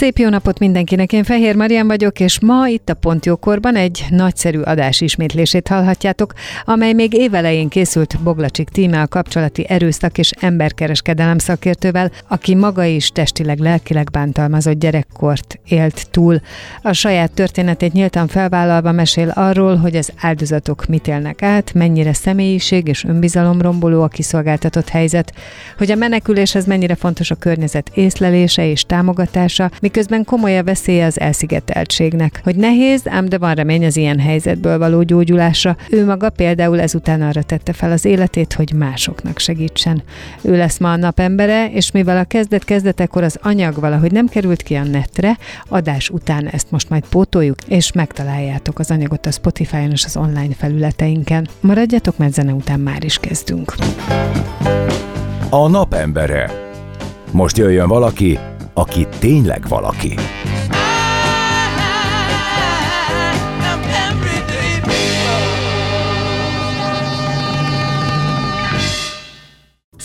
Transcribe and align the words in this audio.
Szép 0.00 0.18
jó 0.18 0.28
napot 0.28 0.58
mindenkinek, 0.58 1.12
én 1.12 1.24
Fehér 1.24 1.56
Marian 1.56 1.86
vagyok, 1.86 2.20
és 2.20 2.40
ma 2.40 2.68
itt 2.68 2.88
a 2.88 2.94
Pontjókorban 2.94 3.76
egy 3.76 4.04
nagyszerű 4.10 4.60
adás 4.60 5.00
ismétlését 5.00 5.68
hallhatjátok, 5.68 6.32
amely 6.64 6.92
még 6.92 7.12
évelején 7.14 7.68
készült 7.68 8.18
Boglacsik 8.22 8.68
tíme 8.68 9.00
a 9.00 9.06
kapcsolati 9.06 9.66
erőszak 9.68 10.18
és 10.18 10.30
emberkereskedelem 10.40 11.38
szakértővel, 11.38 12.10
aki 12.28 12.54
maga 12.54 12.84
is 12.84 13.08
testileg, 13.08 13.58
lelkileg 13.58 14.08
bántalmazott 14.12 14.78
gyerekkort 14.78 15.58
élt 15.64 16.10
túl. 16.10 16.40
A 16.82 16.92
saját 16.92 17.32
történetét 17.32 17.92
nyíltan 17.92 18.28
felvállalva 18.28 18.92
mesél 18.92 19.28
arról, 19.28 19.76
hogy 19.76 19.96
az 19.96 20.12
áldozatok 20.20 20.86
mit 20.86 21.08
élnek 21.08 21.42
át, 21.42 21.74
mennyire 21.74 22.12
személyiség 22.12 22.88
és 22.88 23.04
önbizalomromboló 23.04 24.02
a 24.02 24.08
kiszolgáltatott 24.08 24.88
helyzet, 24.88 25.32
hogy 25.78 25.90
a 25.90 25.94
meneküléshez 25.96 26.66
mennyire 26.66 26.94
fontos 26.94 27.30
a 27.30 27.34
környezet 27.34 27.90
észlelése 27.94 28.66
és 28.66 28.82
támogatása, 28.82 29.70
miközben 29.90 30.24
komoly 30.24 30.58
a 30.58 30.62
veszélye 30.62 31.06
az 31.06 31.20
elszigeteltségnek. 31.20 32.40
Hogy 32.44 32.56
nehéz, 32.56 33.02
ám 33.08 33.28
de 33.28 33.38
van 33.38 33.54
remény 33.54 33.84
az 33.84 33.96
ilyen 33.96 34.18
helyzetből 34.18 34.78
való 34.78 35.02
gyógyulásra. 35.02 35.76
Ő 35.90 36.04
maga 36.04 36.30
például 36.30 36.80
ezután 36.80 37.22
arra 37.22 37.42
tette 37.42 37.72
fel 37.72 37.92
az 37.92 38.04
életét, 38.04 38.52
hogy 38.52 38.72
másoknak 38.72 39.38
segítsen. 39.38 40.02
Ő 40.42 40.56
lesz 40.56 40.78
ma 40.78 40.92
a 40.92 40.96
napembere, 40.96 41.70
és 41.70 41.90
mivel 41.90 42.18
a 42.18 42.24
kezdet-kezdetekor 42.24 43.22
az 43.22 43.38
anyag 43.42 43.80
valahogy 43.80 44.12
nem 44.12 44.26
került 44.26 44.62
ki 44.62 44.74
a 44.74 44.84
netre, 44.84 45.38
adás 45.68 46.08
után 46.08 46.48
ezt 46.48 46.70
most 46.70 46.88
majd 46.88 47.04
pótoljuk, 47.08 47.58
és 47.68 47.92
megtaláljátok 47.92 48.78
az 48.78 48.90
anyagot 48.90 49.26
a 49.26 49.30
Spotify-on 49.30 49.90
és 49.90 50.04
az 50.04 50.16
online 50.16 50.54
felületeinken. 50.56 51.48
Maradjatok, 51.60 52.18
mert 52.18 52.32
zene 52.32 52.52
után 52.52 52.80
már 52.80 53.04
is 53.04 53.18
kezdünk. 53.18 53.74
A 55.50 55.68
napembere. 55.68 56.50
Most 57.32 57.56
jöjjön 57.56 57.88
valaki, 57.88 58.38
aki 58.74 59.06
tényleg 59.18 59.68
valaki. 59.68 60.14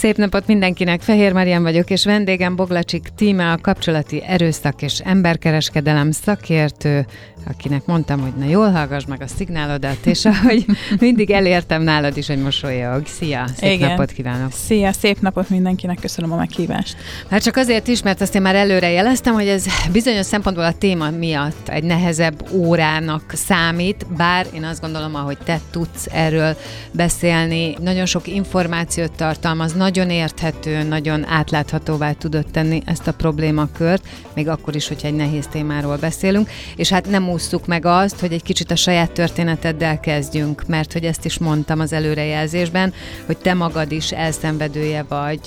Szép 0.05 0.17
napot 0.17 0.47
mindenkinek, 0.47 1.02
Fehér 1.02 1.33
Marian 1.33 1.63
vagyok, 1.63 1.89
és 1.89 2.05
vendégem 2.05 2.55
Boglacsik 2.55 3.07
Tíme, 3.16 3.52
a 3.52 3.57
kapcsolati 3.57 4.23
erőszak 4.23 4.81
és 4.81 5.00
emberkereskedelem 5.00 6.11
szakértő, 6.11 7.05
akinek 7.47 7.85
mondtam, 7.85 8.21
hogy 8.21 8.33
na 8.38 8.45
jól 8.45 8.71
hallgass 8.71 9.05
meg 9.05 9.21
a 9.21 9.27
szignálodat, 9.27 10.05
és 10.05 10.25
ahogy 10.35 10.65
mindig 10.99 11.31
elértem 11.31 11.81
nálad 11.81 12.17
is, 12.17 12.27
hogy 12.27 12.41
mosolyog. 12.41 13.07
Szia, 13.07 13.47
szép 13.57 13.71
Igen. 13.71 13.89
napot 13.89 14.11
kívánok! 14.11 14.51
Szia, 14.51 14.91
szép 14.91 15.21
napot 15.21 15.49
mindenkinek, 15.49 15.99
köszönöm 15.99 16.31
a 16.31 16.35
meghívást. 16.35 16.95
Hát 17.29 17.43
csak 17.43 17.55
azért 17.55 17.88
is, 17.88 18.03
mert 18.03 18.21
azt 18.21 18.35
én 18.35 18.41
már 18.41 18.56
előre 18.56 18.89
jeleztem, 18.89 19.33
hogy 19.33 19.47
ez 19.47 19.66
bizonyos 19.91 20.25
szempontból 20.25 20.66
a 20.66 20.73
téma 20.73 21.09
miatt 21.09 21.69
egy 21.69 21.83
nehezebb 21.83 22.50
órának 22.51 23.31
számít, 23.33 24.06
bár 24.17 24.47
én 24.53 24.63
azt 24.63 24.81
gondolom, 24.81 25.16
ahogy 25.16 25.38
te 25.38 25.59
tudsz 25.72 26.07
erről 26.12 26.57
beszélni, 26.91 27.75
nagyon 27.81 28.06
sok 28.06 28.27
információt 28.27 29.12
tartalmaz, 29.12 29.73
nagyon 29.73 30.09
érthető, 30.09 30.83
nagyon 30.83 31.25
átláthatóvá 31.27 32.12
tudod 32.12 32.45
tenni 32.51 32.81
ezt 32.85 33.07
a 33.07 33.13
problémakört, 33.13 34.07
még 34.33 34.47
akkor 34.47 34.75
is, 34.75 34.88
hogyha 34.88 35.07
egy 35.07 35.16
nehéz 35.16 35.47
témáról 35.47 35.97
beszélünk, 35.97 36.50
és 36.75 36.89
hát 36.89 37.09
nem 37.09 37.23
ússzuk 37.35 37.68
meg 37.68 37.85
azt, 37.85 38.19
hogy 38.19 38.34
egy 38.34 38.44
kicsit 38.44 38.72
a 38.72 38.75
saját 38.75 39.12
történeteddel 39.12 40.00
kezdjünk, 40.00 40.68
mert 40.68 40.94
hogy 40.94 41.03
ezt 41.03 41.25
is 41.25 41.38
mondtam 41.38 41.79
az 41.79 41.94
előrejelzésben, 41.94 42.94
hogy 43.25 43.38
te 43.38 43.53
magad 43.53 43.91
is 43.91 44.12
elszenvedője 44.12 45.06
vagy 45.07 45.40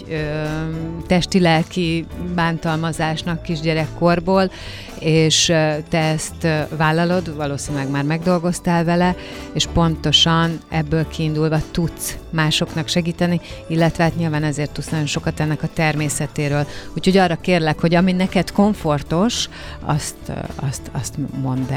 testi-lelki 1.06 2.06
bántalmazásnak 2.34 3.42
kisgyerekkorból, 3.42 4.50
és 4.98 5.44
te 5.88 5.98
ezt 5.98 6.46
vállalod, 6.76 7.36
valószínűleg 7.36 7.90
már 7.90 8.04
megdolgoztál 8.04 8.84
vele, 8.84 9.16
és 9.52 9.66
pontosan 9.72 10.58
ebből 10.68 11.08
kiindulva 11.08 11.60
tudsz 11.70 12.16
másoknak 12.30 12.88
segíteni, 12.88 13.40
illetve 13.68 14.02
hát 14.02 14.16
nyilván 14.16 14.44
ezért 14.44 14.70
tudsz 14.70 14.88
nagyon 14.88 15.06
sokat 15.06 15.40
ennek 15.40 15.62
a 15.62 15.68
természetéről. 15.74 16.66
Úgyhogy 16.94 17.16
arra 17.16 17.36
kérlek, 17.36 17.80
hogy 17.80 17.94
ami 17.94 18.12
neked 18.12 18.52
komfortos, 18.52 19.48
azt, 19.80 20.16
azt, 20.54 20.90
azt 20.92 21.14
mondd 21.42 21.72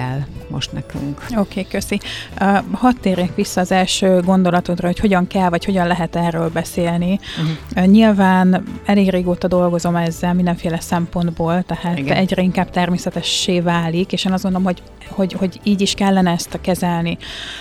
most 0.49 0.71
nekünk. 0.71 1.25
Oké, 1.29 1.39
okay, 1.39 1.67
köszi. 1.67 1.99
Uh, 2.41 2.57
hadd 2.71 2.93
térjek 3.01 3.35
vissza 3.35 3.61
az 3.61 3.71
első 3.71 4.21
gondolatodra, 4.21 4.87
hogy 4.87 4.99
hogyan 4.99 5.27
kell, 5.27 5.49
vagy 5.49 5.65
hogyan 5.65 5.87
lehet 5.87 6.15
erről 6.15 6.49
beszélni. 6.49 7.19
Uh-huh. 7.37 7.85
Uh, 7.85 7.91
nyilván 7.91 8.63
elég 8.85 9.09
régóta 9.09 9.47
dolgozom 9.47 9.95
ezzel 9.95 10.33
mindenféle 10.33 10.79
szempontból, 10.79 11.63
tehát 11.63 11.97
Igen. 11.97 12.17
egyre 12.17 12.41
inkább 12.41 12.69
természetessé 12.69 13.59
válik, 13.59 14.11
és 14.11 14.25
én 14.25 14.31
azt 14.31 14.43
gondolom, 14.43 14.67
hogy, 14.67 14.81
hogy, 15.07 15.33
hogy 15.33 15.59
így 15.63 15.81
is 15.81 15.93
kellene 15.93 16.31
ezt 16.31 16.59
kezelni. 16.61 17.17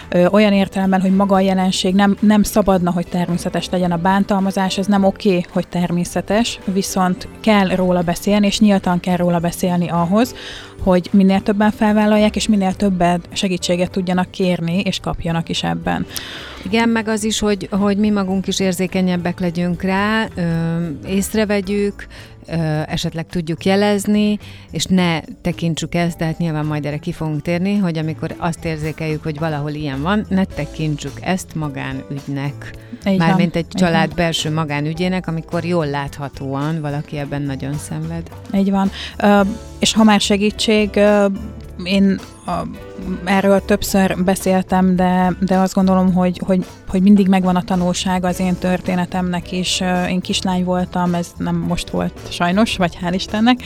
Ö, 0.09 0.27
olyan 0.27 0.53
értelemben, 0.53 1.01
hogy 1.01 1.15
maga 1.17 1.35
a 1.35 1.41
jelenség 1.41 1.95
nem, 1.95 2.17
nem 2.21 2.43
szabadna, 2.43 2.91
hogy 2.91 3.07
természetes 3.07 3.69
legyen 3.71 3.93
a 3.93 3.97
bántalmazás, 3.97 4.79
ez 4.79 4.87
nem 4.87 5.05
oké, 5.05 5.29
okay, 5.29 5.45
hogy 5.53 5.69
természetes, 5.69 6.59
viszont 6.65 7.29
kell 7.41 7.69
róla 7.69 8.03
beszélni, 8.03 8.47
és 8.47 8.61
nyíltan 8.61 9.01
kell 9.01 9.17
róla 9.17 9.39
beszélni 9.39 9.89
ahhoz, 9.89 10.35
hogy 10.83 11.09
minél 11.13 11.41
többen 11.41 11.71
felvállalják, 11.71 12.37
és 12.37 12.49
minél 12.49 12.75
többet 12.75 13.29
segítséget 13.33 13.91
tudjanak 13.91 14.31
kérni, 14.31 14.81
és 14.81 15.01
kapjanak 15.01 15.49
is 15.49 15.63
ebben. 15.63 16.07
Igen, 16.65 16.89
meg 16.89 17.09
az 17.09 17.25
is, 17.25 17.39
hogy, 17.39 17.69
hogy 17.71 17.97
mi 17.97 18.11
magunk 18.11 18.47
is 18.47 18.61
érzékenyebbek 18.61 19.41
legyünk 19.41 19.83
rá, 19.83 20.29
ö, 20.35 20.43
észrevegyük, 21.07 22.07
esetleg 22.87 23.27
tudjuk 23.27 23.65
jelezni, 23.65 24.39
és 24.71 24.85
ne 24.85 25.21
tekintsük 25.43 25.95
ezt, 25.95 26.19
de 26.19 26.25
hát 26.25 26.39
nyilván 26.39 26.67
majd 26.67 26.87
erre 26.87 26.97
ki 26.97 27.13
fogunk 27.13 27.43
térni, 27.43 27.77
hogy 27.77 27.99
amikor 27.99 28.35
azt 28.39 28.65
érzékeljük, 28.65 29.23
hogy 29.23 29.39
valahol 29.39 29.71
ilyen 29.71 30.03
van, 30.03 30.27
ne 30.29 30.45
tekintsük 30.45 31.13
ezt 31.21 31.55
magánügynek. 31.55 32.75
Mármint 33.17 33.57
egy 33.57 33.69
család 33.69 34.07
van. 34.07 34.17
belső 34.17 34.53
magánügyének, 34.53 35.27
amikor 35.27 35.65
jól 35.65 35.87
láthatóan 35.87 36.81
valaki 36.81 37.19
ebben 37.19 37.43
nagyon 37.43 37.75
szenved. 37.75 38.31
Így 38.55 38.71
van. 38.71 38.91
Ö, 39.19 39.41
és 39.79 39.93
ha 39.93 40.05
már 40.05 40.21
segítség, 40.21 40.97
ö, 40.97 41.27
én 41.85 42.21
a, 42.47 42.51
erről 43.25 43.65
többször 43.65 44.25
beszéltem, 44.25 44.97
de, 44.97 45.33
de 45.41 45.57
azt 45.57 45.75
gondolom, 45.75 46.13
hogy, 46.13 46.41
hogy, 46.47 46.67
hogy 46.89 47.03
mindig 47.03 47.29
megvan 47.29 47.57
a 47.57 47.63
tanulság 47.63 48.25
az 48.25 48.41
én 48.41 48.57
történetemnek 48.59 49.53
is. 49.53 49.83
Én 50.09 50.21
kislány 50.21 50.65
voltam, 50.65 51.15
ez 51.15 51.33
nem 51.37 51.57
most 51.57 51.91
volt 51.91 52.13
sajnos, 52.29 52.77
vagy 52.77 52.99
hál' 53.03 53.15
Istennek, 53.15 53.63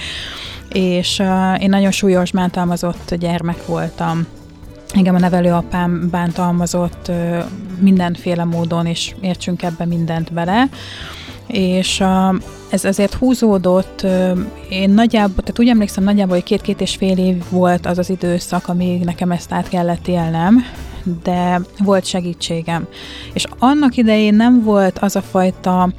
és 0.72 1.22
én 1.60 1.69
nagyon 1.69 1.91
súlyos 1.91 2.30
bántalmazott 2.30 3.14
gyermek 3.14 3.66
voltam. 3.66 4.26
Engem 4.94 5.14
a 5.14 5.19
nevelőapám 5.19 6.08
bántalmazott 6.10 7.10
mindenféle 7.78 8.44
módon, 8.44 8.87
és 8.87 9.14
értsünk 9.20 9.62
ebbe 9.62 9.84
mindent 9.84 10.32
bele 10.32 10.69
és 11.46 12.05
ez 12.75 12.85
azért 12.85 13.15
húzódott, 13.15 14.06
én 14.69 14.91
nagyjából, 14.91 15.43
tehát 15.43 15.59
úgy 15.59 15.69
emlékszem, 15.69 16.05
nagyjából, 16.05 16.35
hogy 16.35 16.44
két-két 16.44 16.81
és 16.81 16.97
fél 16.97 17.19
év 17.19 17.43
volt 17.50 17.87
az 17.87 17.99
az 17.99 18.11
időszak, 18.11 18.69
amíg 18.69 19.05
nekem 19.05 19.31
ezt 19.31 19.53
át 19.53 19.69
kellett 19.69 20.09
élnem, 20.09 20.65
de 21.23 21.61
volt 21.79 22.05
segítségem. 22.05 22.87
És 23.32 23.44
annak 23.59 23.97
idején 23.97 24.35
nem 24.35 24.62
volt 24.62 24.99
az 24.99 25.17
a 25.17 25.23
fajta 25.23 25.93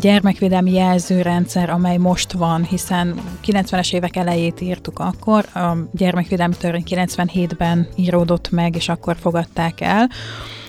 gyermekvédelmi 0.00 0.72
jelzőrendszer, 0.72 1.70
amely 1.70 1.96
most 1.96 2.32
van, 2.32 2.64
hiszen 2.64 3.20
90-es 3.46 3.94
évek 3.94 4.16
elejét 4.16 4.60
írtuk 4.60 4.98
akkor, 4.98 5.44
a 5.54 5.76
gyermekvédelmi 5.92 6.54
törvény 6.58 6.84
97-ben 6.90 7.88
íródott 7.96 8.50
meg, 8.50 8.76
és 8.76 8.88
akkor 8.88 9.16
fogadták 9.20 9.80
el 9.80 10.08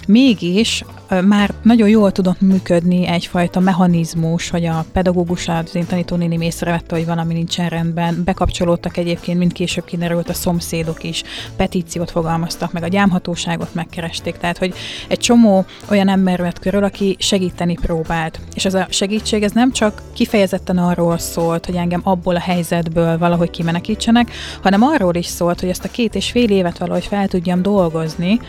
mégis 0.07 0.83
már 1.25 1.53
nagyon 1.61 1.89
jól 1.89 2.11
tudott 2.11 2.41
működni 2.41 3.07
egyfajta 3.07 3.59
mechanizmus, 3.59 4.50
hogy 4.50 4.65
a 4.65 4.85
pedagógus, 4.91 5.47
az 5.47 5.75
én 5.75 5.85
tanítónénim 5.85 6.41
észrevette, 6.41 6.95
hogy 6.95 7.05
valami 7.05 7.33
nincsen 7.33 7.69
rendben. 7.69 8.21
Bekapcsolódtak 8.25 8.97
egyébként, 8.97 9.38
mint 9.38 9.53
később 9.53 9.85
kiderült 9.85 10.29
a 10.29 10.33
szomszédok 10.33 11.03
is, 11.03 11.23
petíciót 11.55 12.11
fogalmaztak 12.11 12.71
meg, 12.71 12.83
a 12.83 12.88
gyámhatóságot 12.88 13.73
megkeresték. 13.73 14.38
Tehát, 14.38 14.57
hogy 14.57 14.73
egy 15.07 15.19
csomó 15.19 15.65
olyan 15.89 16.09
ember 16.09 16.41
vett 16.41 16.59
körül, 16.59 16.83
aki 16.83 17.15
segíteni 17.19 17.73
próbált. 17.81 18.39
És 18.53 18.65
ez 18.65 18.73
a 18.73 18.88
segítség, 18.89 19.44
ez 19.44 19.51
nem 19.51 19.71
csak 19.71 20.01
kifejezetten 20.13 20.77
arról 20.77 21.17
szólt, 21.17 21.65
hogy 21.65 21.75
engem 21.75 22.01
abból 22.03 22.35
a 22.35 22.39
helyzetből 22.39 23.17
valahogy 23.17 23.49
kimenekítsenek, 23.49 24.31
hanem 24.61 24.83
arról 24.83 25.15
is 25.15 25.25
szólt, 25.25 25.59
hogy 25.59 25.69
ezt 25.69 25.85
a 25.85 25.91
két 25.91 26.15
és 26.15 26.31
fél 26.31 26.49
évet 26.49 26.77
valahogy 26.77 27.06
fel 27.06 27.27
tudjam 27.27 27.61
dolgozni, 27.61 28.39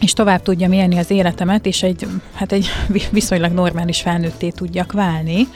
és 0.00 0.12
tovább 0.12 0.42
tudjam 0.42 0.72
élni 0.72 0.98
az 0.98 1.10
életemet, 1.10 1.66
és 1.66 1.82
egy, 1.82 2.06
hát 2.34 2.52
egy 2.52 2.66
viszonylag 3.10 3.52
normális 3.52 4.00
felnőtté 4.00 4.48
tudjak 4.48 4.92
válni. 4.92 5.48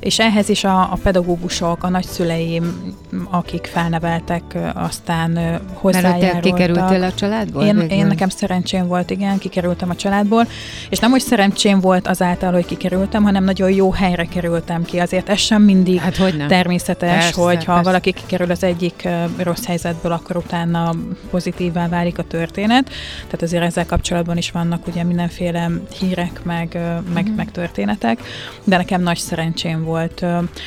És 0.00 0.18
ehhez 0.18 0.48
is 0.48 0.64
a, 0.64 0.80
a 0.80 0.98
pedagógusok, 1.02 1.84
a 1.84 1.88
nagyszüleim, 1.88 2.94
akik 3.30 3.68
felneveltek, 3.72 4.42
aztán 4.74 5.60
hozzájárultak. 5.72 6.32
Mert 6.32 6.44
kikerültél 6.44 7.02
a 7.02 7.14
családból? 7.14 7.62
Én, 7.62 7.78
én 7.78 8.06
nekem 8.06 8.28
szerencsém 8.28 8.86
volt, 8.86 9.10
igen, 9.10 9.38
kikerültem 9.38 9.90
a 9.90 9.94
családból, 9.94 10.46
és 10.88 10.98
nem, 10.98 11.10
hogy 11.10 11.20
szerencsém 11.20 11.80
volt 11.80 12.08
azáltal, 12.08 12.52
hogy 12.52 12.64
kikerültem, 12.64 13.22
hanem 13.22 13.44
nagyon 13.44 13.70
jó 13.70 13.92
helyre 13.92 14.24
kerültem 14.24 14.82
ki. 14.82 14.98
Azért 14.98 15.28
ez 15.28 15.38
sem 15.38 15.62
mindig 15.62 15.98
hát, 15.98 16.16
hogy 16.16 16.36
nem. 16.36 16.48
természetes, 16.48 17.10
persze, 17.10 17.40
hogy 17.40 17.64
ha 17.64 17.72
persze. 17.72 17.82
valaki 17.82 18.12
kikerül 18.12 18.50
az 18.50 18.62
egyik 18.62 19.08
rossz 19.36 19.64
helyzetből, 19.64 20.12
akkor 20.12 20.36
utána 20.36 20.94
pozitívvá 21.30 21.88
válik 21.88 22.18
a 22.18 22.22
történet. 22.22 22.90
Tehát 23.24 23.42
azért 23.42 23.62
ezzel 23.80 23.96
kapcsolatban 23.96 24.36
is 24.36 24.50
vannak 24.50 24.86
ugye 24.86 25.04
mindenféle 25.04 25.70
hírek, 25.98 26.40
meg, 26.44 26.78
meg, 27.14 27.30
mm. 27.30 27.34
meg 27.34 27.50
történetek, 27.50 28.20
de 28.64 28.76
nekem 28.76 29.02
nagy 29.02 29.16
szerencsém 29.16 29.84
volt. 29.84 30.24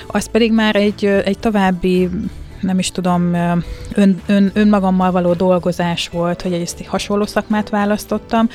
Az 0.08 0.26
pedig 0.26 0.54
már 0.54 0.76
egy, 0.76 1.06
egy 1.06 1.40
további 1.40 2.10
nem 2.62 2.80
is 2.80 2.92
tudom, 2.92 3.34
ön, 3.94 4.22
ön, 4.26 4.52
önmagammal 4.54 5.12
való 5.12 5.34
dolgozás 5.34 6.10
volt, 6.10 6.42
hogy 6.42 6.54
egy 6.54 6.86
hasonló 6.88 7.26
szakmát 7.26 7.70
választottam. 7.70 8.50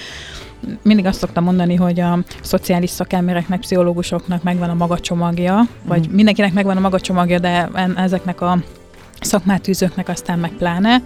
Mindig 0.82 1.06
azt 1.06 1.18
szoktam 1.18 1.44
mondani, 1.44 1.74
hogy 1.74 2.00
a 2.00 2.18
szociális 2.42 2.90
szakembereknek, 2.90 3.60
pszichológusoknak 3.60 4.42
megvan 4.42 4.70
a 4.70 4.74
maga 4.74 4.98
csomagja, 4.98 5.66
vagy 5.84 6.08
mm. 6.08 6.14
mindenkinek 6.14 6.52
megvan 6.52 6.76
a 6.76 6.80
maga 6.80 7.00
csomagja, 7.00 7.38
de 7.38 7.68
ezeknek 7.96 8.40
a 8.40 8.58
szakmát 9.20 9.68
űzőknek 9.68 10.08
aztán 10.08 10.38
meg 10.38 10.50
pláne, 10.50 11.02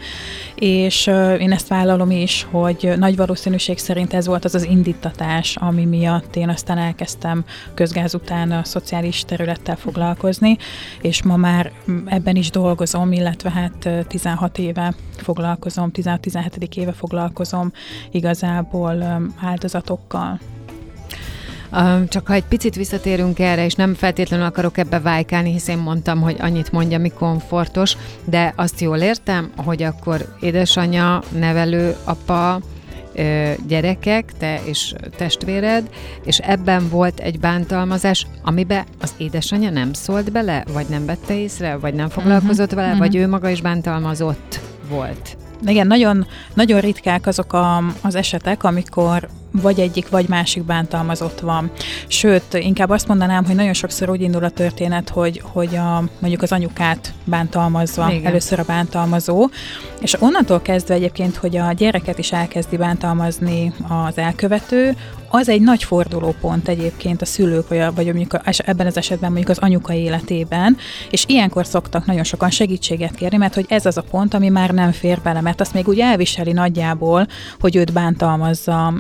és 0.55 1.07
én 1.39 1.53
ezt 1.53 1.69
vállalom 1.69 2.11
is, 2.11 2.47
hogy 2.51 2.93
nagy 2.97 3.17
valószínűség 3.17 3.79
szerint 3.79 4.15
ez 4.15 4.27
volt 4.27 4.45
az 4.45 4.55
az 4.55 4.65
indítatás, 4.65 5.57
ami 5.57 5.85
miatt 5.85 6.37
én 6.37 6.49
aztán 6.49 6.79
elkezdtem 6.79 7.45
közgáz 7.75 8.15
után 8.15 8.51
a 8.51 8.65
szociális 8.65 9.25
területtel 9.25 9.77
foglalkozni, 9.77 10.57
és 11.01 11.23
ma 11.23 11.37
már 11.37 11.73
ebben 12.07 12.37
is 12.37 12.51
dolgozom, 12.51 13.13
illetve 13.13 13.51
hát 13.51 14.07
16 14.07 14.59
éve 14.59 14.95
foglalkozom, 15.17 15.91
16-17. 15.95 16.77
éve 16.77 16.93
foglalkozom 16.93 17.73
igazából 18.11 19.05
áldozatokkal. 19.41 20.41
Csak 22.09 22.27
ha 22.27 22.33
egy 22.33 22.45
picit 22.45 22.75
visszatérünk 22.75 23.39
erre, 23.39 23.65
és 23.65 23.75
nem 23.75 23.95
feltétlenül 23.95 24.47
akarok 24.47 24.79
ebbe 24.79 25.01
vájkálni, 25.01 25.53
hiszen 25.53 25.79
mondtam, 25.79 26.21
hogy 26.21 26.37
annyit 26.41 26.73
mondja, 26.73 26.99
mi 26.99 27.09
komfortos, 27.09 27.97
de 28.25 28.53
azt 28.57 28.81
jól 28.81 28.99
értem, 28.99 29.51
hogy 29.57 29.83
akkor 29.83 30.37
édesanyja, 30.41 31.23
nevelő, 31.39 31.97
apa, 32.05 32.61
gyerekek, 33.67 34.33
te 34.39 34.61
és 34.65 34.95
testvéred, 35.17 35.89
és 36.25 36.39
ebben 36.39 36.89
volt 36.89 37.21
egy 37.21 37.41
bántalmazás, 37.41 38.27
amiben 38.43 38.85
az 39.01 39.15
édesanyja 39.17 39.71
nem 39.71 39.93
szólt 39.93 40.33
bele, 40.33 40.65
vagy 40.73 40.87
nem 40.89 41.07
vette 41.07 41.39
észre, 41.39 41.77
vagy 41.77 41.95
nem 41.95 42.09
foglalkozott 42.09 42.73
uh-huh, 42.73 42.81
vele, 42.81 42.93
uh-huh. 42.93 43.07
vagy 43.07 43.17
ő 43.17 43.29
maga 43.29 43.49
is 43.49 43.61
bántalmazott 43.61 44.61
volt. 44.89 45.37
Igen, 45.67 45.87
nagyon, 45.87 46.27
nagyon 46.55 46.81
ritkák 46.81 47.27
azok 47.27 47.53
a, 47.53 47.83
az 48.01 48.15
esetek, 48.15 48.65
amikor 48.65 49.29
vagy 49.53 49.81
egyik, 49.81 50.09
vagy 50.09 50.29
másik 50.29 50.63
bántalmazott 50.63 51.41
van. 51.41 51.71
Sőt, 52.07 52.55
inkább 52.55 52.91
azt 52.91 53.09
mondanám, 53.09 53.45
hogy 53.45 53.55
nagyon 53.55 53.73
sokszor 53.73 54.11
úgy 54.11 54.21
indul 54.21 54.45
a 54.45 54.51
történet, 54.51 55.09
hogy, 55.09 55.43
hogy 55.45 55.77
a, 55.77 56.05
mondjuk 56.19 56.43
az 56.43 56.53
anyukát 56.53 57.13
bántalmazva, 57.25 58.11
Igen. 58.11 58.27
először 58.27 58.59
a 58.59 58.65
bántalmazó, 58.67 59.49
és 60.01 60.21
onnantól 60.21 60.61
kezdve 60.61 60.95
egyébként, 60.95 61.37
hogy 61.37 61.57
a 61.57 61.73
gyereket 61.73 62.19
is 62.19 62.33
elkezdi 62.33 62.77
bántalmazni 62.77 63.73
az 63.89 64.19
elkövető, 64.19 64.97
az 65.35 65.49
egy 65.49 65.61
nagy 65.61 65.85
fordulópont 65.85 66.69
egyébként 66.69 67.23
a 67.23 67.25
szülők, 67.25 67.69
vagy, 67.69 67.79
a, 67.79 67.93
vagy 67.93 68.05
mondjuk 68.05 68.33
a, 68.33 68.41
ebben 68.57 68.87
az 68.87 68.97
esetben 68.97 69.31
mondjuk 69.31 69.51
az 69.51 69.59
anyuka 69.59 69.93
életében, 69.93 70.77
és 71.11 71.25
ilyenkor 71.29 71.67
szoktak 71.67 72.07
nagyon 72.07 72.25
sokan 72.25 72.51
segítséget 72.51 73.15
kérni, 73.15 73.37
mert 73.37 73.55
hogy 73.55 73.67
ez 73.69 73.87
az 73.87 73.97
a 73.97 74.03
pont, 74.11 74.35
ami 74.35 74.49
már 74.49 74.71
nem 74.71 74.93
fér 74.93 75.21
bele, 75.21 75.41
mert 75.41 75.61
azt 75.61 75.75
még 75.75 75.89
úgy 75.89 76.01
elviseli 76.01 76.53
nagyjából, 76.53 77.27
hogy 77.61 77.77
őt 77.77 77.93
bántalmazza 77.93 78.93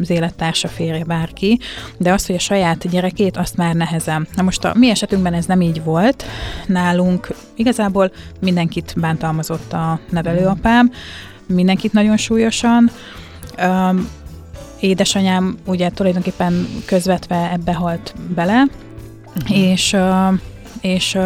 az 0.00 0.10
élettársa 0.10 0.68
férje 0.68 1.04
bárki, 1.04 1.58
de 1.96 2.12
az, 2.12 2.26
hogy 2.26 2.34
a 2.34 2.38
saját 2.38 2.90
gyerekét, 2.90 3.36
azt 3.36 3.56
már 3.56 3.74
nehezem. 3.74 4.26
Na 4.34 4.42
most 4.42 4.64
a 4.64 4.72
mi 4.76 4.90
esetünkben 4.90 5.34
ez 5.34 5.44
nem 5.44 5.60
így 5.60 5.84
volt. 5.84 6.24
Nálunk 6.66 7.28
igazából 7.54 8.12
mindenkit 8.40 8.94
bántalmazott 8.96 9.72
a 9.72 10.00
nevelőapám, 10.10 10.90
mindenkit 11.46 11.92
nagyon 11.92 12.16
súlyosan. 12.16 12.90
Um, 13.62 14.08
édesanyám 14.80 15.56
ugye 15.64 15.90
tulajdonképpen 15.90 16.66
közvetve 16.84 17.50
ebbe 17.52 17.74
halt 17.74 18.14
bele, 18.34 18.66
uh-huh. 19.36 19.58
és, 19.58 19.96
és 20.80 21.18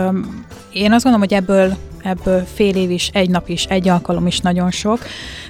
én 0.73 0.93
azt 0.93 1.05
gondolom, 1.05 1.29
hogy 1.29 1.35
ebből 1.35 1.77
ebből 2.03 2.45
fél 2.55 2.77
év 2.77 2.91
is, 2.91 3.11
egy 3.13 3.31
nap 3.31 3.49
is, 3.49 3.65
egy 3.65 3.89
alkalom 3.89 4.27
is 4.27 4.39
nagyon 4.41 4.71
sok, 4.71 4.99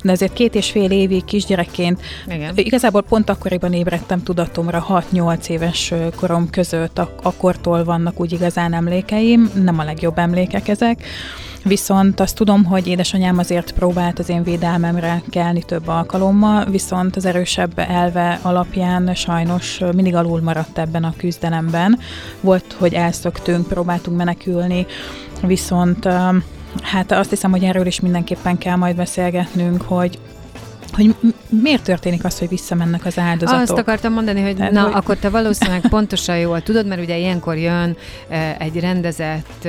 de 0.03 0.13
azért 0.13 0.33
két 0.33 0.55
és 0.55 0.71
fél 0.71 0.91
évig 0.91 1.25
kisgyerekként 1.25 2.01
Igen. 2.27 2.53
igazából 2.57 3.03
pont 3.03 3.31
akkoriban 3.31 3.73
ébredtem 3.73 4.23
tudatomra, 4.23 5.05
6-8 5.13 5.49
éves 5.49 5.93
korom 6.17 6.51
között, 6.51 6.99
ak- 6.99 7.25
akkortól 7.25 7.85
vannak 7.85 8.21
úgy 8.21 8.33
igazán 8.33 8.73
emlékeim, 8.73 9.51
nem 9.55 9.79
a 9.79 9.85
legjobb 9.85 10.19
emlékek 10.19 10.69
ezek, 10.69 11.05
Viszont 11.65 12.21
azt 12.21 12.37
tudom, 12.37 12.65
hogy 12.65 12.87
édesanyám 12.87 13.39
azért 13.39 13.73
próbált 13.73 14.19
az 14.19 14.29
én 14.29 14.43
védelmemre 14.43 15.23
kelni 15.31 15.63
több 15.63 15.89
alkalommal, 15.89 16.65
viszont 16.65 17.17
az 17.17 17.25
erősebb 17.25 17.79
elve 17.79 18.39
alapján 18.43 19.15
sajnos 19.15 19.81
mindig 19.95 20.15
alul 20.15 20.41
maradt 20.41 20.79
ebben 20.79 21.05
a 21.05 21.15
küzdelemben. 21.17 21.99
Volt, 22.41 22.77
hogy 22.79 22.95
elszöktünk, 22.95 23.69
próbáltunk 23.69 24.17
menekülni, 24.17 24.87
viszont 25.47 26.09
hát 26.83 27.12
azt 27.12 27.31
hiszem, 27.31 27.50
hogy 27.50 27.65
erről 27.65 27.87
is 27.87 28.00
mindenképpen 28.00 28.59
kell 28.59 28.77
majd 28.77 28.97
beszélgetnünk, 28.97 29.83
hogy 29.83 30.19
hogy 30.93 31.15
miért 31.49 31.83
történik 31.83 32.25
az, 32.25 32.39
hogy 32.39 32.49
visszamennek 32.49 33.05
az 33.05 33.19
áldozatok? 33.19 33.62
Azt 33.62 33.79
akartam 33.79 34.12
mondani, 34.12 34.43
hogy 34.43 34.56
Tehát, 34.56 34.73
na, 34.73 34.83
hogy... 34.83 34.93
akkor 34.94 35.17
te 35.17 35.29
valószínűleg 35.29 35.81
pontosan 35.89 36.39
jól 36.39 36.63
tudod, 36.63 36.87
mert 36.87 37.01
ugye 37.01 37.19
ilyenkor 37.19 37.56
jön 37.56 37.96
egy 38.58 38.81
rendezett 38.81 39.69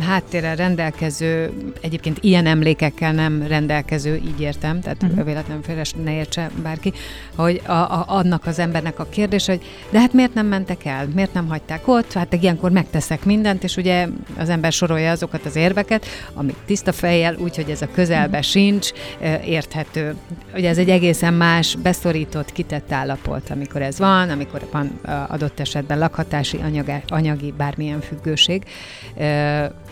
háttérrel 0.00 0.56
rendelkező, 0.56 1.52
egyébként 1.80 2.18
ilyen 2.20 2.46
emlékekkel 2.46 3.12
nem 3.12 3.44
rendelkező, 3.48 4.14
így 4.14 4.40
értem, 4.40 4.80
tehát 4.80 5.02
uh-huh. 5.02 5.24
véletlenül 5.24 5.62
félres 5.62 5.92
ne 6.04 6.14
értse 6.14 6.50
bárki, 6.62 6.92
hogy 7.36 7.60
a, 7.66 7.72
a, 7.72 8.04
annak 8.06 8.46
az 8.46 8.58
embernek 8.58 8.98
a 8.98 9.06
kérdés, 9.10 9.46
hogy 9.46 9.60
de 9.90 10.00
hát 10.00 10.12
miért 10.12 10.34
nem 10.34 10.46
mentek 10.46 10.84
el, 10.84 11.08
miért 11.14 11.32
nem 11.32 11.48
hagyták 11.48 11.88
ott, 11.88 12.12
hát 12.12 12.32
ilyenkor 12.32 12.70
megteszek 12.70 13.24
mindent, 13.24 13.64
és 13.64 13.76
ugye 13.76 14.06
az 14.38 14.48
ember 14.48 14.72
sorolja 14.72 15.10
azokat 15.10 15.46
az 15.46 15.56
érveket, 15.56 16.06
amik 16.34 16.56
tiszta 16.66 16.92
fejjel, 16.92 17.36
úgyhogy 17.38 17.70
ez 17.70 17.82
a 17.82 17.88
közelbe 17.94 18.26
uh-huh. 18.38 18.42
sincs, 18.42 18.90
érthető 19.44 20.07
ugye 20.54 20.68
ez 20.68 20.78
egy 20.78 20.90
egészen 20.90 21.34
más, 21.34 21.76
beszorított, 21.82 22.52
kitett 22.52 22.92
állapot, 22.92 23.50
amikor 23.50 23.82
ez 23.82 23.98
van, 23.98 24.30
amikor 24.30 24.68
van 24.72 25.00
adott 25.28 25.60
esetben 25.60 25.98
lakhatási, 25.98 26.56
anyagi, 26.56 26.92
anyagi 27.06 27.54
bármilyen 27.56 28.00
függőség, 28.00 28.64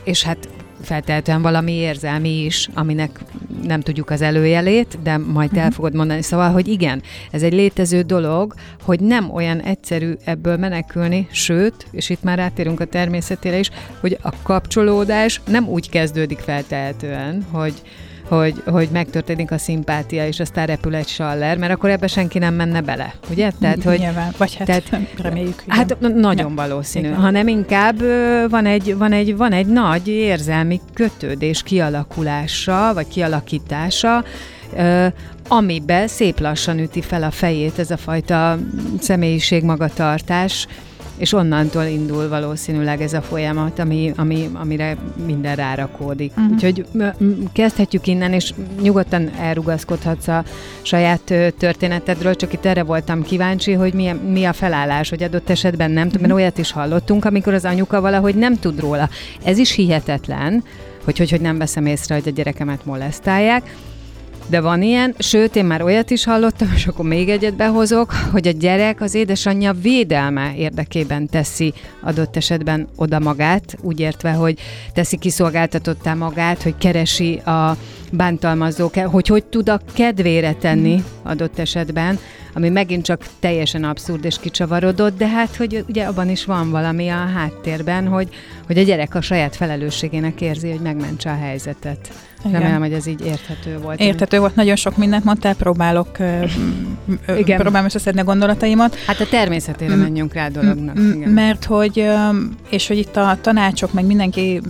és 0.05 0.23
hát 0.23 0.49
feltehetően 0.83 1.43
valami 1.43 1.73
érzelmi 1.73 2.45
is, 2.45 2.69
aminek 2.75 3.21
nem 3.63 3.81
tudjuk 3.81 4.11
az 4.11 4.23
előjelét, 4.23 4.99
de 5.03 5.17
majd 5.17 5.57
el 5.57 5.65
mhm. 5.65 5.75
fogod 5.75 5.95
mondani. 5.95 6.23
Szóval, 6.23 6.51
hogy 6.51 6.69
igen, 6.69 7.03
ez 7.31 7.43
egy 7.43 7.53
létező 7.53 8.03
dolog, 8.03 8.55
hogy 8.83 9.01
nem 9.01 9.31
olyan 9.31 9.61
egyszerű 9.61 10.13
ebből 10.25 10.57
menekülni, 10.57 11.29
sőt, 11.31 11.87
és 11.91 12.11
itt 12.11 12.23
már 12.23 12.39
átérünk 12.39 12.81
a 12.81 12.85
természetére 12.85 13.59
is, 13.59 13.71
hogy 14.01 14.19
a 14.23 14.33
kapcsolódás 14.43 15.41
nem 15.47 15.69
úgy 15.69 15.89
kezdődik 15.89 16.39
feltehetően, 16.39 17.47
hogy 17.51 17.83
hogy, 18.29 18.63
hogy 18.67 18.89
megtörténik 18.93 19.51
a 19.51 19.59
szimpátia, 19.59 20.27
és 20.27 20.41
aztán 20.41 20.67
repül 20.67 20.95
egy 20.95 21.09
saller, 21.09 21.59
mert 21.59 21.73
akkor 21.73 21.91
ebbe 21.91 22.07
senki 22.07 22.39
nem 22.39 22.55
menne 22.55 22.81
bele, 22.81 23.15
ugye? 23.31 23.51
Tehát, 23.61 23.83
hogy, 23.83 23.99
Nyilván, 23.99 24.33
vagy 24.37 24.55
hát 24.55 24.67
tehát, 24.67 24.91
reméljük. 25.23 25.63
Igen. 25.65 25.77
Hát 25.77 26.01
nagyon 26.01 26.49
ja. 26.49 26.55
valószínű, 26.55 27.07
igen. 27.07 27.21
hanem 27.21 27.49
inkább 27.49 28.03
van 28.49 28.67
egy, 28.67 28.97
van, 28.97 29.13
egy, 29.13 29.37
van 29.37 29.53
egy 29.53 29.67
nagy 29.67 30.09
érzelmi 30.09 30.81
kötődés 30.95 31.63
kialakulása, 31.63 32.91
vagy 32.95 33.09
kialakítása, 33.09 34.25
amiben 35.49 36.09
szép 36.09 36.41
lassan 36.41 36.79
üti 36.79 37.03
fel 37.03 37.23
a 37.23 37.31
fejét 37.31 37.79
ez 37.79 37.91
a 37.91 37.97
fajta 37.97 38.59
személyiség 39.01 39.63
magatartás, 39.63 40.67
és 41.17 41.33
onnantól 41.33 41.85
indul 41.85 42.29
valószínűleg 42.29 43.01
ez 43.01 43.13
a 43.13 43.23
folyamat, 43.23 43.79
ami, 43.79 44.13
ami, 44.17 44.51
amire 44.53 44.97
minden 45.27 45.57
rárakódik. 45.57 46.33
Uh-huh. 46.37 46.53
Úgyhogy 46.53 46.87
kezdhetjük 47.53 48.07
innen, 48.07 48.33
és 48.33 48.53
nyugodtan 48.83 49.31
elrugaszkodhatsz 49.41 50.29
a 50.29 50.45
saját 50.83 51.35
történetedről, 51.59 52.35
csak 52.35 52.53
itt 52.53 52.65
erre 52.65 52.83
voltam 52.83 53.23
kíváncsi, 53.23 53.73
hogy 53.73 53.95
mi, 53.95 54.13
mi 54.29 54.45
a 54.45 54.53
felállás, 54.53 55.09
hogy 55.09 55.23
adott 55.23 55.51
esetben 55.51 55.91
nem 55.91 56.07
uh-huh. 56.07 56.21
mert 56.21 56.35
olyat 56.35 56.59
is 56.59 56.73
hallottunk, 56.73 57.25
amikor 57.25 57.55
az 57.55 57.65
anyuka 57.65 58.01
valahogy 58.01 58.35
nem 58.35 58.59
tud 58.59 58.81
róla. 58.81 59.09
Ez 59.45 59.59
is 59.59 59.73
hihetetlen, 59.73 60.65
hogy, 61.05 61.19
hogy, 61.19 61.31
hogy 61.31 61.41
nem 61.41 61.59
veszem 61.59 61.87
észre, 61.87 62.15
hogy 62.15 62.29
a 62.29 62.31
gyerekemet 62.31 62.85
molesztálják, 62.85 63.75
de 64.49 64.61
van 64.61 64.83
ilyen, 64.83 65.15
sőt, 65.19 65.57
én 65.57 65.65
már 65.65 65.83
olyat 65.83 66.11
is 66.11 66.25
hallottam, 66.25 66.73
és 66.75 66.87
akkor 66.87 67.05
még 67.05 67.29
egyet 67.29 67.55
behozok, 67.55 68.13
hogy 68.33 68.49
a 68.49 68.51
gyerek 68.51 69.01
az 69.01 69.15
édesanyja 69.15 69.73
védelme 69.73 70.53
érdekében 70.57 71.27
teszi 71.27 71.73
adott 72.01 72.37
esetben 72.37 72.89
oda 72.97 73.19
magát, 73.19 73.77
úgy 73.81 74.01
értve, 74.01 74.33
hogy 74.33 74.59
teszi 74.93 75.17
kiszolgáltatottá 75.19 76.15
magát, 76.15 76.63
hogy 76.63 76.75
keresi 76.79 77.37
a 77.37 77.77
bántalmazók, 78.13 78.95
hogy 78.95 79.27
hogy 79.27 79.45
tud 79.45 79.69
a 79.69 79.81
kedvére 79.95 80.53
tenni 80.53 81.03
adott 81.23 81.59
esetben, 81.59 82.19
ami 82.55 82.69
megint 82.69 83.05
csak 83.05 83.27
teljesen 83.41 83.85
abszurd 83.85 84.25
és 84.25 84.39
kicsavarodott, 84.41 85.17
de 85.17 85.29
hát, 85.29 85.57
hogy 85.57 85.85
ugye 85.89 86.05
abban 86.05 86.29
is 86.29 86.45
van 86.45 86.71
valami 86.71 87.09
a 87.09 87.31
háttérben, 87.35 88.07
hogy, 88.07 88.29
hogy 88.67 88.79
a 88.79 88.83
gyerek 88.83 89.15
a 89.15 89.21
saját 89.21 89.57
felelősségének 89.57 90.41
érzi, 90.41 90.71
hogy 90.71 90.81
megmentse 90.81 91.31
a 91.31 91.37
helyzetet. 91.37 92.11
Igen. 92.49 92.61
Remélem, 92.61 92.81
hogy 92.81 92.93
ez 92.93 93.07
így 93.07 93.25
érthető 93.25 93.79
volt. 93.79 94.01
Érthető 94.01 94.39
volt, 94.39 94.55
nagyon 94.55 94.77
sok 94.77 94.97
mindent 94.97 95.25
mondtál, 95.25 95.55
próbálok 95.55 96.19
Igen. 97.39 97.59
próbálom 97.59 97.87
összeszedni 97.87 98.21
a 98.21 98.25
gondolataimat. 98.25 98.97
Hát 99.07 99.21
a 99.21 99.27
természetére 99.27 99.95
menjünk 99.95 100.35
rá 100.35 100.47
a 100.47 100.51
dolognak. 100.51 100.97
Igen. 100.97 101.31
Mert 101.31 101.65
hogy, 101.65 102.09
és 102.71 102.89
hogy 102.89 102.99
itt 102.99 103.17
a 103.17 103.39
tanácsok, 103.41 103.93
meg 103.93 104.05
mindenki 104.05 104.61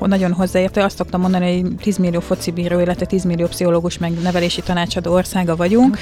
nagyon 0.00 0.32
hozzáértő, 0.32 0.80
azt 0.80 0.96
szoktam 0.96 1.20
mondani, 1.20 1.60
hogy 1.60 1.74
10 1.76 1.96
millió 1.96 2.20
focibíró, 2.20 2.80
illetve 2.80 3.06
10 3.06 3.24
millió 3.24 3.46
pszichológus, 3.46 3.98
meg 3.98 4.12
nevelési 4.22 4.62
tanácsadó 4.62 5.12
országa 5.12 5.56
vagyunk. 5.56 5.98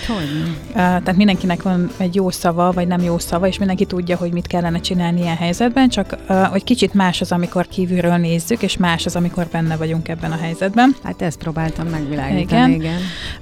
Hát, 0.75 1.03
Tehát 1.03 1.17
mindenkinek 1.17 1.63
van 1.63 1.91
egy 1.97 2.15
jó 2.15 2.31
szava, 2.31 2.73
vagy 2.73 2.87
nem 2.87 3.03
jó 3.03 3.19
szava, 3.19 3.47
és 3.47 3.59
mindenki 3.59 3.85
tudja, 3.85 4.17
hogy 4.17 4.33
mit 4.33 4.47
kellene 4.47 4.81
csinálni 4.81 5.21
ilyen 5.21 5.37
helyzetben, 5.37 5.89
csak 5.89 6.17
hogy 6.51 6.65
kicsit 6.65 6.95
más 6.95 7.21
az, 7.21 7.33
amikor 7.33 7.67
kívülről 7.69 8.17
nézzük, 8.17 8.63
és 8.63 8.77
más 8.77 9.07
az, 9.07 9.17
amikor 9.17 9.47
benne 9.53 9.77
vagyunk 9.77 10.09
ebben 10.09 10.33
a 10.33 10.37
helyzetben. 10.37 10.97
Hát 11.05 11.23
ezt 11.23 11.39
próbáltam 11.39 11.87
megvilágítani, 11.87 12.73
igen. 12.73 12.99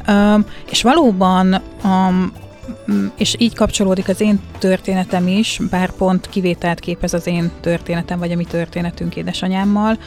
igen. 0.06 0.34
Um, 0.34 0.44
és 0.70 0.82
valóban 0.82 1.60
um, 1.84 2.32
és 3.16 3.34
így 3.38 3.54
kapcsolódik 3.54 4.08
az 4.08 4.20
én 4.20 4.40
történetem 4.58 5.28
is, 5.28 5.60
bár 5.70 5.90
pont 5.90 6.28
kivételt 6.28 6.80
képez 6.80 7.14
az 7.14 7.26
én 7.26 7.50
történetem, 7.60 8.18
vagy 8.18 8.32
a 8.32 8.36
mi 8.36 8.44
történetünk 8.44 9.16
édesanyámmal, 9.16 9.98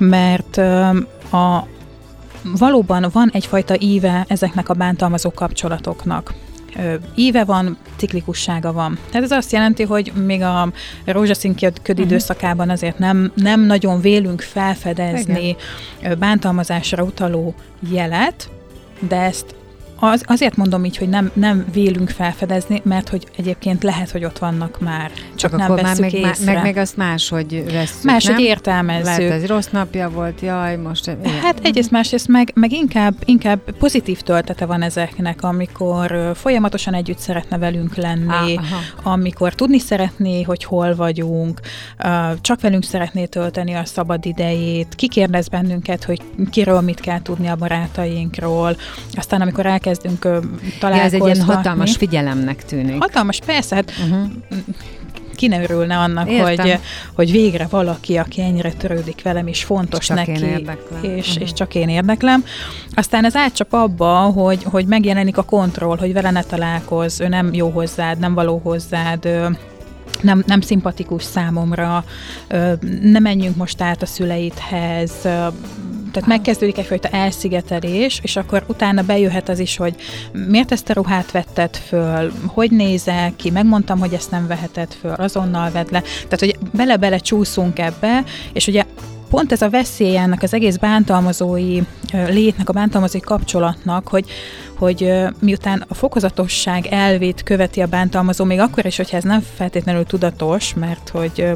mert 0.00 0.56
a, 1.30 1.66
valóban 2.58 3.06
van 3.12 3.30
egyfajta 3.32 3.74
íve 3.78 4.24
ezeknek 4.28 4.68
a 4.68 4.74
bántalmazó 4.74 5.30
kapcsolatoknak 5.30 6.34
íve 7.14 7.44
van, 7.44 7.76
ciklikussága 7.96 8.72
van. 8.72 8.98
Tehát 9.08 9.22
ez 9.30 9.36
azt 9.36 9.52
jelenti, 9.52 9.82
hogy 9.82 10.12
még 10.24 10.42
a 10.42 10.72
rózsaszín 11.04 11.54
köd 11.54 11.72
uh-huh. 11.88 11.98
időszakában 11.98 12.70
azért 12.70 12.98
nem, 12.98 13.32
nem 13.34 13.60
nagyon 13.60 14.00
vélünk 14.00 14.40
felfedezni 14.40 15.56
Igen. 16.00 16.18
bántalmazásra 16.18 17.02
utaló 17.02 17.54
jelet, 17.90 18.50
de 19.08 19.16
ezt 19.16 19.54
az, 20.00 20.22
azért 20.26 20.56
mondom 20.56 20.84
így, 20.84 20.96
hogy 20.96 21.08
nem, 21.08 21.30
nem 21.34 21.64
vélünk 21.72 22.10
felfedezni, 22.10 22.80
mert 22.84 23.08
hogy 23.08 23.26
egyébként 23.36 23.82
lehet, 23.82 24.10
hogy 24.10 24.24
ott 24.24 24.38
vannak 24.38 24.80
már. 24.80 25.10
Csak, 25.10 25.36
csak 25.36 25.56
nem 25.56 25.70
akkor 25.70 25.82
már 25.82 26.00
meg, 26.00 26.12
észre. 26.12 26.52
meg, 26.52 26.62
meg 26.62 26.76
azt 26.76 26.96
máshogy 26.96 27.64
veszünk, 27.64 28.02
Máshogy 28.02 28.34
nem? 28.34 28.44
értelmezzük. 28.44 29.04
Lehet, 29.04 29.32
ez 29.32 29.46
rossz 29.46 29.68
napja 29.70 30.10
volt, 30.10 30.40
jaj, 30.40 30.76
most... 30.76 31.06
Ilyen. 31.06 31.40
Hát 31.42 31.60
egyrészt 31.62 31.90
másrészt 31.90 32.28
meg, 32.28 32.50
meg 32.54 32.72
inkább, 32.72 33.14
inkább 33.24 33.60
pozitív 33.78 34.20
töltete 34.20 34.66
van 34.66 34.82
ezeknek, 34.82 35.42
amikor 35.42 36.32
folyamatosan 36.34 36.94
együtt 36.94 37.18
szeretne 37.18 37.58
velünk 37.58 37.94
lenni, 37.94 38.56
ah, 38.56 39.12
amikor 39.12 39.54
tudni 39.54 39.78
szeretné, 39.78 40.42
hogy 40.42 40.64
hol 40.64 40.94
vagyunk, 40.94 41.60
csak 42.40 42.60
velünk 42.60 42.84
szeretné 42.84 43.24
tölteni 43.24 43.72
a 43.74 43.84
szabad 43.84 44.26
idejét, 44.26 44.94
kikérdez 44.94 45.48
bennünket, 45.48 46.04
hogy 46.04 46.20
kiről 46.50 46.80
mit 46.80 47.00
kell 47.00 47.22
tudni 47.22 47.48
a 47.48 47.56
barátainkról, 47.56 48.76
aztán 49.14 49.40
amikor 49.40 49.66
elkezd 49.66 49.89
elkezdünk 49.90 50.20
találkozni. 50.78 50.96
Ja, 50.96 51.02
ez 51.02 51.12
egy 51.12 51.24
ilyen 51.24 51.56
hatalmas 51.56 51.96
figyelemnek 51.96 52.64
tűnik. 52.64 53.00
Hatalmas, 53.00 53.38
persze, 53.46 53.74
hát 53.74 53.92
uh-huh 54.04 54.30
ki 55.40 55.46
ne 55.46 55.62
örülne 55.62 55.96
annak, 55.96 56.28
hogy, 56.30 56.78
hogy 57.14 57.30
végre 57.30 57.66
valaki, 57.70 58.16
aki 58.16 58.40
ennyire 58.40 58.72
törődik 58.72 59.22
velem, 59.22 59.46
és 59.46 59.64
fontos 59.64 60.06
csak 60.06 60.16
neki, 60.16 60.32
és, 61.00 61.28
uh-huh. 61.28 61.42
és 61.42 61.52
csak 61.52 61.74
én 61.74 61.88
érdeklem. 61.88 62.44
Aztán 62.94 63.24
ez 63.24 63.36
átcsap 63.36 63.72
abba, 63.72 64.18
hogy, 64.18 64.62
hogy 64.64 64.86
megjelenik 64.86 65.36
a 65.36 65.42
kontroll, 65.42 65.96
hogy 65.98 66.12
vele 66.12 66.30
ne 66.30 66.42
találkozz, 66.42 67.20
ő 67.20 67.28
nem 67.28 67.54
jó 67.54 67.70
hozzád, 67.70 68.18
nem 68.18 68.34
való 68.34 68.60
hozzád, 68.64 69.28
nem, 70.22 70.42
nem 70.46 70.60
szimpatikus 70.60 71.22
számomra, 71.22 72.04
ne 73.02 73.18
menjünk 73.18 73.56
most 73.56 73.82
át 73.82 74.02
a 74.02 74.06
szüleidhez, 74.06 75.12
tehát 76.12 76.28
megkezdődik 76.28 76.78
egyfajta 76.78 77.08
elszigetelés, 77.08 78.20
és 78.22 78.36
akkor 78.36 78.64
utána 78.66 79.02
bejöhet 79.02 79.48
az 79.48 79.58
is, 79.58 79.76
hogy 79.76 79.94
miért 80.32 80.72
ezt 80.72 80.90
a 80.90 80.92
ruhát 80.92 81.30
vetted 81.30 81.76
föl, 81.76 82.32
hogy 82.46 82.70
nézel 82.70 83.32
ki, 83.36 83.50
megmondtam, 83.50 83.98
hogy 83.98 84.12
ezt 84.12 84.30
nem 84.30 84.46
veheted 84.46 84.92
föl, 85.00 85.12
azonnal 85.12 85.70
vedd 85.70 85.86
le. 85.90 86.00
Tehát, 86.00 86.38
hogy 86.38 86.56
bele-bele 86.72 87.18
csúszunk 87.18 87.78
ebbe, 87.78 88.24
és 88.52 88.66
ugye 88.66 88.84
pont 89.30 89.52
ez 89.52 89.62
a 89.62 89.70
veszély 89.70 90.16
ennek 90.16 90.42
az 90.42 90.54
egész 90.54 90.76
bántalmazói 90.76 91.80
létnek, 92.12 92.68
a 92.68 92.72
bántalmazói 92.72 93.20
kapcsolatnak, 93.20 94.08
hogy, 94.08 94.24
hogy 94.78 95.12
miután 95.40 95.84
a 95.88 95.94
fokozatosság 95.94 96.86
elvét 96.86 97.42
követi 97.42 97.80
a 97.80 97.86
bántalmazó, 97.86 98.44
még 98.44 98.58
akkor 98.58 98.86
is, 98.86 98.96
hogyha 98.96 99.16
ez 99.16 99.24
nem 99.24 99.44
feltétlenül 99.54 100.04
tudatos, 100.04 100.74
mert 100.74 101.08
hogy 101.08 101.52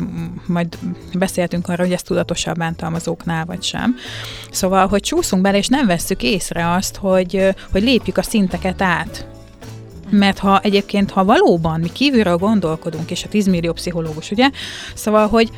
majd 0.46 0.78
beszéltünk 1.14 1.68
arra, 1.68 1.82
hogy 1.82 1.92
ez 1.92 2.02
tudatos 2.02 2.46
a 2.46 2.52
bántalmazóknál, 2.52 3.44
vagy 3.44 3.62
sem. 3.62 3.96
Szóval, 4.50 4.86
hogy 4.86 5.00
csúszunk 5.00 5.42
bele, 5.42 5.56
és 5.56 5.68
nem 5.68 5.86
vesszük 5.86 6.22
észre 6.22 6.70
azt, 6.70 6.96
hogy, 6.96 7.54
hogy 7.72 7.82
lépjük 7.82 8.18
a 8.18 8.22
szinteket 8.22 8.82
át. 8.82 9.26
Mert 10.10 10.38
ha 10.38 10.60
egyébként, 10.60 11.10
ha 11.10 11.24
valóban 11.24 11.80
mi 11.80 11.92
kívülről 11.92 12.36
gondolkodunk, 12.36 13.10
és 13.10 13.24
a 13.24 13.28
10 13.28 13.46
millió 13.46 13.72
pszichológus, 13.72 14.30
ugye? 14.30 14.50
Szóval, 14.94 15.28
hogy 15.28 15.50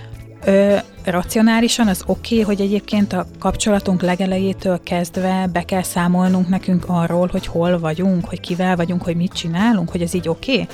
Ö, 0.45 0.77
racionálisan 1.05 1.89
az 1.89 2.03
oké, 2.07 2.35
okay, 2.41 2.45
hogy 2.45 2.61
egyébként 2.61 3.13
a 3.13 3.27
kapcsolatunk 3.39 4.03
legelejétől 4.03 4.81
kezdve 4.83 5.49
be 5.53 5.65
kell 5.65 5.83
számolnunk 5.83 6.49
nekünk 6.49 6.85
arról, 6.87 7.29
hogy 7.33 7.47
hol 7.47 7.79
vagyunk, 7.79 8.25
hogy 8.25 8.41
kivel 8.41 8.77
vagyunk, 8.77 9.03
hogy 9.03 9.17
mit 9.17 9.33
csinálunk, 9.33 9.91
hogy 9.91 10.03
ez 10.03 10.15
így 10.15 10.29
oké? 10.29 10.53
Okay? 10.53 10.67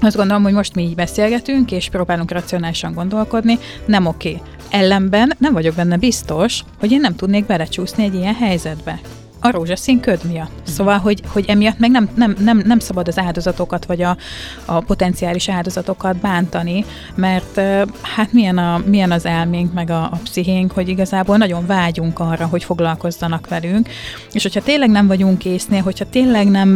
Azt 0.00 0.16
gondolom, 0.16 0.42
hogy 0.42 0.52
most 0.52 0.74
mi 0.74 0.82
így 0.82 0.94
beszélgetünk, 0.94 1.72
és 1.72 1.88
próbálunk 1.88 2.30
racionálisan 2.30 2.92
gondolkodni, 2.92 3.58
nem 3.84 4.06
oké. 4.06 4.28
Okay. 4.28 4.42
Ellenben 4.70 5.32
nem 5.38 5.52
vagyok 5.52 5.74
benne 5.74 5.96
biztos, 5.96 6.64
hogy 6.78 6.92
én 6.92 7.00
nem 7.00 7.16
tudnék 7.16 7.46
belecsúszni 7.46 8.04
egy 8.04 8.14
ilyen 8.14 8.34
helyzetbe 8.34 9.00
a 9.40 9.50
rózsaszín 9.50 10.00
köd 10.00 10.24
miatt. 10.24 10.50
Szóval, 10.62 10.98
hogy, 10.98 11.22
hogy 11.26 11.44
emiatt 11.48 11.78
meg 11.78 11.90
nem, 11.90 12.08
nem, 12.14 12.36
nem, 12.38 12.62
nem 12.64 12.78
szabad 12.78 13.08
az 13.08 13.18
áldozatokat, 13.18 13.84
vagy 13.84 14.02
a, 14.02 14.16
a 14.64 14.80
potenciális 14.80 15.48
áldozatokat 15.48 16.16
bántani, 16.16 16.84
mert 17.14 17.60
hát 18.02 18.32
milyen, 18.32 18.58
a, 18.58 18.82
milyen 18.86 19.12
az 19.12 19.26
elménk, 19.26 19.72
meg 19.72 19.90
a, 19.90 20.02
a 20.02 20.18
pszichénk, 20.22 20.72
hogy 20.72 20.88
igazából 20.88 21.36
nagyon 21.36 21.66
vágyunk 21.66 22.18
arra, 22.18 22.46
hogy 22.46 22.64
foglalkozzanak 22.64 23.48
velünk, 23.48 23.88
és 24.32 24.42
hogyha 24.42 24.62
tényleg 24.62 24.90
nem 24.90 25.06
vagyunk 25.06 25.38
késznél, 25.38 25.82
hogyha 25.82 26.08
tényleg 26.08 26.48
nem, 26.48 26.68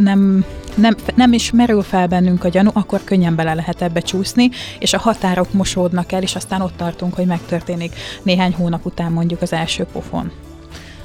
nem, 0.00 0.44
nem, 0.74 0.96
nem 1.14 1.32
is 1.32 1.50
merül 1.50 1.82
fel 1.82 2.06
bennünk 2.06 2.44
a 2.44 2.48
gyanú, 2.48 2.70
akkor 2.72 3.04
könnyen 3.04 3.34
bele 3.34 3.54
lehet 3.54 3.82
ebbe 3.82 4.00
csúszni, 4.00 4.50
és 4.78 4.92
a 4.92 4.98
határok 4.98 5.52
mosódnak 5.52 6.12
el, 6.12 6.22
és 6.22 6.34
aztán 6.34 6.60
ott 6.60 6.76
tartunk, 6.76 7.14
hogy 7.14 7.26
megtörténik 7.26 7.92
néhány 8.22 8.54
hónap 8.54 8.86
után 8.86 9.12
mondjuk 9.12 9.42
az 9.42 9.52
első 9.52 9.84
pofon. 9.84 10.32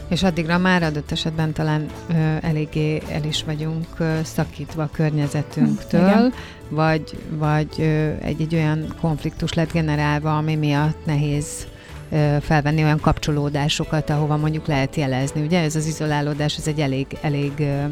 És 0.07 0.23
addigra 0.23 0.57
már 0.57 0.83
adott 0.83 1.11
esetben 1.11 1.53
talán 1.53 1.85
ö, 2.09 2.13
eléggé 2.41 3.01
el 3.09 3.23
is 3.23 3.43
vagyunk 3.43 3.85
ö, 3.97 4.19
szakítva 4.23 4.83
a 4.83 4.89
környezetünktől, 4.91 6.07
Igen. 6.07 6.33
vagy, 6.69 7.17
vagy 7.29 7.67
ö, 7.77 8.11
egy, 8.21 8.41
egy 8.41 8.55
olyan 8.55 8.95
konfliktus 9.01 9.53
lett 9.53 9.71
generálva, 9.71 10.37
ami 10.37 10.55
miatt 10.55 11.05
nehéz 11.05 11.67
ö, 12.11 12.37
felvenni 12.41 12.83
olyan 12.83 12.99
kapcsolódásokat, 12.99 14.09
ahova 14.09 14.37
mondjuk 14.37 14.67
lehet 14.67 14.95
jelezni. 14.95 15.41
Ugye 15.41 15.59
ez 15.59 15.75
az 15.75 15.85
izolálódás, 15.85 16.57
ez 16.57 16.67
egy 16.67 16.79
elég, 16.79 17.07
elég 17.21 17.51
ö, 17.59 17.85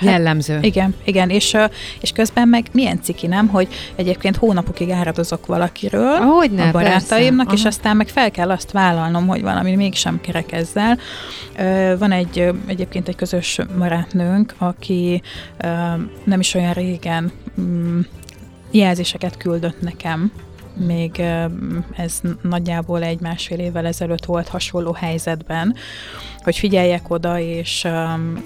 jellemző. 0.00 0.58
Igen, 0.62 0.94
igen, 1.04 1.30
és, 1.30 1.56
és 2.00 2.12
közben 2.12 2.48
meg 2.48 2.66
milyen 2.72 3.02
ciki, 3.02 3.26
nem, 3.26 3.48
hogy 3.48 3.68
egyébként 3.96 4.36
hónapokig 4.36 4.90
áradozok 4.90 5.46
valakiről, 5.46 6.18
Hogyne, 6.18 6.68
a 6.68 6.70
barátaimnak, 6.70 7.46
persze. 7.46 7.62
és 7.62 7.68
aztán 7.68 7.96
meg 7.96 8.08
fel 8.08 8.30
kell 8.30 8.50
azt 8.50 8.72
vállalnom, 8.72 9.26
hogy 9.26 9.42
valami 9.42 9.74
mégsem 9.74 10.20
kerek 10.20 10.52
ezzel. 10.52 10.98
Van 11.98 12.12
egy 12.12 12.52
egyébként 12.66 13.08
egy 13.08 13.16
közös 13.16 13.58
barátnőnk, 13.78 14.54
aki 14.58 15.22
nem 16.24 16.40
is 16.40 16.54
olyan 16.54 16.72
régen 16.72 17.32
mm, 17.60 18.00
jelzéseket 18.70 19.36
küldött 19.36 19.80
nekem, 19.80 20.32
még 20.86 21.22
ez 21.96 22.20
nagyjából 22.42 23.02
egy 23.02 23.20
másfél 23.20 23.58
évvel 23.58 23.86
ezelőtt 23.86 24.24
volt 24.24 24.48
hasonló 24.48 24.92
helyzetben, 24.92 25.74
hogy 26.42 26.56
figyeljek 26.58 27.10
oda, 27.10 27.38
és, 27.38 27.88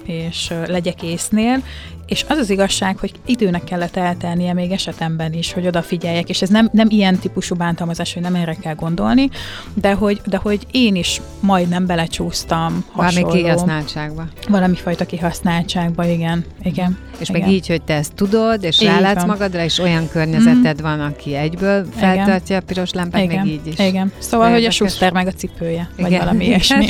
és 0.05 0.53
legyek 0.67 1.03
észnél, 1.03 1.63
és 2.07 2.25
az 2.27 2.37
az 2.37 2.49
igazság, 2.49 2.97
hogy 2.97 3.11
időnek 3.25 3.63
kellett 3.63 3.95
eltelnie 3.95 4.53
még 4.53 4.71
esetemben 4.71 5.33
is, 5.33 5.53
hogy 5.53 5.67
odafigyeljek, 5.67 6.29
és 6.29 6.41
ez 6.41 6.49
nem, 6.49 6.69
nem 6.71 6.87
ilyen 6.89 7.17
típusú 7.19 7.55
bántalmazás, 7.55 8.13
hogy 8.13 8.21
nem 8.21 8.35
erre 8.35 8.53
kell 8.61 8.75
gondolni, 8.75 9.29
de 9.73 9.93
hogy, 9.93 10.21
de 10.25 10.37
hogy 10.37 10.65
én 10.71 10.95
is 10.95 11.21
majdnem 11.39 11.85
belecsúsztam 11.85 12.85
Valami 12.93 13.13
hasonló, 13.13 13.35
kihasználtságba. 13.35 14.27
valami 14.49 14.75
fajta 14.75 15.05
kihasználtságba, 15.05 16.05
igen, 16.05 16.45
igen. 16.63 16.97
És 17.19 17.29
igen. 17.29 17.41
meg 17.41 17.51
így, 17.51 17.67
hogy 17.67 17.81
te 17.81 17.93
ezt 17.93 18.13
tudod, 18.13 18.63
és 18.63 18.81
Így 18.81 18.87
rálátsz 18.87 19.15
van. 19.15 19.27
magadra, 19.27 19.63
és 19.63 19.79
olyan 19.79 20.09
környezeted 20.09 20.81
van, 20.81 20.99
aki 20.99 21.35
egyből 21.35 21.85
feltartja 21.95 22.57
a 22.57 22.61
piros 22.61 22.91
lámpát, 22.91 23.23
igen, 23.23 23.45
még 23.45 23.53
így 23.53 23.67
is. 23.67 23.79
Igen. 23.79 24.11
Szóval, 24.17 24.51
hogy 24.51 24.65
a. 24.65 24.71
Schuster 24.71 25.11
meg 25.11 25.27
a 25.27 25.31
cipője, 25.31 25.89
vagy 25.97 26.07
Igen. 26.07 26.19
valami 26.19 26.45
ilyesmi. 26.47 26.85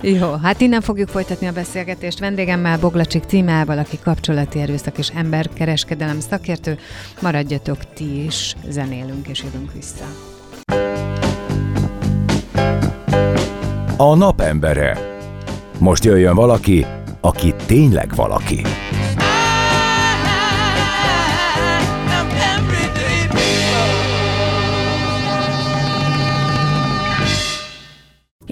Jó, 0.00 0.32
hát 0.42 0.60
innen 0.60 0.80
fogjuk 0.80 1.08
folytatni 1.08 1.46
a 1.46 1.52
beszélgetést 1.52 2.18
vendégemmel, 2.18 2.78
Boglacsik 2.78 3.24
Tímával, 3.24 3.78
aki 3.78 3.98
kapcsolati 4.22 4.60
erőszak 4.60 4.98
és 4.98 5.08
emberkereskedelem 5.14 6.20
szakértő. 6.20 6.78
Maradjatok 7.20 7.92
ti 7.94 8.24
is, 8.24 8.54
zenélünk 8.68 9.28
és 9.28 9.42
jövünk 9.42 9.72
vissza. 9.72 10.04
A 13.96 14.14
napembere. 14.14 14.98
Most 15.78 16.04
jöjjön 16.04 16.34
valaki, 16.34 16.86
aki 17.20 17.54
tényleg 17.66 18.14
valaki. 18.14 18.62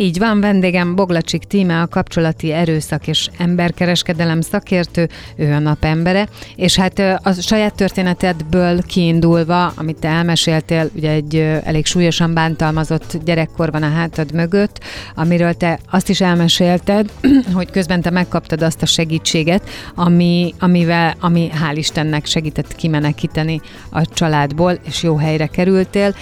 Így 0.01 0.19
van, 0.19 0.41
vendégem 0.41 0.95
Boglacsik 0.95 1.43
Tíme, 1.43 1.81
a 1.81 1.87
kapcsolati 1.87 2.53
erőszak 2.53 3.07
és 3.07 3.29
emberkereskedelem 3.39 4.41
szakértő, 4.41 5.09
ő 5.37 5.53
a 5.53 5.59
napembere, 5.59 6.29
és 6.57 6.77
hát 6.77 6.99
a 7.23 7.33
saját 7.33 7.75
történetedből 7.75 8.83
kiindulva, 8.83 9.67
amit 9.67 9.99
te 9.99 10.09
elmeséltél, 10.09 10.91
ugye 10.95 11.11
egy 11.11 11.37
elég 11.65 11.87
súlyosan 11.87 12.35
bántalmazott 12.35 13.17
gyerekkor 13.25 13.71
van 13.71 13.83
a 13.83 13.91
hátad 13.91 14.33
mögött, 14.33 14.81
amiről 15.15 15.55
te 15.55 15.79
azt 15.91 16.09
is 16.09 16.21
elmesélted, 16.21 17.11
hogy 17.55 17.71
közben 17.71 18.01
te 18.01 18.11
megkaptad 18.11 18.63
azt 18.63 18.83
a 18.83 18.87
segítséget, 18.87 19.69
ami, 19.95 20.55
amivel, 20.59 21.15
ami 21.21 21.51
hál' 21.63 21.77
Istennek 21.77 22.27
segített 22.27 22.75
kimenekíteni 22.75 23.61
a 23.91 24.07
családból, 24.07 24.79
és 24.83 25.03
jó 25.03 25.17
helyre 25.17 25.47
kerültél. 25.47 26.15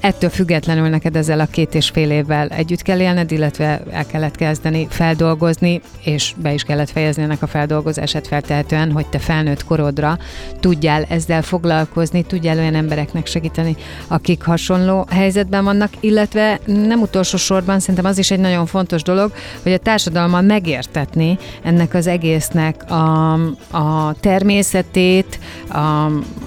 Ettől 0.00 0.30
függetlenül 0.30 0.88
neked 0.88 1.16
ezzel 1.16 1.40
a 1.40 1.46
két 1.46 1.74
és 1.74 1.88
fél 1.88 2.10
évvel 2.10 2.48
együtt 2.48 2.82
kell 2.82 3.00
élned, 3.10 3.32
illetve 3.32 3.82
el 3.90 4.06
kellett 4.06 4.36
kezdeni 4.36 4.86
feldolgozni, 4.90 5.80
és 6.04 6.34
be 6.36 6.52
is 6.52 6.62
kellett 6.62 6.90
fejezni 6.90 7.22
ennek 7.22 7.42
a 7.42 7.46
feldolgozását 7.46 8.26
feltehetően, 8.26 8.92
hogy 8.92 9.06
te 9.06 9.18
felnőtt 9.18 9.64
korodra 9.64 10.18
tudjál 10.60 11.04
ezzel 11.08 11.42
foglalkozni, 11.42 12.22
tudjál 12.22 12.58
olyan 12.58 12.74
embereknek 12.74 13.26
segíteni, 13.26 13.76
akik 14.08 14.42
hasonló 14.42 15.06
helyzetben 15.10 15.64
vannak, 15.64 15.90
illetve 16.00 16.60
nem 16.66 17.00
utolsó 17.00 17.36
sorban 17.36 17.80
szerintem 17.80 18.04
az 18.04 18.18
is 18.18 18.30
egy 18.30 18.38
nagyon 18.38 18.66
fontos 18.66 19.02
dolog, 19.02 19.32
hogy 19.62 19.72
a 19.72 19.78
társadalommal 19.78 20.40
megértetni 20.42 21.38
ennek 21.62 21.94
az 21.94 22.06
egésznek 22.06 22.90
a, 22.90 23.32
a 23.70 24.14
természetét, 24.20 25.38
a, 25.68 25.78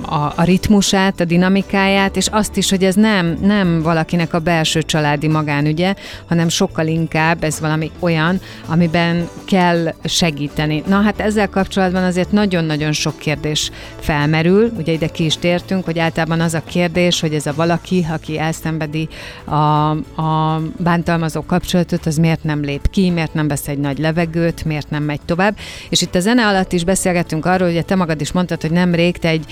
a, 0.02 0.34
a 0.36 0.44
ritmusát, 0.44 1.20
a 1.20 1.26
dinamikáját, 1.26 2.18
és 2.18 2.28
azt 2.28 2.58
is, 2.58 2.70
hogy 2.70 2.84
ez 2.84 2.96
nem, 2.96 3.38
nem 3.42 3.82
valakinek 3.82 4.34
a 4.34 4.40
belső 4.40 4.82
családi 4.82 5.28
magánügye, 5.28 5.94
hanem 6.28 6.50
sokkal 6.54 6.88
inkább 6.88 7.44
ez 7.44 7.60
valami 7.60 7.92
olyan, 8.00 8.40
amiben 8.66 9.28
kell 9.46 9.94
segíteni. 10.04 10.84
Na 10.88 11.02
hát 11.02 11.20
ezzel 11.20 11.50
kapcsolatban 11.50 12.04
azért 12.04 12.32
nagyon-nagyon 12.32 12.92
sok 12.92 13.18
kérdés 13.18 13.72
felmerül, 14.00 14.72
ugye 14.78 14.92
ide 14.92 15.08
ki 15.08 15.26
is 15.26 15.38
tértünk, 15.38 15.86
hogy 15.86 16.00
általában 16.00 16.42
az 16.42 16.54
a 16.54 16.64
kérdés, 16.66 17.20
hogy 17.20 17.34
ez 17.34 17.46
a 17.46 17.54
valaki, 17.56 18.06
aki 18.12 18.40
elszenvedi 18.40 19.08
a, 19.44 19.90
a 20.22 20.62
bántalmazó 20.78 21.42
kapcsolatot, 21.46 22.06
az 22.06 22.18
miért 22.18 22.44
nem 22.44 22.62
lép 22.62 22.90
ki, 22.90 23.10
miért 23.10 23.34
nem 23.34 23.48
vesz 23.48 23.68
egy 23.68 23.78
nagy 23.78 23.98
levegőt, 23.98 24.66
miért 24.66 24.90
nem 24.90 25.04
megy 25.04 25.22
tovább. 25.26 25.58
És 25.90 26.02
itt 26.02 26.16
a 26.16 26.20
zene 26.20 26.48
alatt 26.48 26.72
is 26.74 26.84
beszélgettünk 26.84 27.46
arról, 27.46 27.72
hogy 27.72 27.86
te 27.86 27.96
magad 27.96 28.22
is 28.22 28.32
mondtad, 28.32 28.62
hogy 28.62 28.72
nemrég 28.72 29.18
te 29.18 29.28
egy 29.28 29.46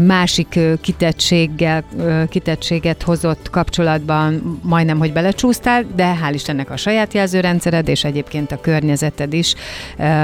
másik 0.00 0.58
kitettséggel, 0.80 1.84
kitettséget 2.28 3.02
hozott 3.02 3.50
kapcsolatban 3.50 4.60
majdnem, 4.62 4.98
hogy 4.98 5.12
belecsúsztál, 5.12 5.84
de 5.96 6.18
hál' 6.24 6.34
Istennek 6.36 6.70
a 6.70 6.76
saját 6.76 7.14
jelzőrendszered, 7.14 7.88
és 7.88 8.04
egyébként 8.04 8.52
a 8.52 8.60
környezeted 8.60 9.32
is 9.32 9.54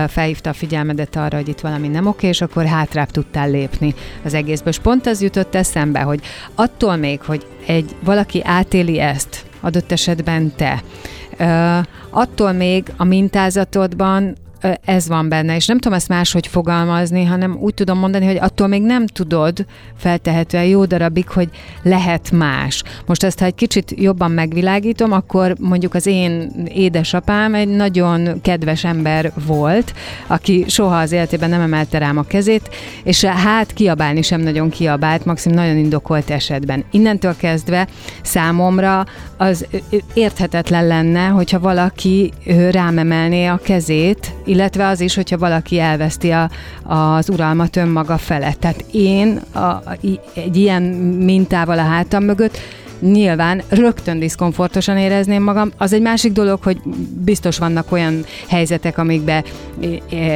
felhívta 0.09 0.51
a 0.51 0.53
figyelmedet 0.53 1.17
arra, 1.17 1.37
hogy 1.37 1.49
itt 1.49 1.61
valami 1.61 1.89
nem 1.89 2.07
oké, 2.07 2.29
és 2.29 2.41
akkor 2.41 2.67
hátrább 2.67 3.11
tudtál 3.11 3.51
lépni 3.51 3.95
az 4.25 4.35
egészből. 4.35 4.73
És 4.73 4.79
pont 4.79 5.07
az 5.07 5.23
jutott 5.23 5.55
eszembe, 5.55 6.01
hogy 6.01 6.21
attól 6.55 6.97
még, 6.97 7.21
hogy 7.21 7.47
egy 7.67 7.97
valaki 8.05 8.41
átéli 8.45 9.01
ezt, 9.01 9.45
adott 9.61 9.93
esetben 9.93 10.53
te, 10.57 10.83
attól 12.11 12.53
még 12.53 12.85
a 12.97 13.05
mintázatodban 13.05 14.37
ez 14.85 15.09
van 15.09 15.29
benne, 15.29 15.57
és 15.57 15.67
nem 15.67 15.79
tudom 15.79 15.99
ezt 15.99 16.09
máshogy 16.09 16.47
fogalmazni, 16.47 17.25
hanem 17.25 17.57
úgy 17.61 17.75
tudom 17.75 17.99
mondani, 17.99 18.27
hogy 18.27 18.39
attól 18.41 18.67
még 18.67 18.83
nem 18.83 19.07
tudod 19.07 19.67
feltehetően 19.97 20.65
jó 20.65 20.85
darabig, 20.85 21.29
hogy 21.29 21.49
lehet 21.83 22.31
más. 22.31 22.83
Most 23.07 23.25
ezt, 23.25 23.39
ha 23.39 23.45
egy 23.45 23.55
kicsit 23.55 23.95
jobban 23.97 24.31
megvilágítom, 24.31 25.13
akkor 25.13 25.57
mondjuk 25.61 25.95
az 25.95 26.07
én 26.07 26.53
édesapám 26.75 27.55
egy 27.55 27.69
nagyon 27.69 28.41
kedves 28.43 28.85
ember 28.85 29.33
volt, 29.47 29.93
aki 30.27 30.65
soha 30.69 30.99
az 30.99 31.13
életében 31.13 31.51
nem 31.51 31.61
emelte 31.61 31.99
rám 31.99 32.19
a 32.19 32.23
kezét, 32.23 32.71
és 33.05 33.25
hát 33.25 33.73
kiabálni 33.73 34.23
sem 34.23 34.41
nagyon 34.41 34.71
kiabált, 34.71 35.25
maximum 35.25 35.59
nagyon 35.59 35.77
indokolt 35.77 36.31
esetben. 36.31 36.85
Innentől 36.91 37.37
kezdve 37.37 37.87
számomra 38.23 39.05
az 39.37 39.67
érthetetlen 40.15 40.87
lenne, 40.87 41.27
hogyha 41.27 41.59
valaki 41.59 42.33
rám 42.71 42.99
emelné 42.99 43.47
a 43.47 43.61
kezét, 43.63 44.33
illetve 44.53 44.87
az 44.87 45.01
is, 45.01 45.15
hogyha 45.15 45.39
valaki 45.39 45.79
elveszti 45.79 46.31
a, 46.31 46.51
az 46.83 47.31
uralmat 47.31 47.77
önmaga 47.77 48.19
felett. 48.19 48.61
Tehát 48.61 48.85
én 48.93 49.41
a, 49.53 49.83
egy 50.35 50.57
ilyen 50.57 50.83
mintával 50.83 51.79
a 51.79 51.83
hátam 51.83 52.25
mögött 52.25 52.59
nyilván 53.03 53.63
rögtön 53.69 54.19
diszkomfortosan 54.19 54.97
érezném 54.97 55.43
magam. 55.43 55.71
Az 55.77 55.93
egy 55.93 56.01
másik 56.01 56.33
dolog, 56.33 56.63
hogy 56.63 56.81
biztos 57.25 57.59
vannak 57.59 57.93
olyan 57.93 58.25
helyzetek, 58.49 58.99
amikbe 58.99 59.45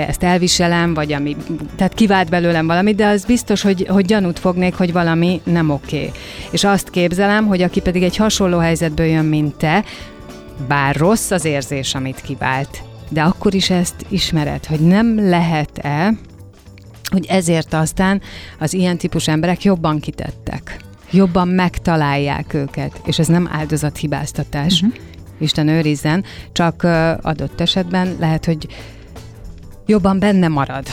ezt 0.09 0.23
elviselem, 0.23 0.95
vagy 0.95 1.13
ami, 1.13 1.37
tehát 1.77 1.95
kivált 1.95 2.29
belőlem 2.29 2.67
valami, 2.67 2.95
de 2.95 3.07
az 3.07 3.25
biztos, 3.25 3.63
hogy, 3.63 3.87
hogy 3.89 4.05
gyanút 4.05 4.39
fognék, 4.39 4.75
hogy 4.75 4.93
valami 4.93 5.41
nem 5.45 5.71
oké. 5.71 6.11
És 6.51 6.65
azt 6.65 6.91
képzelem, 6.91 7.47
hogy 7.47 7.63
aki 7.63 7.81
pedig 7.81 8.03
egy 8.03 8.17
hasonló 8.17 8.59
helyzetből 8.59 9.07
jön, 9.07 9.25
mint 9.25 9.55
te, 9.55 9.85
bár 10.69 10.97
rossz 10.97 11.31
az 11.31 11.45
érzés, 11.45 11.95
amit 11.95 12.21
kivált, 12.21 12.83
de 13.09 13.23
akkor 13.23 13.55
is 13.55 13.71
ezt 13.71 13.95
ismered, 14.09 14.65
hogy 14.65 14.81
nem 14.81 15.29
lehet-e, 15.29 16.13
hogy 17.11 17.27
ezért 17.27 17.75
aztán 17.75 18.21
az 18.59 18.73
ilyen 18.75 18.99
típus 18.99 19.29
emberek 19.29 19.63
jobban 19.65 20.01
kitettek. 20.01 20.77
Jobban 21.11 21.49
megtalálják 21.49 22.55
őket, 22.55 23.01
és 23.05 23.19
ez 23.19 23.27
nem 23.27 23.49
áldozathibáztatás. 23.53 24.83
Uh-huh. 24.83 24.99
Isten 25.39 25.69
őrizzen, 25.69 26.25
csak 26.53 26.83
adott 27.23 27.61
esetben 27.61 28.17
lehet, 28.19 28.45
hogy 28.45 28.67
jobban 29.87 30.19
benne 30.19 30.49
marad. 30.49 30.87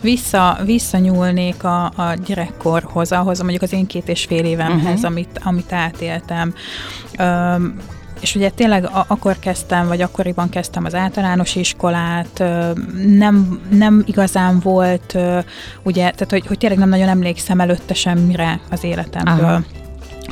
Vissza, 0.00 0.58
visszanyúlnék 0.64 1.64
a, 1.64 1.84
a 1.84 2.14
gyerekkorhoz, 2.26 3.12
ahhoz 3.12 3.40
mondjuk 3.40 3.62
az 3.62 3.72
én 3.72 3.86
két 3.86 4.08
és 4.08 4.24
fél 4.24 4.44
évemhez, 4.44 4.82
Mhm. 4.82 4.90
uh-huh. 4.92 5.04
amit, 5.04 5.40
amit 5.44 5.72
átéltem. 5.72 6.54
Öm, 7.18 7.76
és 8.20 8.34
ugye 8.34 8.50
tényleg 8.50 8.88
akkor 9.06 9.38
kezdtem, 9.38 9.88
vagy 9.88 10.00
akkoriban 10.00 10.48
kezdtem 10.48 10.84
az 10.84 10.94
általános 10.94 11.56
iskolát, 11.56 12.44
nem, 13.06 13.60
nem 13.70 14.02
igazán 14.06 14.60
volt, 14.60 15.18
ugye, 15.82 16.02
tehát 16.02 16.30
hogy, 16.30 16.46
hogy 16.46 16.58
tényleg 16.58 16.78
nem 16.78 16.88
nagyon 16.88 17.08
emlékszem 17.08 17.60
előtte 17.60 17.94
semmire 17.94 18.60
az 18.70 18.84
életemből. 18.84 19.44
Aha. 19.44 19.62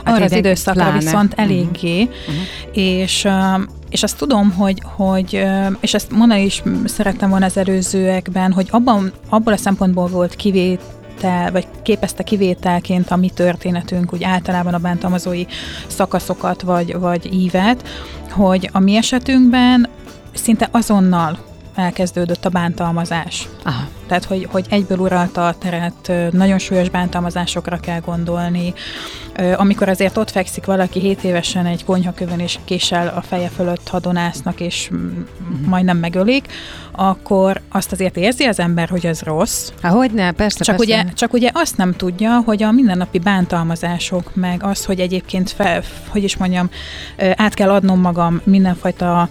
Arra 0.04 0.24
az 0.24 0.32
időszakra 0.32 0.82
pláne. 0.82 0.98
viszont 0.98 1.32
Mhm. 1.36 1.40
eléggé, 1.40 2.02
Uh-huh. 2.02 2.78
és, 2.78 3.24
öm, 3.24 3.68
és 3.90 4.02
azt 4.02 4.18
tudom, 4.18 4.52
hogy, 4.52 4.82
hogy, 4.84 5.46
és 5.80 5.94
ezt 5.94 6.10
mondani 6.10 6.44
is 6.44 6.62
szerettem 6.84 7.30
volna 7.30 7.44
az 7.44 7.56
előzőekben, 7.56 8.52
hogy 8.52 8.68
abban, 8.70 9.12
abból 9.28 9.52
a 9.52 9.56
szempontból 9.56 10.06
volt 10.06 10.34
kivét, 10.34 10.80
kivétel, 11.14 11.52
vagy 11.52 11.66
képezte 11.82 12.22
kivételként 12.22 13.10
a 13.10 13.16
mi 13.16 13.30
történetünk, 13.30 14.12
úgy 14.12 14.24
általában 14.24 14.74
a 14.74 14.78
bántalmazói 14.78 15.44
szakaszokat, 15.86 16.62
vagy, 16.62 16.98
vagy 16.98 17.34
ívet, 17.34 17.88
hogy 18.30 18.70
a 18.72 18.78
mi 18.78 18.96
esetünkben 18.96 19.88
szinte 20.34 20.68
azonnal 20.70 21.38
elkezdődött 21.74 22.44
a 22.44 22.48
bántalmazás. 22.48 23.48
Aha. 23.64 23.88
Tehát, 24.06 24.24
hogy, 24.24 24.48
hogy 24.50 24.66
egyből 24.70 24.98
uralta 24.98 25.46
a 25.46 25.54
teret, 25.58 26.32
nagyon 26.32 26.58
súlyos 26.58 26.88
bántalmazásokra 26.88 27.76
kell 27.76 28.00
gondolni. 28.00 28.74
Amikor 29.56 29.88
azért 29.88 30.16
ott 30.16 30.30
fekszik 30.30 30.64
valaki 30.64 31.00
7 31.00 31.24
évesen 31.24 31.66
egy 31.66 31.84
konyhakövön, 31.84 32.38
és 32.38 32.58
késsel 32.64 33.12
a 33.16 33.20
feje 33.20 33.48
fölött 33.48 33.88
hadonásznak, 33.88 34.60
és 34.60 34.88
uh-huh. 34.90 35.66
majdnem 35.66 35.96
megölik, 35.96 36.46
akkor 36.92 37.60
azt 37.68 37.92
azért 37.92 38.16
érzi 38.16 38.44
az 38.44 38.58
ember, 38.58 38.88
hogy 38.88 39.06
ez 39.06 39.22
rossz. 39.22 39.70
Hogy 39.82 40.10
ne, 40.10 40.32
persze, 40.32 40.64
csak 40.64 40.76
persze. 40.76 40.94
Ugye, 40.94 41.12
csak 41.12 41.32
ugye 41.32 41.50
azt 41.52 41.76
nem 41.76 41.92
tudja, 41.92 42.42
hogy 42.44 42.62
a 42.62 42.70
mindennapi 42.70 43.18
bántalmazások, 43.18 44.34
meg 44.34 44.62
az, 44.62 44.84
hogy 44.84 45.00
egyébként, 45.00 45.50
fel, 45.50 45.82
hogy 46.08 46.24
is 46.24 46.36
mondjam, 46.36 46.70
át 47.36 47.54
kell 47.54 47.70
adnom 47.70 48.00
magam 48.00 48.40
mindenfajta 48.44 49.28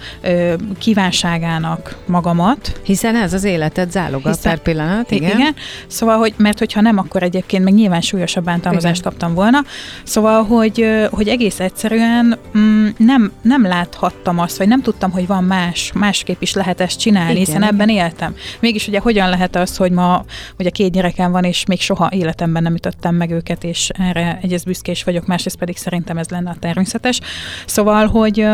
kívánságának 0.77 1.97
magamat. 2.05 2.79
Hiszen 2.83 3.15
ez 3.15 3.33
az 3.33 3.43
életed 3.43 3.91
záloga 3.91 4.29
Hiszen, 4.29 4.51
pillanat, 4.63 5.11
igen. 5.11 5.37
igen. 5.37 5.55
Szóval, 5.87 6.17
hogy, 6.17 6.33
mert 6.37 6.59
hogyha 6.59 6.81
nem, 6.81 6.97
akkor 6.97 7.23
egyébként 7.23 7.63
meg 7.63 7.73
nyilván 7.73 8.01
súlyosabb 8.01 8.43
bántalmazást 8.43 8.99
igen. 8.99 9.11
kaptam 9.11 9.33
volna. 9.33 9.63
Szóval, 10.03 10.43
hogy, 10.43 10.85
hogy 11.11 11.27
egész 11.27 11.59
egyszerűen 11.59 12.37
mm, 12.57 12.87
nem, 12.97 13.31
nem 13.41 13.63
láthattam 13.67 14.39
azt, 14.39 14.57
vagy 14.57 14.67
nem 14.67 14.81
tudtam, 14.81 15.11
hogy 15.11 15.27
van 15.27 15.43
más, 15.43 15.91
másképp 15.93 16.41
is 16.41 16.53
lehet 16.53 16.81
ezt 16.81 16.99
csinálni, 16.99 17.31
igen, 17.31 17.45
hiszen 17.45 17.61
igen. 17.61 17.73
ebben 17.73 17.89
éltem. 17.89 18.35
Mégis 18.59 18.87
ugye 18.87 18.99
hogyan 18.99 19.29
lehet 19.29 19.55
az, 19.55 19.77
hogy 19.77 19.91
ma 19.91 20.25
ugye 20.59 20.69
két 20.69 20.91
gyerekem 20.91 21.31
van, 21.31 21.43
és 21.43 21.65
még 21.65 21.81
soha 21.81 22.09
életemben 22.11 22.63
nem 22.63 22.73
ütöttem 22.73 23.15
meg 23.15 23.31
őket, 23.31 23.63
és 23.63 23.89
erre 23.89 24.39
egyrészt 24.41 24.65
büszkés 24.65 25.03
vagyok, 25.03 25.25
másrészt 25.25 25.57
pedig 25.57 25.77
szerintem 25.77 26.17
ez 26.17 26.29
lenne 26.29 26.49
a 26.49 26.55
természetes. 26.59 27.19
Szóval, 27.65 28.07
hogy 28.07 28.47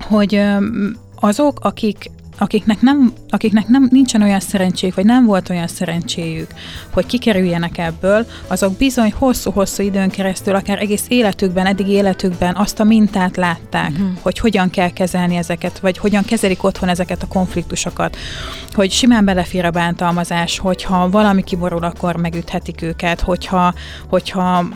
hogy 0.00 0.42
azok, 1.20 1.58
akik 1.60 2.10
akiknek, 2.38 2.80
nem, 2.80 3.12
akiknek 3.30 3.66
nem, 3.68 3.88
nincsen 3.90 4.22
olyan 4.22 4.40
szerencséjük, 4.40 4.94
vagy 4.94 5.04
nem 5.04 5.24
volt 5.24 5.50
olyan 5.50 5.66
szerencséjük, 5.66 6.50
hogy 6.92 7.06
kikerüljenek 7.06 7.78
ebből, 7.78 8.26
azok 8.46 8.76
bizony 8.76 9.12
hosszú-hosszú 9.16 9.82
időn 9.82 10.08
keresztül, 10.08 10.54
akár 10.54 10.80
egész 10.80 11.04
életükben, 11.08 11.66
eddig 11.66 11.88
életükben 11.88 12.56
azt 12.56 12.80
a 12.80 12.84
mintát 12.84 13.36
látták, 13.36 13.90
uh-huh. 13.90 14.08
hogy 14.22 14.38
hogyan 14.38 14.70
kell 14.70 14.90
kezelni 14.90 15.36
ezeket, 15.36 15.78
vagy 15.78 15.98
hogyan 15.98 16.24
kezelik 16.24 16.64
otthon 16.64 16.88
ezeket 16.88 17.22
a 17.22 17.26
konfliktusokat, 17.26 18.16
hogy 18.72 18.90
simán 18.90 19.24
belefér 19.24 19.64
a 19.64 19.70
bántalmazás, 19.70 20.58
hogyha 20.58 21.10
valami 21.10 21.42
kiborul, 21.42 21.84
akkor 21.84 22.16
megüthetik 22.16 22.82
őket, 22.82 23.20
hogyha, 23.20 23.74
hogyha 24.08 24.66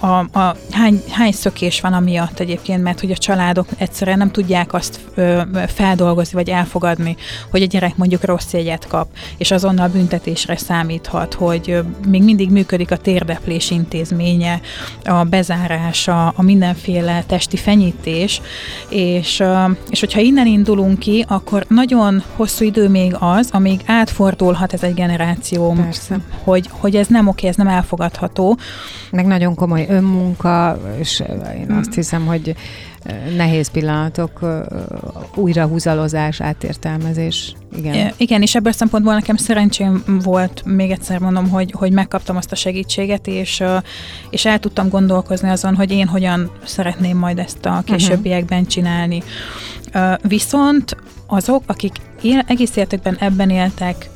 a, 0.00 0.06
a, 0.06 0.18
a, 0.32 0.56
hány, 0.70 1.02
hány 1.10 1.32
szökés 1.32 1.80
van 1.80 1.92
amiatt 1.92 2.38
egyébként, 2.38 2.82
mert 2.82 3.00
hogy 3.00 3.10
a 3.10 3.16
családok 3.16 3.66
egyszerűen 3.78 4.18
nem 4.18 4.30
tudják 4.30 4.74
azt 4.74 5.00
ö, 5.14 5.42
feldolgozni, 5.66 6.34
vagy 6.34 6.48
elfogadni, 6.48 6.97
adni, 6.98 7.16
hogy 7.50 7.62
a 7.62 7.66
gyerek 7.66 7.96
mondjuk 7.96 8.24
rossz 8.24 8.52
jegyet 8.52 8.86
kap, 8.86 9.08
és 9.36 9.50
azonnal 9.50 9.88
büntetésre 9.88 10.56
számíthat, 10.56 11.34
hogy 11.34 11.82
még 12.06 12.22
mindig 12.22 12.50
működik 12.50 12.90
a 12.90 12.96
térdeplés 12.96 13.70
intézménye, 13.70 14.60
a 15.04 15.24
bezárás, 15.24 16.08
a, 16.08 16.26
a 16.36 16.42
mindenféle 16.42 17.24
testi 17.26 17.56
fenyítés, 17.56 18.40
és, 18.88 19.42
és 19.90 20.00
hogyha 20.00 20.20
innen 20.20 20.46
indulunk 20.46 20.98
ki, 20.98 21.24
akkor 21.28 21.64
nagyon 21.68 22.22
hosszú 22.36 22.64
idő 22.64 22.88
még 22.88 23.16
az, 23.18 23.48
amíg 23.52 23.80
átfordulhat 23.86 24.72
ez 24.72 24.82
egy 24.82 24.94
generáció, 24.94 25.72
Persze. 25.72 26.18
hogy, 26.44 26.68
hogy 26.70 26.96
ez 26.96 27.06
nem 27.06 27.28
oké, 27.28 27.46
ez 27.46 27.56
nem 27.56 27.68
elfogadható. 27.68 28.58
Meg 29.10 29.26
nagyon 29.26 29.54
komoly 29.54 29.86
önmunka, 29.88 30.78
és 30.98 31.22
én 31.56 31.72
azt 31.72 31.94
hiszem, 31.94 32.26
hogy 32.26 32.54
nehéz 33.36 33.70
pillanatok, 33.70 34.62
újrahúzalozás, 35.34 36.40
átértelmezés. 36.40 37.54
Igen. 37.76 38.12
Igen, 38.16 38.42
és 38.42 38.54
ebből 38.54 38.72
szempontból 38.72 39.14
nekem 39.14 39.36
szerencsém 39.36 40.02
volt, 40.22 40.62
még 40.64 40.90
egyszer 40.90 41.18
mondom, 41.18 41.48
hogy, 41.48 41.72
hogy 41.72 41.92
megkaptam 41.92 42.36
azt 42.36 42.52
a 42.52 42.56
segítséget, 42.56 43.26
és, 43.26 43.62
és 44.30 44.44
el 44.44 44.58
tudtam 44.58 44.88
gondolkozni 44.88 45.48
azon, 45.48 45.74
hogy 45.74 45.90
én 45.90 46.06
hogyan 46.06 46.50
szeretném 46.64 47.18
majd 47.18 47.38
ezt 47.38 47.66
a 47.66 47.82
későbbiekben 47.84 48.66
csinálni. 48.66 49.22
Viszont 50.22 50.96
azok, 51.26 51.62
akik 51.66 51.96
él, 52.22 52.42
egész 52.46 52.76
életükben 52.76 53.16
ebben 53.20 53.50
éltek, 53.50 54.08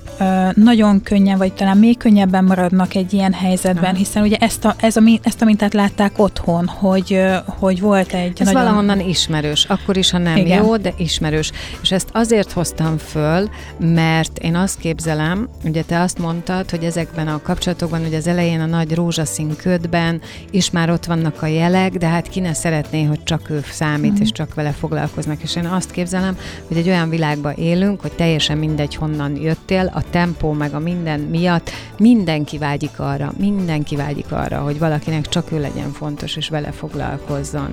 nagyon 0.55 1.03
könnyen, 1.03 1.39
vagy 1.39 1.53
talán 1.53 1.77
még 1.77 1.97
könnyebben 1.97 2.45
maradnak 2.45 2.95
egy 2.95 3.13
ilyen 3.13 3.33
helyzetben, 3.33 3.95
hiszen 3.95 4.23
ugye 4.23 4.37
ezt 4.37 4.65
a, 4.65 4.75
ez 4.81 4.97
a, 4.97 5.03
ezt 5.23 5.43
a 5.43 5.45
mintát 5.45 5.75
látták 5.75 6.19
otthon, 6.19 6.67
hogy, 6.67 7.21
hogy 7.47 7.81
volt 7.81 8.13
egy 8.13 8.41
Ez 8.41 8.47
nagyon... 8.47 8.63
valahonnan 8.63 9.01
ismerős, 9.01 9.65
akkor 9.65 9.97
is, 9.97 10.11
ha 10.11 10.19
nem 10.19 10.37
Igen. 10.37 10.63
jó, 10.63 10.77
de 10.77 10.93
ismerős. 10.97 11.51
És 11.83 11.93
ezt 11.93 12.09
azért 12.13 12.53
hoztam 12.53 12.99
föl, 12.99 13.49
mert 13.79 14.39
én 14.39 14.55
azt 14.55 14.79
képzelem, 14.79 15.49
ugye 15.65 15.83
te 15.83 16.01
azt 16.01 16.19
mondtad, 16.19 16.71
hogy 16.71 16.85
ezekben 16.85 17.29
a 17.29 17.43
kapcsolatokban, 17.43 18.05
ugye 18.05 18.17
az 18.17 18.27
elején 18.27 18.61
a 18.61 18.67
nagy 18.67 18.95
rózsaszín 18.95 19.57
ködben 19.57 20.21
is 20.51 20.71
már 20.71 20.91
ott 20.91 21.05
vannak 21.05 21.43
a 21.43 21.47
jelek, 21.47 21.93
de 21.93 22.07
hát 22.07 22.29
ki 22.29 22.41
ne 22.41 22.53
szeretné, 22.53 23.03
hogy 23.03 23.23
csak 23.23 23.51
ő 23.51 23.65
számít, 23.71 24.19
mm. 24.19 24.23
és 24.23 24.33
csak 24.33 24.55
vele 24.55 24.71
foglalkoznak. 24.71 25.43
És 25.43 25.57
én 25.57 25.67
azt 25.67 25.91
képzelem, 25.91 26.37
hogy 26.69 26.77
egy 26.77 26.89
olyan 26.89 27.09
világban 27.09 27.53
élünk, 27.53 28.01
hogy 28.01 28.13
teljesen 28.13 28.59
mindegy, 28.59 28.95
honnan 28.95 29.37
jöttél, 29.37 29.91
a 29.95 30.11
tempó, 30.13 30.53
meg 30.53 30.75
a 30.75 30.79
minden 30.79 31.21
miatt. 31.21 31.71
Mindenki 31.99 32.59
vágyik 32.59 32.99
arra, 32.99 33.33
mindenki 33.39 33.97
vágyik 33.97 34.33
arra, 34.33 34.59
hogy 34.59 34.79
valakinek 34.79 35.29
csak 35.29 35.53
ő 35.53 35.61
legyen 35.61 35.93
fontos, 35.93 36.37
és 36.37 36.49
vele 36.49 36.71
foglalkozzon. 36.71 37.73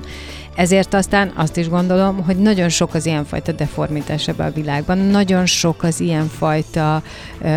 Ezért 0.56 0.93
aztán 0.93 1.32
azt 1.36 1.58
is 1.58 1.69
gondolom, 1.69 2.23
hogy 2.23 2.38
nagyon 2.38 2.69
sok 2.69 2.93
az 2.93 3.06
ilyenfajta 3.06 3.52
deformitás 3.52 4.28
ebben 4.28 4.47
a 4.47 4.54
világban, 4.54 4.97
nagyon 4.97 5.45
sok 5.45 5.84
az 5.84 5.99
ilyenfajta... 5.99 7.02
Uh, 7.41 7.49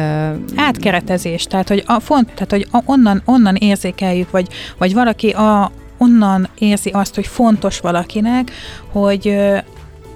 Átkeretezés, 0.57 1.45
tehát 1.45 1.69
hogy, 1.69 1.83
a 1.87 2.01
font, 2.01 2.27
tehát, 2.35 2.51
hogy 2.51 2.69
onnan, 2.85 3.23
onnan 3.25 3.55
érzékeljük, 3.55 4.31
vagy, 4.31 4.49
vagy 4.79 4.95
valaki 4.95 5.31
a, 5.31 5.71
onnan 5.99 6.49
érzi 6.59 6.91
azt, 6.91 7.15
hogy 7.15 7.27
fontos 7.27 7.81
valakinek, 7.81 8.51
hogy 8.93 9.37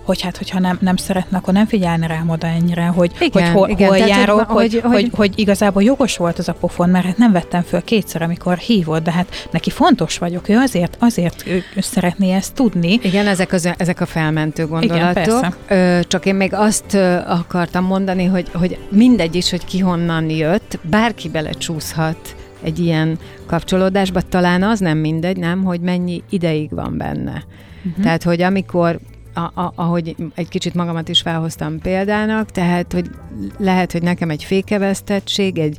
hogy 0.06 0.20
hát, 0.20 0.36
hogyha 0.36 0.58
nem, 0.58 0.78
nem 0.80 0.96
szeretne, 0.96 1.36
akkor 1.36 1.52
nem 1.52 1.66
figyelne 1.66 2.06
rám 2.06 2.28
oda 2.28 2.46
ennyire, 2.46 2.86
hogy, 2.86 3.12
igen, 3.18 3.42
hogy 3.42 3.52
hol, 3.52 3.68
igen, 3.68 3.88
hol 3.88 3.96
tehát, 3.96 4.10
járok, 4.10 4.50
hogy, 4.50 4.72
hogy, 4.72 4.80
hogy, 4.82 4.90
hogy, 4.92 5.10
hogy 5.12 5.32
igazából 5.38 5.82
jogos 5.82 6.16
volt 6.16 6.38
az 6.38 6.48
a 6.48 6.52
pofon, 6.52 6.88
mert 6.88 7.04
hát 7.04 7.16
nem 7.16 7.32
vettem 7.32 7.62
föl 7.62 7.82
kétszer, 7.82 8.22
amikor 8.22 8.56
hívott, 8.56 9.02
de 9.02 9.12
hát 9.12 9.48
neki 9.50 9.70
fontos 9.70 10.18
vagyok, 10.18 10.48
ő 10.48 10.56
azért, 10.56 10.96
azért 11.00 11.46
ő, 11.46 11.62
szeretné 11.76 12.32
ezt 12.32 12.54
tudni. 12.54 12.98
Igen, 13.02 13.26
ezek, 13.26 13.52
az, 13.52 13.68
ezek 13.76 14.00
a 14.00 14.06
felmentő 14.06 14.66
gondolatok. 14.66 15.26
Igen, 15.26 15.54
Ö, 15.68 16.00
csak 16.02 16.26
én 16.26 16.34
még 16.34 16.54
azt 16.54 16.94
akartam 17.26 17.84
mondani, 17.84 18.24
hogy, 18.24 18.48
hogy 18.52 18.78
mindegy 18.90 19.34
is, 19.34 19.50
hogy 19.50 19.64
ki 19.64 19.78
honnan 19.78 20.30
jött, 20.30 20.78
bárki 20.82 21.28
belecsúszhat 21.28 22.36
egy 22.62 22.78
ilyen 22.78 23.18
kapcsolódásba, 23.46 24.20
talán 24.20 24.62
az 24.62 24.80
nem 24.80 24.98
mindegy, 24.98 25.36
nem, 25.36 25.64
hogy 25.64 25.80
mennyi 25.80 26.22
ideig 26.30 26.70
van 26.70 26.96
benne. 26.96 27.44
Uh-huh. 27.84 28.04
Tehát, 28.04 28.22
hogy 28.22 28.42
amikor 28.42 28.98
a, 29.36 29.60
a, 29.60 29.72
ahogy 29.74 30.16
egy 30.34 30.48
kicsit 30.48 30.74
magamat 30.74 31.08
is 31.08 31.20
felhoztam 31.20 31.78
példának, 31.78 32.50
tehát, 32.50 32.92
hogy 32.92 33.10
lehet, 33.58 33.92
hogy 33.92 34.02
nekem 34.02 34.30
egy 34.30 34.44
fékevesztettség, 34.44 35.58
egy 35.58 35.78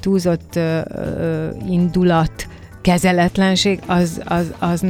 túlzott 0.00 0.56
ö, 0.56 0.80
ö, 0.88 1.48
indulat, 1.68 2.48
kezeletlenség, 2.82 3.80
az, 3.86 4.20
az, 4.24 4.54
az 4.58 4.84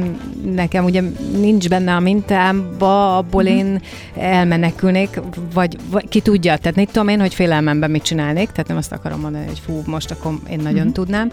nekem 0.45 0.85
ugye 0.85 1.01
nincs 1.37 1.69
benne 1.69 1.95
a 1.95 1.99
mintámba, 1.99 3.17
abból 3.17 3.43
mm-hmm. 3.43 3.57
én 3.57 3.81
elmenekülnék, 4.15 5.19
vagy, 5.53 5.77
vagy 5.91 6.09
ki 6.09 6.19
tudja, 6.19 6.57
tehát 6.57 6.75
nem 6.75 6.85
tudom 6.85 7.07
én, 7.07 7.19
hogy 7.19 7.33
félelmemben 7.33 7.91
mit 7.91 8.03
csinálnék, 8.03 8.49
tehát 8.49 8.67
nem 8.67 8.77
azt 8.77 8.91
akarom 8.91 9.19
mondani, 9.19 9.45
hogy 9.45 9.59
fú, 9.59 9.81
most 9.85 10.11
akkor 10.11 10.33
én 10.49 10.59
nagyon 10.59 10.81
mm-hmm. 10.81 10.91
tudnám, 10.91 11.31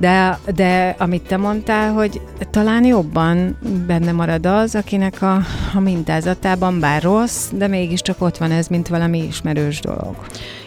de, 0.00 0.38
de 0.54 0.94
amit 0.98 1.22
te 1.22 1.36
mondtál, 1.36 1.92
hogy 1.92 2.20
talán 2.50 2.84
jobban 2.84 3.58
benne 3.86 4.12
marad 4.12 4.46
az, 4.46 4.74
akinek 4.74 5.22
a, 5.22 5.40
a 5.74 5.80
mintázatában 5.80 6.80
bár 6.80 7.02
rossz, 7.02 7.48
de 7.52 7.66
mégiscsak 7.66 8.22
ott 8.22 8.36
van 8.36 8.50
ez, 8.50 8.66
mint 8.66 8.88
valami 8.88 9.18
ismerős 9.18 9.80
dolog. 9.80 10.16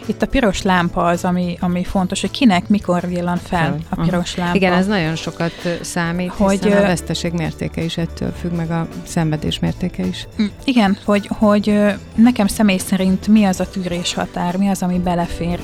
Itt 0.06 0.22
a 0.22 0.26
piros 0.26 0.62
lámpa 0.62 1.04
az, 1.04 1.24
ami, 1.24 1.56
ami 1.60 1.84
fontos, 1.84 2.20
hogy 2.20 2.30
kinek 2.30 2.68
mikor 2.68 3.08
villan 3.08 3.36
fel 3.36 3.76
a 3.88 4.02
piros 4.02 4.36
lámpa. 4.36 4.56
Igen, 4.56 4.72
ez 4.72 4.86
nagyon 4.86 5.16
sokat 5.16 5.52
számít, 5.80 6.30
hogy 6.30 6.64
hiszen 6.64 6.82
a 6.82 6.86
veszteség 6.86 7.32
mértéke 7.32 7.82
is 7.82 7.96
ettől 7.96 8.32
függ, 8.32 8.52
meg 8.52 8.70
a 8.70 8.88
szenvedés 9.06 9.58
mértéke 9.58 10.06
is. 10.06 10.26
Mm, 10.42 10.46
igen, 10.64 10.98
hogy, 11.04 11.28
hogy 11.38 11.80
nekem 12.14 12.46
személy 12.46 12.78
szerint 12.78 13.28
mi 13.28 13.44
az 13.44 13.60
a 13.60 13.68
tűrés 13.68 14.14
határ, 14.14 14.56
mi 14.56 14.68
az, 14.68 14.82
ami 14.82 14.98
belefér. 14.98 15.60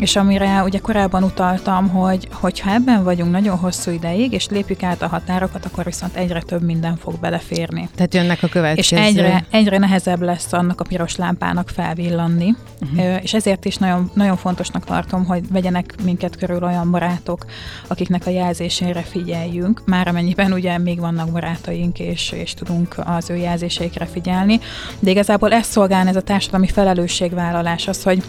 És 0.00 0.16
amire 0.16 0.62
ugye 0.62 0.78
korábban 0.78 1.22
utaltam, 1.22 1.88
hogy 1.88 2.28
hogyha 2.32 2.70
ebben 2.70 3.04
vagyunk 3.04 3.30
nagyon 3.30 3.58
hosszú 3.58 3.90
ideig, 3.90 4.32
és 4.32 4.48
lépjük 4.48 4.82
át 4.82 5.02
a 5.02 5.06
határokat, 5.06 5.64
akkor 5.64 5.84
viszont 5.84 6.16
egyre 6.16 6.42
több 6.42 6.62
minden 6.62 6.96
fog 6.96 7.18
beleférni. 7.20 7.88
Tehát 7.94 8.14
jönnek 8.14 8.42
a 8.42 8.48
következő. 8.48 8.96
És 8.96 9.06
egyre, 9.06 9.44
egyre 9.50 9.78
nehezebb 9.78 10.22
lesz 10.22 10.52
annak 10.52 10.80
a 10.80 10.84
piros 10.84 11.16
lámpának 11.16 11.68
felvillanni. 11.68 12.54
Uh-huh. 12.80 13.22
És 13.22 13.34
ezért 13.34 13.64
is 13.70 13.76
nagyon, 13.76 14.10
nagyon 14.14 14.36
fontosnak 14.36 14.84
tartom, 14.84 15.24
hogy 15.24 15.48
vegyenek 15.50 15.94
minket 16.02 16.36
körül 16.36 16.62
olyan 16.64 16.90
barátok, 16.90 17.44
akiknek 17.88 18.26
a 18.26 18.30
jelzésére 18.30 19.02
figyeljünk, 19.02 19.82
már 19.86 20.08
amennyiben 20.08 20.52
ugye 20.52 20.78
még 20.78 21.00
vannak 21.00 21.32
barátaink, 21.32 21.98
és, 21.98 22.32
és 22.32 22.54
tudunk 22.54 22.94
az 23.04 23.30
ő 23.30 23.36
jelzéseikre 23.36 24.06
figyelni. 24.06 24.60
De 24.98 25.10
igazából 25.10 25.52
ez 25.52 25.66
szolgál 25.66 26.08
ez 26.08 26.16
a 26.16 26.22
társadalmi 26.22 26.68
felelősségvállalás, 26.68 27.88
az, 27.88 28.02
hogy 28.02 28.22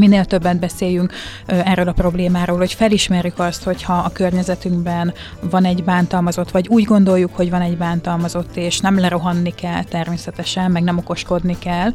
minél 0.00 0.24
többet 0.24 0.58
beszéljünk 0.58 1.12
erről 1.46 1.88
a 1.88 1.92
problémáról, 1.92 2.58
hogy 2.58 2.72
felismerjük 2.72 3.38
azt, 3.38 3.62
hogyha 3.62 3.92
a 3.92 4.10
környezetünkben 4.12 5.12
van 5.40 5.64
egy 5.64 5.84
bántalmazott, 5.84 6.50
vagy 6.50 6.68
úgy 6.68 6.84
gondoljuk, 6.84 7.36
hogy 7.36 7.50
van 7.50 7.60
egy 7.60 7.76
bántalmazott, 7.76 8.56
és 8.56 8.80
nem 8.80 8.98
lerohanni 8.98 9.54
kell 9.54 9.84
természetesen, 9.84 10.70
meg 10.70 10.82
nem 10.82 10.98
okoskodni 10.98 11.58
kell, 11.58 11.92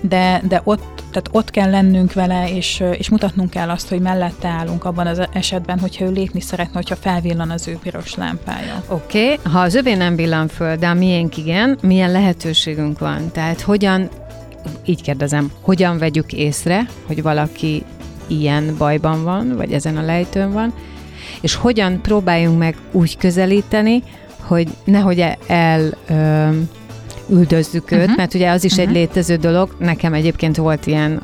de, 0.00 0.42
de 0.48 0.60
ott, 0.64 1.02
tehát 1.10 1.28
ott 1.30 1.50
kell 1.50 1.70
lennünk 1.70 2.12
vele, 2.12 2.54
és, 2.54 2.82
és 2.92 3.08
mutatnunk 3.08 3.50
kell 3.50 3.70
azt, 3.70 3.88
hogy 3.88 4.00
mellette 4.00 4.48
állunk 4.48 4.84
abban 4.84 5.06
az 5.06 5.22
esetben, 5.32 5.78
hogyha 5.78 6.04
ő 6.04 6.10
lépni 6.10 6.40
szeretne, 6.40 6.74
hogyha 6.74 6.96
felvillan 6.96 7.50
az 7.50 7.68
ő 7.68 7.78
piros 7.82 8.14
lámpája. 8.14 8.82
Oké, 8.88 9.32
okay. 9.32 9.52
ha 9.52 9.60
az 9.60 9.74
övé 9.74 9.94
nem 9.94 10.16
villan 10.16 10.48
föl, 10.48 10.76
de 10.76 10.86
a 10.86 10.94
miénk 10.94 11.36
igen, 11.36 11.78
milyen 11.82 12.12
lehetőségünk 12.12 12.98
van? 12.98 13.30
Tehát 13.32 13.60
hogyan 13.60 14.08
így 14.84 15.02
kérdezem, 15.02 15.52
hogyan 15.60 15.98
vegyük 15.98 16.32
észre, 16.32 16.86
hogy 17.06 17.22
valaki 17.22 17.82
ilyen 18.26 18.74
bajban 18.78 19.24
van, 19.24 19.56
vagy 19.56 19.72
ezen 19.72 19.96
a 19.96 20.02
lejtőn 20.02 20.52
van, 20.52 20.74
és 21.40 21.54
hogyan 21.54 22.00
próbáljunk 22.00 22.58
meg 22.58 22.76
úgy 22.92 23.16
közelíteni, 23.16 24.02
hogy 24.40 24.68
nehogy 24.84 25.24
el 25.46 25.90
ö, 26.08 26.48
üldözzük 27.28 27.90
őt, 27.90 28.00
uh-huh. 28.00 28.16
mert 28.16 28.34
ugye 28.34 28.50
az 28.50 28.64
is 28.64 28.72
uh-huh. 28.72 28.88
egy 28.88 28.94
létező 28.94 29.36
dolog. 29.36 29.74
Nekem 29.78 30.14
egyébként 30.14 30.56
volt 30.56 30.86
ilyen 30.86 31.16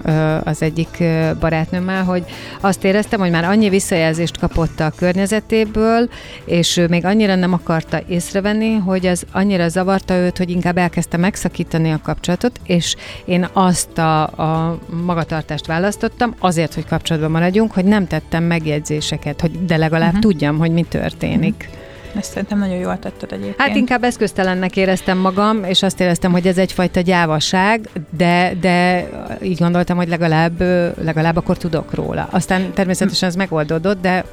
az 0.45 0.62
egyik 0.62 1.03
barátnőmmel, 1.40 2.05
hogy 2.05 2.25
azt 2.61 2.85
éreztem, 2.85 3.21
hogy 3.21 3.31
már 3.31 3.45
annyi 3.45 3.69
visszajelzést 3.69 4.38
kapott 4.38 4.81
a 4.81 4.93
környezetéből, 4.97 6.09
és 6.45 6.77
ő 6.77 6.87
még 6.88 7.05
annyira 7.05 7.35
nem 7.35 7.53
akarta 7.53 8.01
észrevenni, 8.09 8.75
hogy 8.75 9.07
az 9.07 9.25
annyira 9.33 9.69
zavarta 9.69 10.14
őt, 10.14 10.38
hogy 10.38 10.51
inkább 10.51 10.79
elkezdte 10.79 11.17
megszakítani 11.17 11.90
a 11.90 12.01
kapcsolatot, 12.03 12.61
és 12.67 12.97
én 13.25 13.49
azt 13.53 13.99
a, 13.99 14.23
a 14.23 14.79
magatartást 15.05 15.67
választottam, 15.67 16.35
azért, 16.38 16.75
hogy 16.75 16.87
kapcsolatban 16.87 17.31
maradjunk, 17.31 17.73
hogy 17.73 17.85
nem 17.85 18.07
tettem 18.07 18.45
megjegyzéseket, 18.45 19.40
hogy 19.40 19.64
de 19.64 19.77
legalább 19.77 20.07
uh-huh. 20.07 20.23
tudjam, 20.23 20.59
hogy 20.59 20.71
mi 20.71 20.83
történik. 20.83 21.69
Uh-huh. 21.69 21.83
Ezt 22.16 22.33
szerintem 22.33 22.59
nagyon 22.59 22.77
jól 22.77 22.98
tetted 22.98 23.33
egyébként. 23.33 23.61
Hát 23.61 23.77
inkább 23.77 24.05
eszköztelennek 24.05 24.77
éreztem 24.77 25.18
magam, 25.18 25.64
és 25.64 25.83
azt 25.83 26.00
éreztem, 26.00 26.33
hogy 26.33 26.46
ez 26.46 26.59
egyfajta 26.59 27.00
gyávaság, 27.00 27.88
de, 28.16 28.53
de 28.61 29.09
így 29.42 29.59
gondoltam, 29.59 29.96
hogy 29.96 30.09
legalább, 30.09 30.61
legalább 31.05 31.37
akkor 31.37 31.57
tudok 31.57 31.94
róla. 31.94 32.29
Aztán 32.31 32.72
természetesen 32.72 33.29
ez 33.29 33.35
megoldódott, 33.35 34.00
de... 34.00 34.24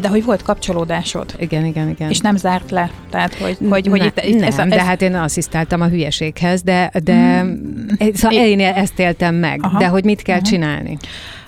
De 0.00 0.08
hogy 0.08 0.24
volt 0.24 0.42
kapcsolódásod. 0.42 1.34
Igen, 1.38 1.64
igen, 1.64 1.88
igen. 1.88 2.10
És 2.10 2.18
nem 2.18 2.36
zárt 2.36 2.70
le. 2.70 2.90
Tehát, 3.10 3.34
hogy, 3.34 3.58
hogy, 3.68 3.86
hogy 3.86 4.04
itt, 4.04 4.20
itt 4.24 4.38
nem, 4.38 4.48
ez, 4.48 4.58
ez... 4.58 4.68
de 4.68 4.82
hát 4.82 5.02
én 5.02 5.14
asszisztáltam 5.14 5.80
a 5.80 5.86
hülyeséghez, 5.86 6.62
de, 6.62 6.90
de 7.04 7.42
mm. 7.42 7.54
szóval 8.14 8.38
én 8.38 8.60
ezt 8.60 8.98
éltem 8.98 9.34
meg, 9.34 9.60
Aha. 9.62 9.78
de 9.78 9.86
hogy 9.86 10.04
mit 10.04 10.22
kell 10.22 10.36
Aha. 10.36 10.44
csinálni. 10.44 10.98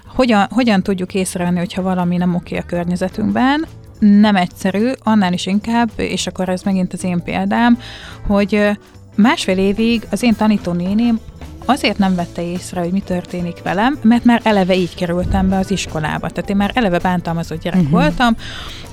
Hogyan, 0.07 0.47
hogyan 0.51 0.83
tudjuk 0.83 1.15
észrevenni, 1.15 1.59
hogyha 1.59 1.83
valami 1.83 2.17
nem 2.17 2.35
oké 2.35 2.57
a 2.57 2.63
környezetünkben? 2.67 3.67
Nem 4.01 4.37
egyszerű, 4.37 4.91
annál 5.03 5.33
is 5.33 5.47
inkább, 5.47 5.91
és 5.97 6.27
akkor 6.27 6.49
ez 6.49 6.63
megint 6.63 6.93
az 6.93 7.05
én 7.05 7.23
példám, 7.23 7.79
hogy 8.27 8.71
másfél 9.17 9.59
évig 9.59 10.07
az 10.11 10.23
én 10.23 10.35
tanítónéném 10.35 11.21
azért 11.65 11.99
nem 11.99 12.15
vette 12.15 12.43
észre, 12.43 12.81
hogy 12.81 12.91
mi 12.91 13.01
történik 13.01 13.63
velem, 13.63 13.99
mert 14.03 14.25
már 14.25 14.41
eleve 14.45 14.75
így 14.75 14.95
kerültem 14.95 15.49
be 15.49 15.57
az 15.57 15.71
iskolába. 15.71 16.31
Tehát 16.31 16.51
én 16.51 16.57
már 16.57 16.71
eleve 16.75 16.99
bántalmazott 16.99 17.63
gyerek 17.63 17.81
uh-huh. 17.81 18.01
voltam, 18.01 18.37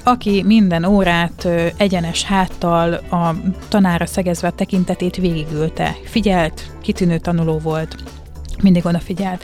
aki 0.03 0.43
minden 0.45 0.85
órát 0.85 1.47
egyenes 1.77 2.23
háttal 2.23 2.93
a 2.93 3.35
tanára 3.67 4.05
szegezve 4.05 4.47
a 4.47 4.51
tekintetét 4.51 5.15
végigülte. 5.15 5.95
Figyelt, 6.03 6.71
kitűnő 6.81 7.17
tanuló 7.17 7.57
volt, 7.57 7.95
mindig 8.61 8.85
odafigyelt. 8.85 9.43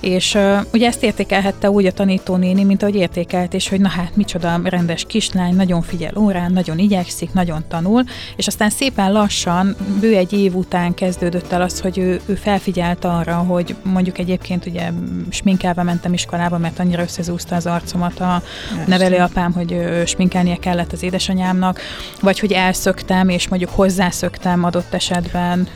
És 0.00 0.34
uh, 0.34 0.58
ugye 0.72 0.86
ezt 0.86 1.02
értékelhette 1.02 1.70
úgy 1.70 1.86
a 1.86 1.92
tanítónéni, 1.92 2.64
mint 2.64 2.82
ahogy 2.82 2.94
értékelt, 2.94 3.54
és 3.54 3.68
hogy 3.68 3.80
na 3.80 3.88
hát 3.88 4.16
micsoda 4.16 4.60
rendes 4.64 5.04
kislány, 5.04 5.54
nagyon 5.54 5.82
figyel 5.82 6.16
órán, 6.16 6.52
nagyon 6.52 6.78
igyekszik, 6.78 7.32
nagyon 7.32 7.64
tanul, 7.68 8.04
és 8.36 8.46
aztán 8.46 8.70
szépen 8.70 9.12
lassan, 9.12 9.76
bő 10.00 10.16
egy 10.16 10.32
év 10.32 10.54
után 10.54 10.94
kezdődött 10.94 11.52
el 11.52 11.62
az, 11.62 11.80
hogy 11.80 11.98
ő, 11.98 12.20
ő 12.26 12.34
felfigyelt 12.34 13.04
arra, 13.04 13.34
hogy 13.34 13.74
mondjuk 13.82 14.18
egyébként 14.18 14.66
ugye 14.66 14.90
sminkelve 15.30 15.82
mentem 15.82 16.12
iskolába, 16.12 16.58
mert 16.58 16.78
annyira 16.78 17.02
összezúzta 17.02 17.56
az 17.56 17.66
arcomat 17.66 18.20
a 18.20 18.42
nevelőapám, 18.86 19.52
hogy 19.52 19.72
ő, 19.72 20.04
sminkelnie 20.06 20.56
kellett 20.56 20.92
az 20.92 21.02
édesanyámnak, 21.02 21.80
vagy 22.20 22.38
hogy 22.38 22.52
elszöktem, 22.52 23.28
és 23.28 23.48
mondjuk 23.48 23.70
hozzászöktem 23.70 24.64
adott 24.64 24.94
esetben, 24.94 25.68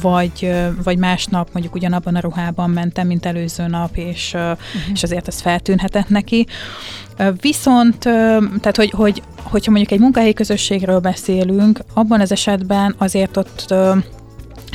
vagy, 0.00 0.54
vagy 0.84 0.98
másnap 0.98 1.48
mondjuk 1.52 1.74
ugyanabban 2.04 2.14
a 2.14 2.20
ruhában 2.20 2.70
mentem, 2.70 3.06
mint 3.06 3.26
elő 3.26 3.38
előző 3.38 3.66
nap, 3.66 3.96
és, 3.96 4.32
uh-huh. 4.34 4.58
és 4.92 5.02
azért 5.02 5.28
ez 5.28 5.40
feltűnhetett 5.40 6.08
neki. 6.08 6.46
Viszont, 7.40 7.98
tehát 7.98 8.76
hogy, 8.76 8.90
hogy, 8.90 9.22
hogyha 9.42 9.70
mondjuk 9.70 9.92
egy 9.92 10.00
munkahelyi 10.00 10.32
közösségről 10.32 10.98
beszélünk, 10.98 11.80
abban 11.94 12.20
az 12.20 12.32
esetben 12.32 12.94
azért 12.98 13.36
ott 13.36 13.74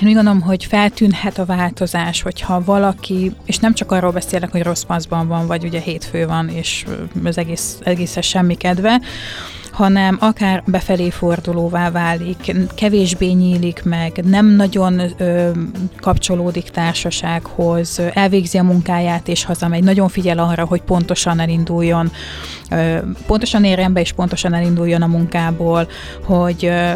én 0.01 0.07
úgy 0.07 0.13
gondolom, 0.13 0.41
hogy 0.41 0.65
feltűnhet 0.65 1.37
a 1.37 1.45
változás, 1.45 2.21
hogyha 2.21 2.63
valaki, 2.63 3.31
és 3.45 3.57
nem 3.57 3.73
csak 3.73 3.91
arról 3.91 4.11
beszélek, 4.11 4.51
hogy 4.51 4.63
rossz 4.63 4.83
paszban 4.83 5.27
van, 5.27 5.47
vagy 5.47 5.63
ugye 5.63 5.79
hétfő 5.79 6.27
van, 6.27 6.49
és 6.49 6.85
az 7.23 7.37
egész, 7.37 7.77
egészes 7.83 8.27
semmi 8.27 8.55
kedve, 8.55 9.01
hanem 9.71 10.17
akár 10.19 10.63
befelé 10.65 11.09
fordulóvá 11.09 11.91
válik, 11.91 12.55
kevésbé 12.75 13.31
nyílik 13.31 13.81
meg, 13.83 14.23
nem 14.23 14.45
nagyon 14.45 15.01
ö, 15.17 15.49
kapcsolódik 15.97 16.69
társasághoz, 16.69 18.01
elvégzi 18.13 18.57
a 18.57 18.63
munkáját 18.63 19.27
és 19.27 19.43
hazamegy, 19.43 19.83
nagyon 19.83 20.09
figyel 20.09 20.39
arra, 20.39 20.65
hogy 20.65 20.81
pontosan 20.81 21.39
elinduljon, 21.39 22.11
ö, 22.69 22.97
pontosan 23.27 23.63
érjen 23.63 23.93
be 23.93 23.99
és 23.99 24.11
pontosan 24.11 24.53
elinduljon 24.53 25.01
a 25.01 25.07
munkából, 25.07 25.87
hogy 26.23 26.65
ö, 26.65 26.91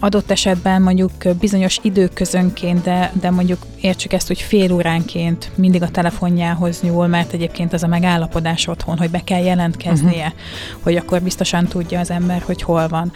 adott 0.00 0.30
esetben 0.30 0.82
mondjuk 0.82 1.12
bizonyos 1.40 1.78
időközönként, 1.82 2.82
de, 2.82 3.12
de 3.20 3.30
mondjuk 3.30 3.58
értsük 3.80 4.12
ezt, 4.12 4.26
hogy 4.26 4.40
fél 4.40 4.72
óránként 4.72 5.50
mindig 5.54 5.82
a 5.82 5.88
telefonjához 5.88 6.80
nyúl, 6.80 7.06
mert 7.06 7.32
egyébként 7.32 7.72
az 7.72 7.82
a 7.82 7.86
megállapodás 7.86 8.66
otthon, 8.66 8.98
hogy 8.98 9.10
be 9.10 9.24
kell 9.24 9.42
jelentkeznie, 9.42 10.26
uh-huh. 10.26 10.82
hogy 10.82 10.96
akkor 10.96 11.22
biztosan 11.22 11.66
tudja 11.66 12.00
az 12.00 12.10
ember, 12.16 12.42
hogy 12.46 12.62
hol 12.62 12.88
van. 12.88 13.12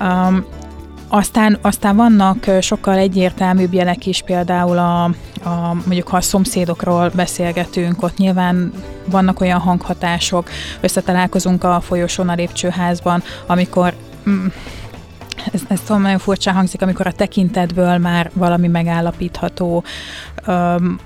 Um, 0.00 0.44
aztán, 1.08 1.58
aztán 1.60 1.96
vannak 1.96 2.50
sokkal 2.60 2.96
egyértelműbb 2.96 3.72
jelek 3.72 4.06
is, 4.06 4.22
például 4.22 4.78
a, 4.78 5.04
a, 5.04 5.74
mondjuk 5.84 6.08
ha 6.08 6.16
a 6.16 6.20
szomszédokról 6.20 7.10
beszélgetünk, 7.14 8.02
ott 8.02 8.16
nyilván 8.16 8.72
vannak 9.06 9.40
olyan 9.40 9.60
hanghatások, 9.60 10.48
összetalálkozunk 10.80 11.64
a 11.64 11.80
folyosón 11.80 12.28
a 12.28 12.34
lépcsőházban, 12.34 13.22
amikor 13.46 13.94
mm, 14.28 14.46
ez, 15.52 15.60
ez 15.68 15.80
szóval 15.84 16.02
nagyon 16.02 16.18
furcsa 16.18 16.52
hangzik, 16.52 16.82
amikor 16.82 17.06
a 17.06 17.12
tekintetből 17.12 17.98
már 17.98 18.30
valami 18.34 18.68
megállapítható, 18.68 19.84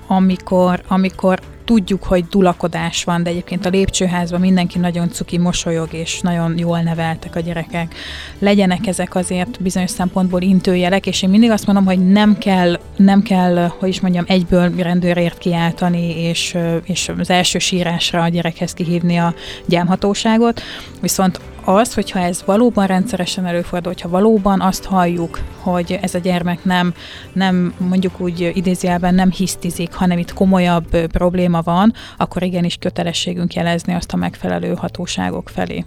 amikor, 0.07 0.81
amikor 0.87 1.39
tudjuk, 1.67 2.03
hogy 2.03 2.25
dulakodás 2.25 3.03
van, 3.03 3.23
de 3.23 3.29
egyébként 3.29 3.65
a 3.65 3.69
lépcsőházban 3.69 4.39
mindenki 4.39 4.79
nagyon 4.79 5.09
cuki 5.09 5.37
mosolyog, 5.37 5.87
és 5.91 6.19
nagyon 6.21 6.57
jól 6.57 6.79
neveltek 6.79 7.35
a 7.35 7.39
gyerekek. 7.39 7.95
Legyenek 8.39 8.87
ezek 8.87 9.15
azért 9.15 9.61
bizonyos 9.61 9.89
szempontból 9.89 10.41
intőjelek, 10.41 11.07
és 11.07 11.21
én 11.21 11.29
mindig 11.29 11.51
azt 11.51 11.65
mondom, 11.65 11.85
hogy 11.85 12.11
nem 12.11 12.37
kell, 12.37 12.79
nem 12.95 13.21
kell, 13.21 13.71
hogy 13.79 13.89
is 13.89 13.99
mondjam, 13.99 14.25
egyből 14.27 14.75
rendőrért 14.75 15.37
kiáltani, 15.37 16.19
és, 16.19 16.57
és 16.83 17.11
az 17.17 17.29
első 17.29 17.59
sírásra 17.59 18.21
a 18.21 18.27
gyerekhez 18.27 18.73
kihívni 18.73 19.17
a 19.17 19.33
gyámhatóságot, 19.65 20.61
viszont 21.01 21.39
az, 21.67 21.93
hogyha 21.93 22.19
ez 22.19 22.43
valóban 22.45 22.87
rendszeresen 22.87 23.45
előfordul, 23.45 23.91
hogyha 23.91 24.09
valóban 24.09 24.61
azt 24.61 24.85
halljuk, 24.85 25.39
hogy 25.61 25.99
ez 26.01 26.13
a 26.13 26.19
gyermek 26.19 26.63
nem, 26.63 26.93
nem 27.33 27.73
mondjuk 27.77 28.19
úgy 28.19 28.51
idézőjelben 28.53 29.15
nem 29.15 29.31
hisztizik, 29.31 29.93
hanem 29.93 30.17
itt 30.17 30.33
komolyabb 30.33 31.07
probléma 31.07 31.61
van, 31.61 31.93
akkor 32.17 32.43
igenis 32.43 32.75
kötelességünk 32.75 33.53
jelezni 33.53 33.93
azt 33.93 34.13
a 34.13 34.17
megfelelő 34.17 34.73
hatóságok 34.75 35.49
felé. 35.49 35.85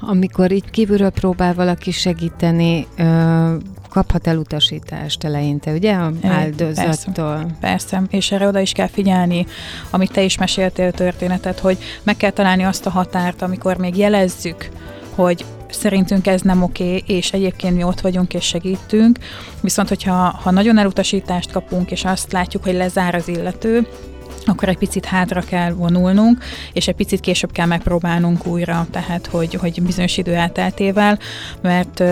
Amikor 0.00 0.52
így 0.52 0.70
kívülről 0.70 1.10
próbál 1.10 1.54
valaki 1.54 1.90
segíteni, 1.90 2.86
kaphat 3.88 4.26
elutasítást 4.26 5.24
eleinte, 5.24 5.72
ugye? 5.72 5.92
A 5.92 6.12
áldozattól. 6.22 7.36
Persze, 7.36 7.56
persze, 7.60 8.02
és 8.10 8.32
erre 8.32 8.46
oda 8.46 8.60
is 8.60 8.72
kell 8.72 8.86
figyelni, 8.86 9.46
amit 9.90 10.12
te 10.12 10.22
is 10.22 10.38
meséltél 10.38 10.92
történetet, 10.92 11.58
hogy 11.58 11.78
meg 12.02 12.16
kell 12.16 12.30
találni 12.30 12.62
azt 12.62 12.86
a 12.86 12.90
határt, 12.90 13.42
amikor 13.42 13.76
még 13.76 13.96
jelezzük, 13.96 14.68
hogy 15.14 15.44
szerintünk 15.70 16.26
ez 16.26 16.40
nem 16.40 16.62
oké, 16.62 17.02
és 17.06 17.32
egyébként 17.32 17.76
mi 17.76 17.82
ott 17.82 18.00
vagyunk 18.00 18.34
és 18.34 18.44
segítünk, 18.44 19.18
viszont 19.60 19.88
hogyha 19.88 20.38
ha 20.42 20.50
nagyon 20.50 20.78
elutasítást 20.78 21.52
kapunk, 21.52 21.90
és 21.90 22.04
azt 22.04 22.32
látjuk, 22.32 22.64
hogy 22.64 22.74
lezár 22.74 23.14
az 23.14 23.28
illető, 23.28 23.86
akkor 24.46 24.68
egy 24.68 24.78
picit 24.78 25.04
hátra 25.04 25.40
kell 25.40 25.72
vonulnunk, 25.72 26.44
és 26.72 26.88
egy 26.88 26.94
picit 26.94 27.20
később 27.20 27.52
kell 27.52 27.66
megpróbálnunk 27.66 28.46
újra, 28.46 28.86
tehát 28.90 29.26
hogy, 29.26 29.54
hogy 29.54 29.82
bizonyos 29.82 30.16
idő 30.16 30.34
elteltével, 30.34 31.18
mert 31.62 32.02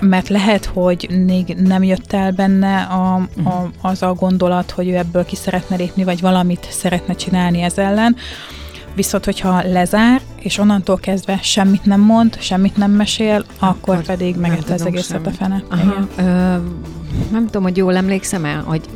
mert 0.00 0.28
lehet, 0.28 0.64
hogy 0.64 1.24
még 1.26 1.56
nem 1.58 1.82
jött 1.82 2.12
el 2.12 2.32
benne 2.32 2.80
a, 2.82 3.14
a, 3.14 3.20
mhm. 3.36 3.50
az 3.80 4.02
a 4.02 4.12
gondolat, 4.12 4.70
hogy 4.70 4.88
ő 4.88 4.96
ebből 4.96 5.24
ki 5.24 5.36
szeretne 5.36 5.76
lépni, 5.76 6.04
vagy 6.04 6.20
valamit 6.20 6.66
szeretne 6.70 7.14
csinálni 7.14 7.60
ez 7.60 7.78
ellen. 7.78 8.16
Viszont, 8.94 9.24
hogyha 9.24 9.62
lezár, 9.62 10.20
és 10.40 10.58
onnantól 10.58 10.98
kezdve 10.98 11.38
semmit 11.42 11.84
nem 11.84 12.00
mond, 12.00 12.38
semmit 12.40 12.76
nem 12.76 12.90
mesél, 12.90 13.44
akkor, 13.58 13.94
akkor 13.94 14.04
pedig 14.04 14.36
megette 14.36 14.74
az 14.74 14.86
egészet 14.86 15.26
a 15.26 15.30
fene. 15.30 15.62
Aha, 15.70 16.06
ö, 16.16 16.22
nem 17.30 17.44
tudom, 17.44 17.62
hogy 17.62 17.76
jól 17.76 17.96
emlékszem 17.96 18.44
el, 18.44 18.62
hogy 18.62 18.88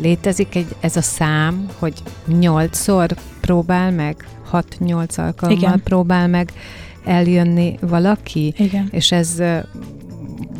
létezik 0.00 0.54
egy, 0.54 0.74
ez 0.80 0.96
a 0.96 1.02
szám, 1.02 1.68
hogy 1.78 1.94
nyolcszor 2.26 3.14
próbál 3.40 3.90
meg, 3.90 4.28
hat-nyolc 4.50 5.18
alkalommal 5.18 5.62
Igen. 5.62 5.80
próbál 5.84 6.28
meg 6.28 6.52
eljönni 7.04 7.78
valaki, 7.80 8.54
Igen. 8.56 8.88
és 8.90 9.12
ez 9.12 9.42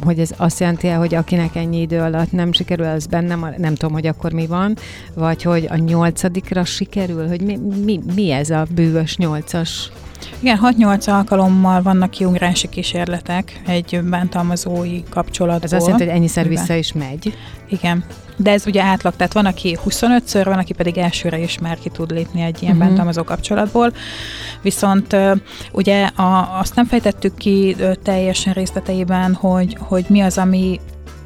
hogy 0.04 0.18
ez 0.18 0.30
azt 0.36 0.60
jelenti 0.60 0.88
hogy 0.88 1.14
akinek 1.14 1.56
ennyi 1.56 1.80
idő 1.80 2.00
alatt 2.00 2.32
nem 2.32 2.52
sikerül, 2.52 2.86
az 2.86 3.06
bennem, 3.06 3.54
nem 3.56 3.74
tudom, 3.74 3.92
hogy 3.92 4.06
akkor 4.06 4.32
mi 4.32 4.46
van, 4.46 4.76
vagy 5.14 5.42
hogy 5.42 5.66
a 5.70 5.76
nyolcadikra 5.76 6.64
sikerül, 6.64 7.28
hogy 7.28 7.40
mi, 7.40 7.58
mi, 7.84 8.00
mi 8.14 8.30
ez 8.30 8.50
a 8.50 8.66
bűvös 8.74 9.16
nyolcas 9.16 9.90
igen, 10.40 10.58
6-8 10.62 11.08
alkalommal 11.08 11.82
vannak 11.82 12.10
kiugrási 12.10 12.68
kísérletek 12.68 13.62
egy 13.66 14.00
bántalmazói 14.02 15.02
kapcsolatból. 15.08 15.64
Ez 15.64 15.72
azt 15.72 15.82
jelenti, 15.82 16.04
hogy 16.04 16.14
ennyiszer 16.16 16.48
vissza 16.48 16.74
is 16.74 16.92
megy. 16.92 17.34
Igen. 17.68 18.04
De 18.42 18.50
ez 18.50 18.66
ugye 18.66 18.82
átlag, 18.82 19.16
tehát 19.16 19.32
van, 19.32 19.46
aki 19.46 19.78
25-ször, 19.84 20.42
van, 20.44 20.58
aki 20.58 20.72
pedig 20.72 20.98
elsőre 20.98 21.38
is 21.38 21.58
már 21.58 21.78
ki 21.78 21.88
tud 21.88 22.10
lépni 22.10 22.42
egy 22.42 22.62
ilyen 22.62 22.72
uh-huh. 22.72 22.88
bántalmazó 22.88 23.24
kapcsolatból. 23.24 23.92
Viszont 24.62 25.16
ugye 25.72 26.04
a, 26.04 26.58
azt 26.58 26.74
nem 26.74 26.84
fejtettük 26.84 27.34
ki 27.34 27.76
teljesen 28.02 28.52
részleteiben, 28.52 29.34
hogy, 29.34 29.76
hogy 29.80 30.04
mi 30.08 30.20
az, 30.20 30.38
ami, 30.38 30.80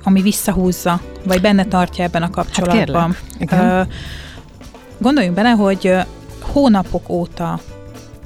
ami 0.05 0.23
visszahúzza, 0.23 1.01
vagy 1.25 1.41
benne 1.41 1.65
tartja 1.65 2.05
ebben 2.05 2.23
a 2.23 2.31
kapcsolatban. 2.31 3.17
Hát 3.49 3.89
Gondoljunk 4.99 5.37
bele, 5.37 5.51
hogy 5.51 5.95
hónapok 6.41 7.09
óta 7.09 7.61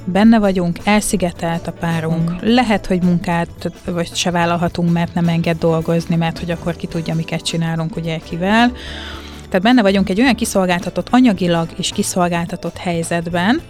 benne 0.05 0.39
vagyunk, 0.39 0.79
elszigetelt 0.85 1.67
a 1.67 1.73
párunk, 1.73 2.31
mm. 2.31 2.37
lehet, 2.41 2.87
hogy 2.87 3.03
munkát 3.03 3.73
vagy 3.85 4.15
se 4.15 4.31
vállalhatunk, 4.31 4.93
mert 4.93 5.15
nem 5.15 5.29
enged 5.29 5.59
dolgozni, 5.59 6.17
mert 6.17 6.39
hogy 6.39 6.51
akkor 6.51 6.77
ki 6.77 6.87
tudja, 6.87 7.15
miket 7.15 7.43
csinálunk 7.43 7.97
ugye 7.97 8.19
kivel. 8.19 8.73
Tehát 9.49 9.63
benne 9.63 9.83
vagyunk 9.83 10.09
egy 10.09 10.21
olyan 10.21 10.35
kiszolgáltatott, 10.35 11.07
anyagilag 11.11 11.69
is 11.77 11.91
kiszolgáltatott 11.91 12.77
helyzetben, 12.77 13.61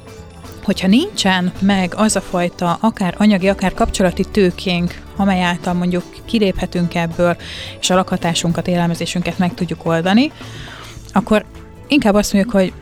hogyha 0.65 0.89
nincsen 0.89 1.53
meg 1.61 1.93
az 1.97 2.17
a 2.17 2.21
fajta 2.21 2.79
akár 2.81 3.15
anyagi, 3.19 3.49
akár 3.49 3.75
kapcsolati 3.75 4.25
tőkénk, 4.25 5.03
amely 5.17 5.43
által 5.43 5.75
mondjuk 5.75 6.05
kiléphetünk 6.25 6.95
ebből, 6.95 7.37
és 7.81 7.91
a 7.91 7.95
lakhatásunkat, 7.95 8.69
élelmezésünket 8.69 9.39
meg 9.39 9.55
tudjuk 9.55 9.87
oldani, 9.87 10.33
akkor 11.13 11.45
inkább 11.91 12.15
azt 12.15 12.33
mondjuk, 12.33 12.55
hogy 12.55 12.73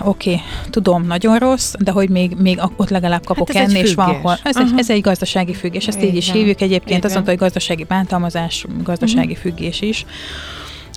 oké, 0.00 0.30
okay, 0.30 0.42
tudom, 0.70 1.06
nagyon 1.06 1.38
rossz, 1.38 1.74
de 1.78 1.90
hogy 1.90 2.08
még, 2.08 2.36
még 2.38 2.60
ott 2.76 2.88
legalább 2.88 3.24
kapok 3.24 3.52
hát 3.52 3.68
enni, 3.68 3.78
és 3.78 3.94
van 3.94 4.20
hol. 4.20 4.38
Ez, 4.42 4.56
egy, 4.56 4.72
ez 4.76 4.90
egy 4.90 5.00
gazdasági 5.00 5.54
függés, 5.54 5.86
ezt 5.86 6.02
így 6.02 6.16
is 6.16 6.30
hívjuk 6.30 6.60
egyébként, 6.60 7.04
azt 7.04 7.14
mondta, 7.14 7.30
hogy 7.30 7.40
gazdasági 7.40 7.84
bántalmazás, 7.84 8.66
gazdasági 8.82 9.32
uh-huh. 9.32 9.42
függés 9.42 9.80
is. 9.80 10.04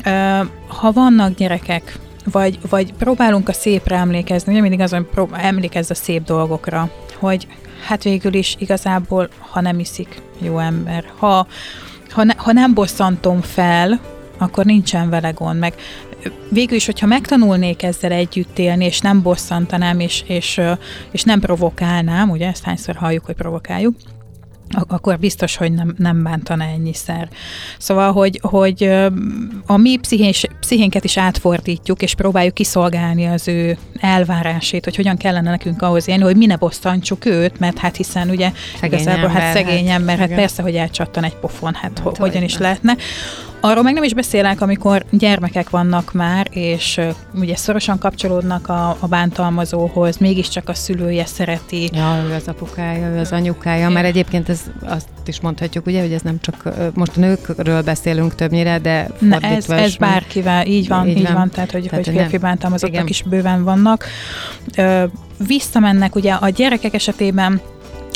Uh, 0.06 0.48
ha 0.68 0.92
vannak 0.92 1.36
gyerekek, 1.36 2.00
vagy, 2.32 2.60
vagy 2.70 2.94
próbálunk 2.94 3.50
a 3.50 3.54
szépre 3.54 3.96
emlékezni, 3.96 4.52
ugye 4.52 4.62
mindig 4.62 4.80
azon 4.80 5.08
prób- 5.12 5.36
emlékezz 5.38 5.90
a 5.90 5.96
szép 5.96 6.24
dolgokra, 6.24 6.90
hogy 7.20 7.48
hát 7.88 8.04
végül 8.04 8.34
is 8.34 8.56
igazából, 8.60 9.30
ha 9.40 9.62
nem 9.62 9.80
iszik, 9.80 10.22
jó 10.42 10.60
ember, 10.60 11.06
ha, 11.18 11.48
ha, 12.10 12.24
ne, 12.24 12.34
ha 12.38 12.52
nem 12.52 12.74
bosszantom 12.74 13.42
fel, 13.42 14.00
akkor 14.38 14.66
nincsen 14.66 15.10
vele 15.10 15.30
gond, 15.30 15.60
meg 15.60 15.74
végül 16.50 16.76
is, 16.76 16.86
hogyha 16.86 17.06
megtanulnék 17.06 17.84
ezzel 17.84 18.12
együtt 18.12 18.60
élni, 18.60 18.86
és 18.86 19.00
nem 19.00 19.22
bosszantanám, 19.22 20.00
és, 20.00 20.24
és, 20.28 20.62
és 21.12 21.24
nem 21.24 21.40
provokálnám, 21.40 22.30
ugye 22.30 22.48
ezt 22.48 22.64
hányszor 22.64 22.96
halljuk, 22.96 23.26
hogy 23.26 23.36
provokáljuk, 23.36 23.96
akkor 24.88 25.20
biztos, 25.20 25.56
hogy 25.56 25.72
nem, 25.72 25.96
nem 25.98 26.24
bántana 26.24 26.64
ennyiszer. 26.64 27.30
Szóval, 27.78 28.12
hogy, 28.12 28.40
hogy 28.42 28.84
a 29.66 29.78
mi 29.78 29.98
pszichés, 29.98 30.46
pszichénket 30.60 31.04
is 31.04 31.18
átfordítjuk, 31.18 32.02
és 32.02 32.16
próbáljuk 32.16 32.54
kiszolgálni 32.54 33.26
az 33.26 33.48
ő 33.48 33.78
elvárásét, 34.00 34.84
hogy 34.84 34.96
hogyan 34.96 35.18
kellene 35.18 35.50
nekünk 35.50 35.82
ahhoz 35.82 36.08
élni, 36.08 36.24
hogy 36.24 36.38
mi 36.38 36.46
ne 36.46 36.56
bosszantsuk 36.56 37.26
őt, 37.26 37.60
mert 37.60 37.78
hát 37.78 37.96
hiszen 37.96 38.30
ugye 38.30 38.52
szegény 38.80 39.00
igazából 39.00 39.30
ember, 39.30 39.42
hát 39.42 39.54
szegény 39.54 39.88
hát, 39.88 40.00
ember, 40.00 40.18
hát, 40.18 40.30
hát 40.30 40.38
persze, 40.38 40.62
hogy 40.62 40.76
elcsattan 40.76 41.24
egy 41.24 41.36
pofon, 41.36 41.74
hát, 41.74 42.00
hát 42.00 42.18
hogyan 42.18 42.44
is 42.44 42.58
lehetne. 42.58 42.96
Arról 43.66 43.84
meg 43.84 43.94
nem 43.94 44.04
is 44.04 44.14
beszélek, 44.14 44.62
amikor 44.62 45.06
gyermekek 45.12 45.70
vannak 45.70 46.14
már, 46.14 46.48
és 46.50 46.98
uh, 46.98 47.16
ugye 47.34 47.56
szorosan 47.56 47.98
kapcsolódnak 47.98 48.70
a, 48.70 48.98
a 49.00 49.08
bántalmazóhoz, 49.08 50.18
mégiscsak 50.18 50.70
a 50.70 50.74
szülője 50.74 51.26
szereti. 51.26 51.90
Ja, 51.94 52.24
ő 52.30 52.34
az 52.34 52.48
apukája, 52.48 53.08
ő 53.08 53.20
az 53.20 53.32
anyukája, 53.32 53.90
mert 53.90 54.06
egyébként 54.06 54.50
ez 54.50 54.62
azt 54.84 55.08
is 55.26 55.40
mondhatjuk, 55.40 55.86
ugye, 55.86 56.02
hogy 56.02 56.12
ez 56.12 56.22
nem 56.22 56.40
csak, 56.40 56.70
most 56.94 57.16
nőkről 57.16 57.82
beszélünk 57.82 58.36
többnyire, 58.36 58.80
de 58.80 59.08
ne, 59.20 59.38
ez, 59.38 59.70
ez 59.70 59.96
bárkivel, 59.96 60.66
így 60.66 60.88
van, 60.88 61.08
így, 61.08 61.18
így 61.18 61.24
van. 61.24 61.34
van, 61.34 61.50
tehát 61.50 61.72
hogy, 61.72 61.88
tehát, 61.90 62.06
hogy 62.06 62.16
férfi 62.16 62.38
bántalmazottak 62.38 63.10
is 63.10 63.24
bőven 63.24 63.64
vannak. 63.64 64.06
Ö, 64.78 65.04
visszamennek 65.48 66.16
ugye 66.16 66.34
a 66.34 66.50
gyerekek 66.50 66.94
esetében 66.94 67.62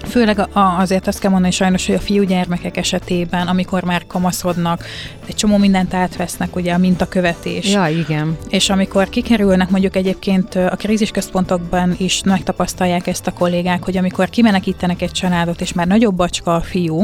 Főleg 0.05 0.47
azért 0.53 1.07
azt 1.07 1.19
kell 1.19 1.31
mondani 1.31 1.51
sajnos, 1.51 1.85
hogy 1.85 1.95
a 1.95 1.99
fiúgyermekek 1.99 2.77
esetében, 2.77 3.47
amikor 3.47 3.83
már 3.83 4.07
kamaszodnak, 4.07 4.85
egy 5.25 5.35
csomó 5.35 5.57
mindent 5.57 5.93
átvesznek, 5.93 6.55
ugye 6.55 6.73
a 6.73 6.77
mintakövetés. 6.77 7.71
Ja, 7.73 7.87
igen. 7.87 8.37
És 8.49 8.69
amikor 8.69 9.09
kikerülnek 9.09 9.69
mondjuk 9.69 9.95
egyébként 9.95 10.55
a 10.55 10.75
krízisközpontokban 10.75 11.95
is 11.97 12.21
megtapasztalják 12.25 13.07
ezt 13.07 13.27
a 13.27 13.33
kollégák, 13.33 13.83
hogy 13.83 13.97
amikor 13.97 14.29
kimenekítenek 14.29 15.01
egy 15.01 15.11
családot, 15.11 15.61
és 15.61 15.73
már 15.73 15.87
nagyobb 15.87 16.15
bacska 16.15 16.55
a 16.55 16.61
fiú, 16.61 17.03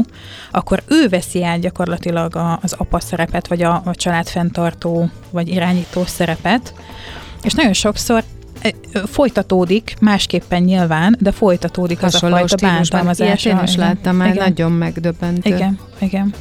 akkor 0.50 0.82
ő 0.86 1.08
veszi 1.08 1.44
át 1.44 1.60
gyakorlatilag 1.60 2.36
az 2.62 2.74
apa 2.78 3.00
szerepet, 3.00 3.48
vagy 3.48 3.62
a, 3.62 3.82
a 3.84 3.94
család 3.94 4.28
fenntartó, 4.28 5.10
vagy 5.30 5.48
irányító 5.48 6.04
szerepet, 6.04 6.74
és 7.42 7.52
nagyon 7.52 7.72
sokszor 7.72 8.24
folytatódik, 9.04 9.94
másképpen 10.00 10.62
nyilván, 10.62 11.16
de 11.20 11.32
folytatódik 11.32 12.00
Hasonló 12.00 12.36
az 12.36 12.42
a 12.42 12.46
fajta 12.48 12.66
bántalmazás. 12.66 13.44
Ilyet 13.44 13.58
én 13.58 13.64
is 13.64 13.76
láttam 13.76 14.16
már, 14.16 14.34
nagyon 14.34 14.72
megdöbbentő. 14.72 15.54
Igen, 15.54 15.78
igen. 15.98 16.34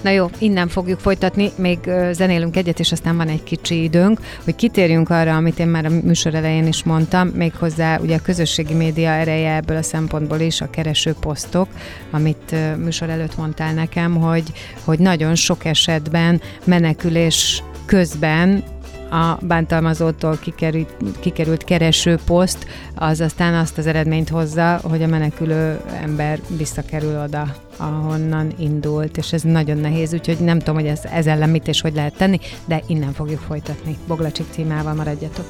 Na 0.00 0.10
jó, 0.10 0.30
innen 0.38 0.68
fogjuk 0.68 0.98
folytatni, 0.98 1.50
még 1.56 1.78
zenélünk 2.12 2.56
egyet, 2.56 2.80
és 2.80 2.92
aztán 2.92 3.16
van 3.16 3.28
egy 3.28 3.42
kicsi 3.42 3.82
időnk, 3.82 4.20
hogy 4.44 4.54
kitérjünk 4.54 5.10
arra, 5.10 5.36
amit 5.36 5.58
én 5.58 5.66
már 5.66 5.84
a 5.84 5.88
műsor 5.88 6.34
elején 6.34 6.66
is 6.66 6.84
mondtam, 6.84 7.28
méghozzá 7.28 7.98
ugye 7.98 8.16
a 8.16 8.22
közösségi 8.22 8.74
média 8.74 9.10
ereje 9.10 9.54
ebből 9.54 9.76
a 9.76 9.82
szempontból 9.82 10.40
is, 10.40 10.60
a 10.60 10.70
kereső 10.70 11.14
posztok, 11.20 11.68
amit 12.10 12.54
műsor 12.76 13.08
előtt 13.10 13.36
mondtál 13.36 13.74
nekem, 13.74 14.14
hogy, 14.16 14.52
hogy 14.84 14.98
nagyon 14.98 15.34
sok 15.34 15.64
esetben 15.64 16.40
menekülés 16.64 17.62
közben 17.86 18.64
a 19.14 19.38
bántalmazótól 19.40 20.38
kikerült, 20.40 20.88
kikerült 21.20 21.64
kereső 21.64 22.18
poszt, 22.26 22.66
az 22.94 23.20
aztán 23.20 23.54
azt 23.54 23.78
az 23.78 23.86
eredményt 23.86 24.28
hozza, 24.28 24.80
hogy 24.82 25.02
a 25.02 25.06
menekülő 25.06 25.80
ember 26.02 26.40
visszakerül 26.56 27.22
oda, 27.22 27.46
ahonnan 27.76 28.52
indult, 28.58 29.16
és 29.16 29.32
ez 29.32 29.42
nagyon 29.42 29.76
nehéz, 29.76 30.14
úgyhogy 30.14 30.38
nem 30.38 30.58
tudom, 30.58 30.74
hogy 30.74 30.86
ez, 30.86 31.00
ez 31.04 31.26
ellen 31.26 31.48
mit 31.48 31.68
és 31.68 31.80
hogy 31.80 31.94
lehet 31.94 32.16
tenni, 32.16 32.38
de 32.64 32.82
innen 32.86 33.12
fogjuk 33.12 33.40
folytatni. 33.40 33.96
Boglacsik 34.06 34.46
címával 34.50 34.94
maradjatok. 34.94 35.44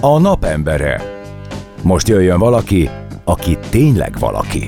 A 0.00 0.18
napembere. 0.18 1.02
Most 1.82 2.08
jöjjön 2.08 2.38
valaki, 2.38 2.90
aki 3.24 3.58
tényleg 3.70 4.18
valaki. 4.18 4.66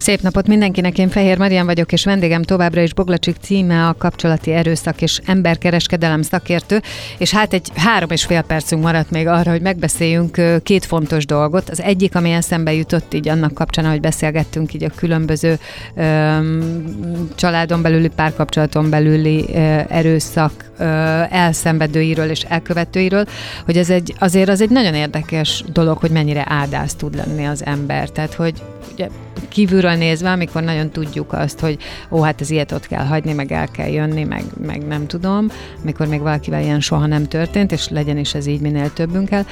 Szép 0.00 0.20
napot 0.20 0.46
mindenkinek, 0.46 0.98
én 0.98 1.08
Fehér 1.08 1.38
Marian 1.38 1.66
vagyok, 1.66 1.92
és 1.92 2.04
vendégem 2.04 2.42
továbbra 2.42 2.80
is 2.80 2.94
Boglacsik 2.94 3.36
címe 3.40 3.86
a 3.86 3.94
kapcsolati 3.98 4.52
erőszak 4.52 5.02
és 5.02 5.20
emberkereskedelem 5.24 6.22
szakértő, 6.22 6.82
és 7.18 7.30
hát 7.30 7.52
egy 7.52 7.68
három 7.74 8.10
és 8.10 8.24
fél 8.24 8.42
percünk 8.42 8.82
maradt 8.82 9.10
még 9.10 9.26
arra, 9.26 9.50
hogy 9.50 9.60
megbeszéljünk 9.60 10.40
két 10.62 10.84
fontos 10.84 11.26
dolgot. 11.26 11.70
Az 11.70 11.80
egyik, 11.82 12.14
ami 12.14 12.30
eszembe 12.30 12.72
jutott 12.72 13.14
így 13.14 13.28
annak 13.28 13.54
kapcsán, 13.54 13.88
hogy 13.90 14.00
beszélgettünk 14.00 14.74
így 14.74 14.84
a 14.84 14.90
különböző 14.96 15.58
öm, 15.94 17.28
családon 17.34 17.82
belüli, 17.82 18.08
párkapcsolaton 18.08 18.90
belüli 18.90 19.44
ö, 19.48 19.80
erőszak 19.88 20.70
ö, 20.78 20.84
elszenvedőiről 21.30 22.30
és 22.30 22.42
elkövetőiről, 22.42 23.24
hogy 23.64 23.76
ez 23.76 23.90
egy, 23.90 24.14
azért 24.18 24.48
az 24.48 24.60
egy 24.60 24.70
nagyon 24.70 24.94
érdekes 24.94 25.64
dolog, 25.72 25.98
hogy 25.98 26.10
mennyire 26.10 26.44
áldász 26.48 26.94
tud 26.94 27.14
lenni 27.14 27.44
az 27.44 27.64
ember. 27.64 28.08
Tehát, 28.08 28.34
hogy 28.34 28.62
ugye 28.92 29.08
kívülről 29.50 29.94
nézve, 29.94 30.30
amikor 30.30 30.62
nagyon 30.62 30.90
tudjuk 30.90 31.32
azt, 31.32 31.60
hogy 31.60 31.78
ó, 32.10 32.20
hát 32.20 32.40
ez 32.40 32.50
ilyet 32.50 32.72
ott 32.72 32.86
kell 32.86 33.04
hagyni, 33.04 33.32
meg 33.32 33.52
el 33.52 33.68
kell 33.68 33.88
jönni, 33.88 34.24
meg, 34.24 34.44
meg 34.66 34.86
nem 34.86 35.06
tudom, 35.06 35.50
amikor 35.82 36.06
még 36.06 36.20
valakivel 36.20 36.62
ilyen 36.62 36.80
soha 36.80 37.06
nem 37.06 37.26
történt, 37.26 37.72
és 37.72 37.88
legyen 37.88 38.18
is 38.18 38.34
ez 38.34 38.46
így 38.46 38.60
minél 38.60 38.92
többünkkel, 38.92 39.46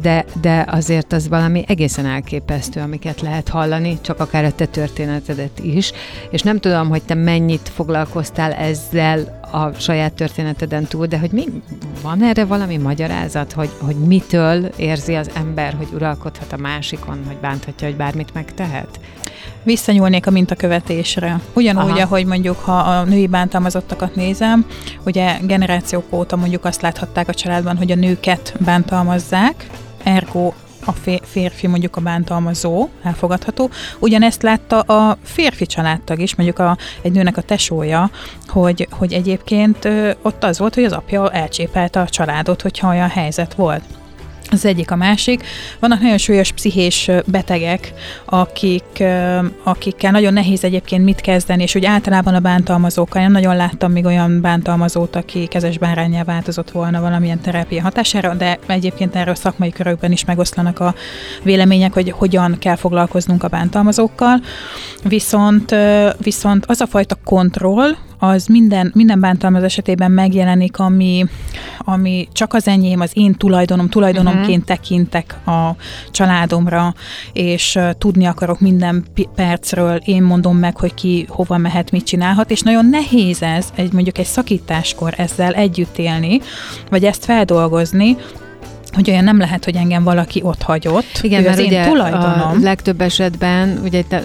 de, 0.00 0.24
de 0.40 0.64
azért 0.68 1.12
az 1.12 1.28
valami 1.28 1.64
egészen 1.66 2.06
elképesztő, 2.06 2.80
amiket 2.80 3.20
lehet 3.20 3.48
hallani, 3.48 3.98
csak 4.00 4.20
akár 4.20 4.44
a 4.44 4.52
te 4.52 4.66
történetedet 4.66 5.58
is, 5.62 5.92
és 6.30 6.42
nem 6.42 6.58
tudom, 6.58 6.88
hogy 6.88 7.02
te 7.02 7.14
mennyit 7.14 7.70
foglalkoztál 7.74 8.52
ezzel 8.52 9.39
a 9.50 9.72
saját 9.78 10.12
történeteden 10.12 10.84
túl, 10.84 11.06
de 11.06 11.18
hogy 11.18 11.30
mi, 11.30 11.44
van 12.02 12.22
erre 12.22 12.44
valami 12.44 12.76
magyarázat, 12.76 13.52
hogy, 13.52 13.70
hogy 13.80 13.96
mitől 13.96 14.64
érzi 14.76 15.14
az 15.14 15.30
ember, 15.34 15.74
hogy 15.74 15.88
uralkodhat 15.94 16.52
a 16.52 16.56
másikon, 16.56 17.18
hogy 17.26 17.36
bánthatja, 17.36 17.86
hogy 17.86 17.96
bármit 17.96 18.34
megtehet? 18.34 19.00
Visszanyúlnék 19.62 20.26
a 20.26 20.30
mintakövetésre. 20.30 21.40
Ugyanúgy, 21.52 21.90
Aha. 21.90 22.00
ahogy 22.00 22.24
mondjuk, 22.26 22.58
ha 22.58 22.78
a 22.78 23.04
női 23.04 23.26
bántalmazottakat 23.26 24.14
nézem, 24.14 24.66
ugye 25.04 25.38
generációk 25.42 26.04
óta 26.10 26.36
mondjuk 26.36 26.64
azt 26.64 26.82
láthatták 26.82 27.28
a 27.28 27.34
családban, 27.34 27.76
hogy 27.76 27.90
a 27.90 27.94
nőket 27.94 28.54
bántalmazzák, 28.64 29.66
ergo 30.02 30.52
a 30.84 30.92
férfi 31.22 31.66
mondjuk 31.66 31.96
a 31.96 32.00
bántalmazó, 32.00 32.88
elfogadható. 33.02 33.70
Ugyanezt 33.98 34.42
látta 34.42 34.80
a 34.80 35.16
férfi 35.22 35.66
családtag 35.66 36.20
is, 36.20 36.34
mondjuk 36.34 36.58
a, 36.58 36.76
egy 37.02 37.12
nőnek 37.12 37.36
a 37.36 37.42
tesója, 37.42 38.10
hogy, 38.46 38.88
hogy 38.90 39.12
egyébként 39.12 39.88
ott 40.22 40.44
az 40.44 40.58
volt, 40.58 40.74
hogy 40.74 40.84
az 40.84 40.92
apja 40.92 41.30
elcsépelte 41.30 42.00
a 42.00 42.08
családot, 42.08 42.62
hogyha 42.62 42.88
olyan 42.88 43.08
helyzet 43.08 43.54
volt. 43.54 43.82
Az 44.52 44.64
egyik 44.64 44.90
a 44.90 44.96
másik. 44.96 45.44
Vannak 45.78 46.00
nagyon 46.00 46.18
súlyos 46.18 46.52
pszichés 46.52 47.10
betegek, 47.26 47.92
akik, 48.24 49.02
akikkel 49.62 50.10
nagyon 50.10 50.32
nehéz 50.32 50.64
egyébként 50.64 51.04
mit 51.04 51.20
kezdeni, 51.20 51.62
és 51.62 51.74
úgy 51.74 51.84
általában 51.84 52.34
a 52.34 52.40
bántalmazókkal. 52.40 53.22
Én 53.22 53.30
nagyon 53.30 53.56
láttam 53.56 53.92
még 53.92 54.04
olyan 54.04 54.40
bántalmazót, 54.40 55.16
aki 55.16 55.46
kezes 55.46 55.78
bárányjá 55.78 56.24
változott 56.24 56.70
volna 56.70 57.00
valamilyen 57.00 57.40
terápia 57.40 57.82
hatására, 57.82 58.34
de 58.34 58.58
egyébként 58.66 59.16
erről 59.16 59.34
szakmai 59.34 59.70
körökben 59.70 60.12
is 60.12 60.24
megoszlanak 60.24 60.80
a 60.80 60.94
vélemények, 61.42 61.92
hogy 61.92 62.10
hogyan 62.10 62.56
kell 62.58 62.76
foglalkoznunk 62.76 63.42
a 63.42 63.48
bántalmazókkal. 63.48 64.40
Viszont, 65.04 65.74
viszont 66.22 66.66
az 66.66 66.80
a 66.80 66.86
fajta 66.86 67.16
kontroll, 67.24 67.90
az 68.20 68.46
minden, 68.46 68.90
minden 68.94 69.20
bántalmaz 69.20 69.62
esetében 69.62 70.10
megjelenik, 70.10 70.78
ami, 70.78 71.26
ami 71.78 72.28
csak 72.32 72.54
az 72.54 72.68
enyém, 72.68 73.00
az 73.00 73.10
én 73.14 73.34
tulajdonom, 73.34 73.88
tulajdonomként 73.88 74.62
uh-huh. 74.62 74.76
tekintek 74.76 75.46
a 75.46 75.76
családomra, 76.10 76.94
és 77.32 77.78
tudni 77.98 78.24
akarok 78.24 78.60
minden 78.60 79.04
percről, 79.34 79.96
én 79.96 80.22
mondom 80.22 80.56
meg, 80.56 80.76
hogy 80.76 80.94
ki 80.94 81.26
hova 81.28 81.56
mehet, 81.56 81.90
mit 81.90 82.04
csinálhat, 82.04 82.50
és 82.50 82.60
nagyon 82.60 82.86
nehéz 82.86 83.42
ez, 83.42 83.72
egy 83.74 83.92
mondjuk 83.92 84.18
egy 84.18 84.26
szakításkor 84.26 85.14
ezzel 85.16 85.52
együtt 85.52 85.98
élni, 85.98 86.40
vagy 86.90 87.04
ezt 87.04 87.24
feldolgozni, 87.24 88.16
hogy 88.92 89.10
olyan 89.10 89.24
nem 89.24 89.38
lehet, 89.38 89.64
hogy 89.64 89.76
engem 89.76 90.04
valaki 90.04 90.40
ott 90.42 90.62
hagyott. 90.62 91.18
Igen, 91.22 91.42
mert 91.42 91.58
az 91.58 91.64
ugye 91.64 91.84
én 91.84 91.88
tulajdonom. 91.90 92.40
a 92.40 92.54
legtöbb 92.60 93.00
esetben 93.00 93.80
ugye 93.84 94.02
te, 94.02 94.22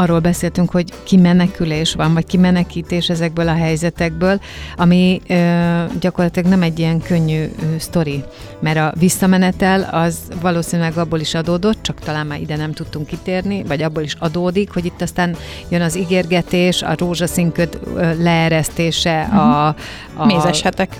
arról 0.00 0.18
beszéltünk, 0.18 0.70
hogy 0.70 0.92
kimenekülés 1.02 1.94
van, 1.94 2.14
vagy 2.14 2.26
kimenekítés 2.26 3.08
ezekből 3.08 3.48
a 3.48 3.54
helyzetekből, 3.54 4.40
ami 4.76 5.20
ö, 5.28 5.84
gyakorlatilag 6.00 6.48
nem 6.48 6.62
egy 6.62 6.78
ilyen 6.78 7.00
könnyű 7.00 7.42
ö, 7.42 7.78
sztori, 7.78 8.24
mert 8.60 8.78
a 8.78 8.92
visszamenetel 8.98 9.88
az 9.92 10.18
valószínűleg 10.40 10.96
abból 10.96 11.20
is 11.20 11.34
adódott, 11.34 11.82
csak 11.82 12.00
talán 12.00 12.26
már 12.26 12.40
ide 12.40 12.56
nem 12.56 12.72
tudtunk 12.72 13.06
kitérni, 13.06 13.62
vagy 13.62 13.82
abból 13.82 14.02
is 14.02 14.16
adódik, 14.18 14.72
hogy 14.72 14.84
itt 14.84 15.02
aztán 15.02 15.36
jön 15.68 15.80
az 15.80 15.96
ígérgetés, 15.96 16.82
a 16.82 16.94
rózsaszínköd 16.96 17.78
leeresztése, 18.18 19.26
uh-huh. 19.30 19.40
a, 19.40 19.74
a... 20.14 20.26
Mézes 20.26 20.62
hetek. 20.62 20.96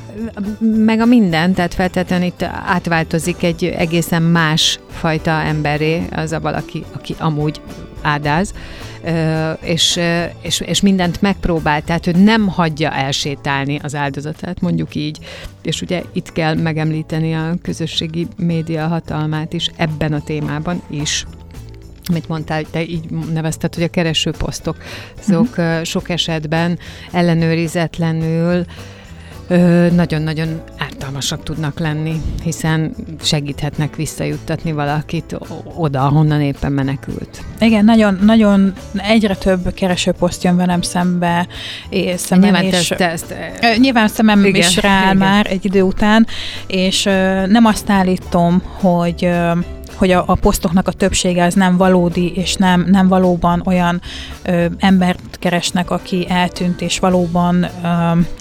Meg 0.58 1.00
a 1.00 1.04
minden, 1.04 1.52
tehát 1.52 1.74
feltétlenül 1.74 2.26
itt 2.26 2.42
átváltozik 2.66 3.42
egy 3.42 3.64
egészen 3.64 4.22
más 4.22 4.80
fajta 4.90 5.30
emberé 5.30 6.02
az 6.10 6.32
a 6.32 6.40
valaki, 6.40 6.84
aki 6.92 7.14
amúgy 7.18 7.60
ádáz, 8.02 8.54
és, 9.60 10.00
és, 10.42 10.60
és 10.60 10.80
mindent 10.80 11.22
megpróbál, 11.22 11.82
tehát 11.82 12.04
hogy 12.04 12.16
nem 12.16 12.48
hagyja 12.48 12.90
elsétálni 12.90 13.78
az 13.82 13.94
áldozatát, 13.94 14.60
mondjuk 14.60 14.94
így. 14.94 15.18
És 15.62 15.82
ugye 15.82 16.02
itt 16.12 16.32
kell 16.32 16.54
megemlíteni 16.54 17.34
a 17.34 17.54
közösségi 17.62 18.26
média 18.36 18.86
hatalmát 18.86 19.52
is 19.52 19.70
ebben 19.76 20.12
a 20.12 20.22
témában 20.22 20.82
is 20.90 21.26
amit 22.10 22.28
mondtál, 22.28 22.62
te 22.70 22.82
így 22.82 23.10
nevezted, 23.32 23.74
hogy 23.74 23.82
a 23.82 23.88
keresőposztok, 23.88 24.76
azok 25.18 25.48
uh-huh. 25.48 25.82
sok 25.82 26.08
esetben 26.08 26.78
ellenőrizetlenül 27.12 28.64
nagyon-nagyon 29.92 30.60
ártalmasak 31.00 31.42
tudnak 31.42 31.78
lenni, 31.78 32.20
hiszen 32.42 32.94
segíthetnek 33.22 33.96
visszajuttatni 33.96 34.72
valakit 34.72 35.36
oda, 35.76 36.04
ahonnan 36.04 36.40
éppen 36.40 36.72
menekült. 36.72 37.44
Igen, 37.60 37.84
nagyon, 37.84 38.18
nagyon 38.22 38.72
egyre 38.96 39.34
több 39.34 39.74
keresőposzt 39.74 40.44
jön 40.44 40.56
velem 40.56 40.82
szembe, 40.82 41.46
és 41.88 42.20
szemem 42.20 42.42
nyilván 42.42 42.64
és, 42.64 42.88
te 42.88 43.10
ezt, 43.10 43.30
ezt, 43.30 43.78
nyilván 43.78 44.08
szemem 44.08 44.44
igen, 44.44 44.60
is 44.60 44.76
rá 44.76 45.02
igen. 45.02 45.16
már 45.16 45.46
egy 45.46 45.64
idő 45.64 45.82
után, 45.82 46.26
és 46.66 47.02
nem 47.46 47.64
azt 47.64 47.90
állítom, 47.90 48.62
hogy 48.80 49.28
hogy 50.00 50.10
a, 50.10 50.24
a 50.26 50.34
posztoknak 50.34 50.88
a 50.88 50.92
többsége 50.92 51.44
az 51.44 51.54
nem 51.54 51.76
valódi, 51.76 52.32
és 52.34 52.54
nem, 52.54 52.86
nem 52.90 53.08
valóban 53.08 53.62
olyan 53.64 54.00
ö, 54.42 54.64
embert 54.78 55.38
keresnek, 55.38 55.90
aki 55.90 56.26
eltűnt, 56.28 56.80
és 56.80 56.98
valóban 56.98 57.66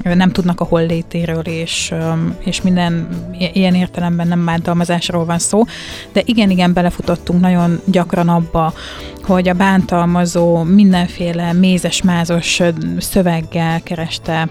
ö, 0.04 0.16
nem 0.16 0.32
tudnak 0.32 0.62
a 0.62 0.66
hollétéről, 0.66 1.42
és, 1.42 1.92
ö, 1.92 2.12
és 2.40 2.62
minden 2.62 3.08
ilyen 3.54 3.76
értelemben 3.76 4.28
nem 4.28 4.46
bántalmazásról 4.46 5.26
van 5.26 5.40
szó. 5.40 5.64
De 6.12 6.22
igen, 6.26 6.50
igen, 6.50 6.74
belefutottunk 6.74 7.42
nagyon 7.42 7.82
gyakran 7.86 8.30
abba, 8.30 8.74
hogy 9.24 9.50
a 9.50 9.54
bántalmazó 9.54 10.64
mindenféle 10.64 11.54
mézes-mázos 11.54 12.62
szöveggel 12.98 13.82
kereste 13.84 14.50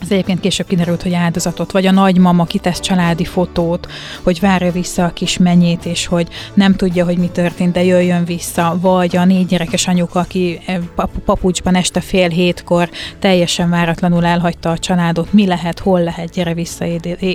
ez 0.00 0.10
egyébként 0.10 0.40
később 0.40 0.66
kiderült, 0.66 1.02
hogy 1.02 1.14
áldozatot, 1.14 1.72
vagy 1.72 1.86
a 1.86 1.90
nagymama 1.90 2.44
kitesz 2.44 2.80
családi 2.80 3.24
fotót, 3.24 3.88
hogy 4.22 4.40
várja 4.40 4.72
vissza 4.72 5.04
a 5.04 5.12
kis 5.12 5.38
menyét, 5.38 5.84
és 5.84 6.06
hogy 6.06 6.28
nem 6.54 6.74
tudja, 6.74 7.04
hogy 7.04 7.18
mi 7.18 7.28
történt, 7.28 7.72
de 7.72 7.84
jöjjön 7.84 8.24
vissza, 8.24 8.78
vagy 8.80 9.16
a 9.16 9.24
négy 9.24 9.46
gyerekes 9.46 9.86
anyuka, 9.86 10.20
aki 10.20 10.60
eh, 10.66 10.78
papucsban 11.24 11.74
este 11.74 12.00
fél 12.00 12.28
hétkor 12.28 12.90
teljesen 13.18 13.70
váratlanul 13.70 14.24
elhagyta 14.24 14.70
a 14.70 14.78
családot, 14.78 15.32
mi 15.32 15.46
lehet, 15.46 15.78
hol 15.78 16.02
lehet, 16.02 16.30
gyere 16.30 16.54
vissza, 16.54 16.84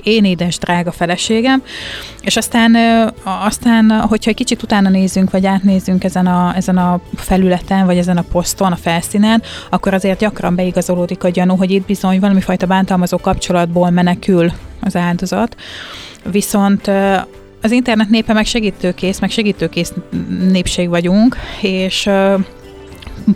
én 0.04 0.26
édes 0.26 0.58
drága 0.58 0.92
feleségem. 0.92 1.64
És 2.22 2.38
aztán, 2.38 2.76
aztán 3.24 3.92
hogyha 3.92 4.30
egy 4.30 4.36
kicsit 4.36 4.64
utána 4.64 4.90
nézünk, 4.90 5.32
vagy 5.32 5.46
átnézünk 5.46 6.04
ezen 6.04 6.28
a, 6.28 6.56
ezen 6.56 6.78
a 6.78 7.00
felületen, 7.16 7.86
vagy 7.86 7.98
ezen 7.98 8.18
a 8.18 8.26
poszton, 8.32 8.72
a 8.72 8.76
felszínen, 8.76 9.42
akkor 9.70 9.94
azért 9.94 10.20
gyakran 10.20 10.56
beigazolódik 10.56 11.24
a 11.24 11.30
gyanú, 11.30 11.56
hogy 11.56 11.72
itt 11.72 11.86
bizony 11.86 12.20
valami 12.20 12.42
fajta 12.54 12.74
bántalmazó 12.74 13.18
kapcsolatból 13.18 13.90
menekül 13.90 14.52
az 14.82 14.96
áldozat. 14.96 15.56
Viszont 16.32 16.88
az 17.62 17.72
internet 17.72 18.10
népe 18.10 18.34
meg 18.34 18.46
segítőkész, 18.46 19.20
meg 19.20 19.30
segítőkész 19.30 19.94
népség 20.52 20.90
vagyunk, 20.90 21.38
és 21.62 22.10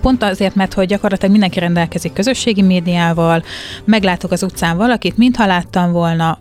pont 0.01 0.24
azért, 0.24 0.55
mert 0.55 0.74
hogy 0.74 0.88
gyakorlatilag 0.88 1.32
mindenki 1.32 1.59
rendelkezik 1.59 2.13
közösségi 2.13 2.61
médiával, 2.61 3.43
meglátok 3.86 4.32
az 4.32 4.43
utcán 4.43 4.78
valakit, 4.78 5.18
mintha 5.18 5.45
láttam 5.45 5.91
volna, 5.91 6.39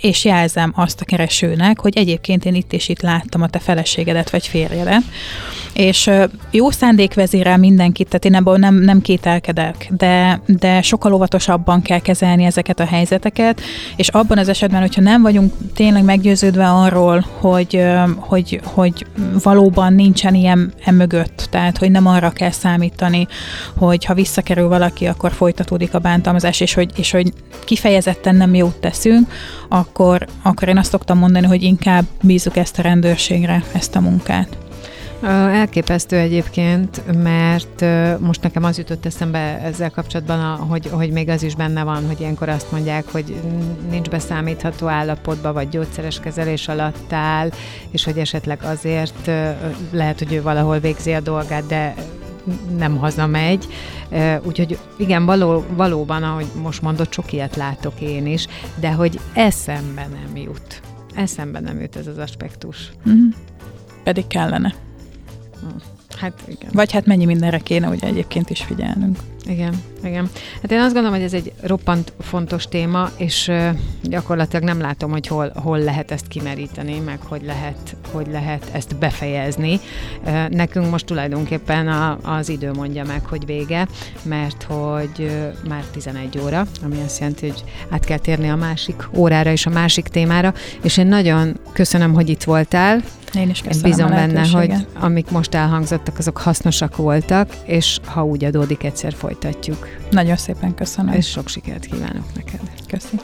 és 0.00 0.24
jelzem 0.24 0.72
azt 0.76 1.00
a 1.00 1.04
keresőnek, 1.04 1.80
hogy 1.80 1.96
egyébként 1.96 2.44
én 2.44 2.54
itt 2.54 2.72
és 2.72 2.88
itt 2.88 3.00
láttam 3.00 3.42
a 3.42 3.48
te 3.48 3.58
feleségedet 3.58 4.30
vagy 4.30 4.46
férjedet. 4.46 5.02
És 5.74 6.10
jó 6.50 6.70
szándék 6.70 7.14
vezérel 7.14 7.56
mindenkit, 7.56 8.06
tehát 8.06 8.24
én 8.24 8.34
ebből 8.34 8.56
nem, 8.56 8.74
nem 8.74 9.00
kételkedek, 9.00 9.88
de, 9.96 10.40
de 10.46 10.82
sokkal 10.82 11.12
óvatosabban 11.12 11.82
kell 11.82 11.98
kezelni 11.98 12.44
ezeket 12.44 12.80
a 12.80 12.84
helyzeteket, 12.84 13.60
és 13.96 14.08
abban 14.08 14.38
az 14.38 14.48
esetben, 14.48 14.80
hogyha 14.80 15.00
nem 15.00 15.22
vagyunk 15.22 15.52
tényleg 15.74 16.04
meggyőződve 16.04 16.68
arról, 16.68 17.26
hogy, 17.40 17.84
hogy, 18.16 18.60
hogy 18.64 19.06
valóban 19.42 19.94
nincsen 19.94 20.34
ilyen 20.34 20.72
emögött, 20.84 21.46
tehát 21.50 21.78
hogy 21.78 21.90
nem 21.90 22.06
arra 22.06 22.30
kell 22.30 22.50
számítani, 22.50 23.26
hogy 23.76 24.04
ha 24.04 24.14
visszakerül 24.14 24.68
valaki, 24.68 25.06
akkor 25.06 25.32
folytatódik 25.32 25.94
a 25.94 25.98
bántalmazás, 25.98 26.60
és 26.60 26.74
hogy, 26.74 26.90
és 26.96 27.10
hogy 27.10 27.32
kifejezetten 27.64 28.36
nem 28.36 28.54
jót 28.54 28.76
teszünk, 28.76 29.32
akkor, 29.68 30.26
akkor 30.42 30.68
én 30.68 30.78
azt 30.78 30.90
szoktam 30.90 31.18
mondani, 31.18 31.46
hogy 31.46 31.62
inkább 31.62 32.04
bízunk 32.22 32.56
ezt 32.56 32.78
a 32.78 32.82
rendőrségre, 32.82 33.62
ezt 33.72 33.96
a 33.96 34.00
munkát. 34.00 34.63
Elképesztő 35.24 36.16
egyébként, 36.16 37.02
mert 37.22 37.84
most 38.20 38.42
nekem 38.42 38.64
az 38.64 38.78
jutott 38.78 39.06
eszembe 39.06 39.38
ezzel 39.38 39.90
kapcsolatban, 39.90 40.56
hogy, 40.56 40.86
hogy 40.86 41.10
még 41.10 41.28
az 41.28 41.42
is 41.42 41.54
benne 41.54 41.82
van, 41.82 42.06
hogy 42.06 42.20
ilyenkor 42.20 42.48
azt 42.48 42.72
mondják, 42.72 43.04
hogy 43.10 43.34
nincs 43.90 44.08
beszámítható 44.08 44.86
állapotban, 44.86 45.52
vagy 45.52 45.68
gyógyszeres 45.68 46.20
kezelés 46.20 46.68
alatt 46.68 47.12
áll, 47.12 47.50
és 47.90 48.04
hogy 48.04 48.18
esetleg 48.18 48.62
azért 48.62 49.30
lehet, 49.90 50.18
hogy 50.18 50.32
ő 50.32 50.42
valahol 50.42 50.78
végzi 50.78 51.12
a 51.12 51.20
dolgát, 51.20 51.66
de 51.66 51.94
nem 52.78 52.96
hazamegy. 52.96 53.66
Úgyhogy 54.42 54.78
igen, 54.98 55.24
való, 55.24 55.64
valóban, 55.76 56.22
ahogy 56.22 56.46
most 56.62 56.82
mondott, 56.82 57.12
sok 57.12 57.32
ilyet 57.32 57.56
látok 57.56 58.00
én 58.00 58.26
is, 58.26 58.46
de 58.80 58.92
hogy 58.92 59.20
eszembe 59.34 60.08
nem 60.12 60.36
jut. 60.36 60.80
Eszembe 61.14 61.60
nem 61.60 61.80
jut 61.80 61.96
ez 61.96 62.06
az 62.06 62.18
aspektus. 62.18 62.90
Mm-hmm. 63.08 63.28
Pedig 64.04 64.26
kellene. 64.26 64.74
Hát 66.18 66.42
igen. 66.46 66.70
Vagy 66.72 66.92
hát 66.92 67.06
mennyi 67.06 67.24
mindenre 67.24 67.58
kéne 67.58 67.88
ugye 67.88 68.06
egyébként 68.06 68.50
is 68.50 68.62
figyelnünk. 68.62 69.18
Igen, 69.46 69.74
igen. 70.02 70.30
Hát 70.62 70.72
én 70.72 70.78
azt 70.78 70.92
gondolom, 70.92 71.16
hogy 71.16 71.26
ez 71.26 71.32
egy 71.32 71.52
roppant 71.60 72.12
fontos 72.20 72.64
téma, 72.64 73.10
és 73.16 73.50
gyakorlatilag 74.02 74.64
nem 74.64 74.80
látom, 74.80 75.10
hogy 75.10 75.26
hol, 75.26 75.52
hol 75.54 75.78
lehet 75.78 76.10
ezt 76.10 76.28
kimeríteni, 76.28 76.98
meg 76.98 77.18
hogy 77.20 77.42
lehet, 77.42 77.96
hogy 78.12 78.26
lehet 78.30 78.70
ezt 78.72 78.96
befejezni. 78.96 79.80
Nekünk 80.48 80.90
most 80.90 81.06
tulajdonképpen 81.06 81.88
a, 81.88 82.18
az 82.22 82.48
idő 82.48 82.72
mondja 82.72 83.04
meg, 83.04 83.24
hogy 83.26 83.46
vége, 83.46 83.88
mert 84.22 84.62
hogy 84.62 85.30
már 85.68 85.84
11 85.84 86.38
óra, 86.44 86.66
ami 86.84 87.00
azt 87.04 87.18
jelenti, 87.18 87.48
hogy 87.48 87.64
át 87.88 88.04
kell 88.04 88.18
térni 88.18 88.48
a 88.48 88.56
másik 88.56 89.08
órára 89.14 89.50
és 89.50 89.66
a 89.66 89.70
másik 89.70 90.08
témára, 90.08 90.54
és 90.82 90.96
én 90.96 91.06
nagyon 91.06 91.60
köszönöm, 91.72 92.12
hogy 92.12 92.28
itt 92.28 92.42
voltál, 92.42 93.02
én 93.36 93.50
is 93.50 93.60
köszönöm 93.60 93.90
Bízom 93.90 94.10
benne, 94.10 94.48
hogy 94.48 94.72
amik 95.00 95.30
most 95.30 95.54
elhangzottak, 95.54 96.18
azok 96.18 96.38
hasznosak 96.38 96.96
voltak, 96.96 97.50
és 97.64 97.98
ha 98.04 98.24
úgy 98.24 98.44
adódik, 98.44 98.82
egyszer 98.84 99.12
folytatjuk. 99.34 99.88
Nagyon 100.10 100.36
szépen 100.36 100.74
köszönöm. 100.74 101.14
És 101.14 101.26
sok 101.26 101.48
sikert 101.48 101.86
kívánok 101.86 102.24
neked. 102.34 102.60
Köszi. 102.88 103.16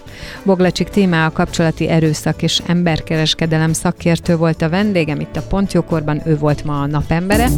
Boglacsik 0.44 0.88
téma 0.88 1.24
a 1.24 1.30
kapcsolati 1.30 1.88
erőszak 1.88 2.42
és 2.42 2.62
emberkereskedelem 2.66 3.72
szakértő 3.72 4.36
volt 4.36 4.62
a 4.62 4.68
vendégem 4.68 5.20
itt 5.20 5.36
a 5.36 5.42
Pontjókorban, 5.42 6.22
ő 6.24 6.38
volt 6.38 6.64
ma 6.64 6.80
a 6.80 6.86
napembere. 6.86 7.48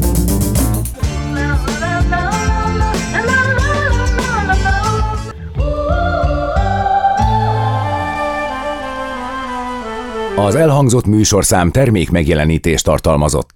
Az 10.37 10.55
elhangzott 10.55 11.07
műsorszám 11.07 11.71
termék 11.71 12.11
megjelenítést 12.11 12.85
tartalmazott. 12.85 13.51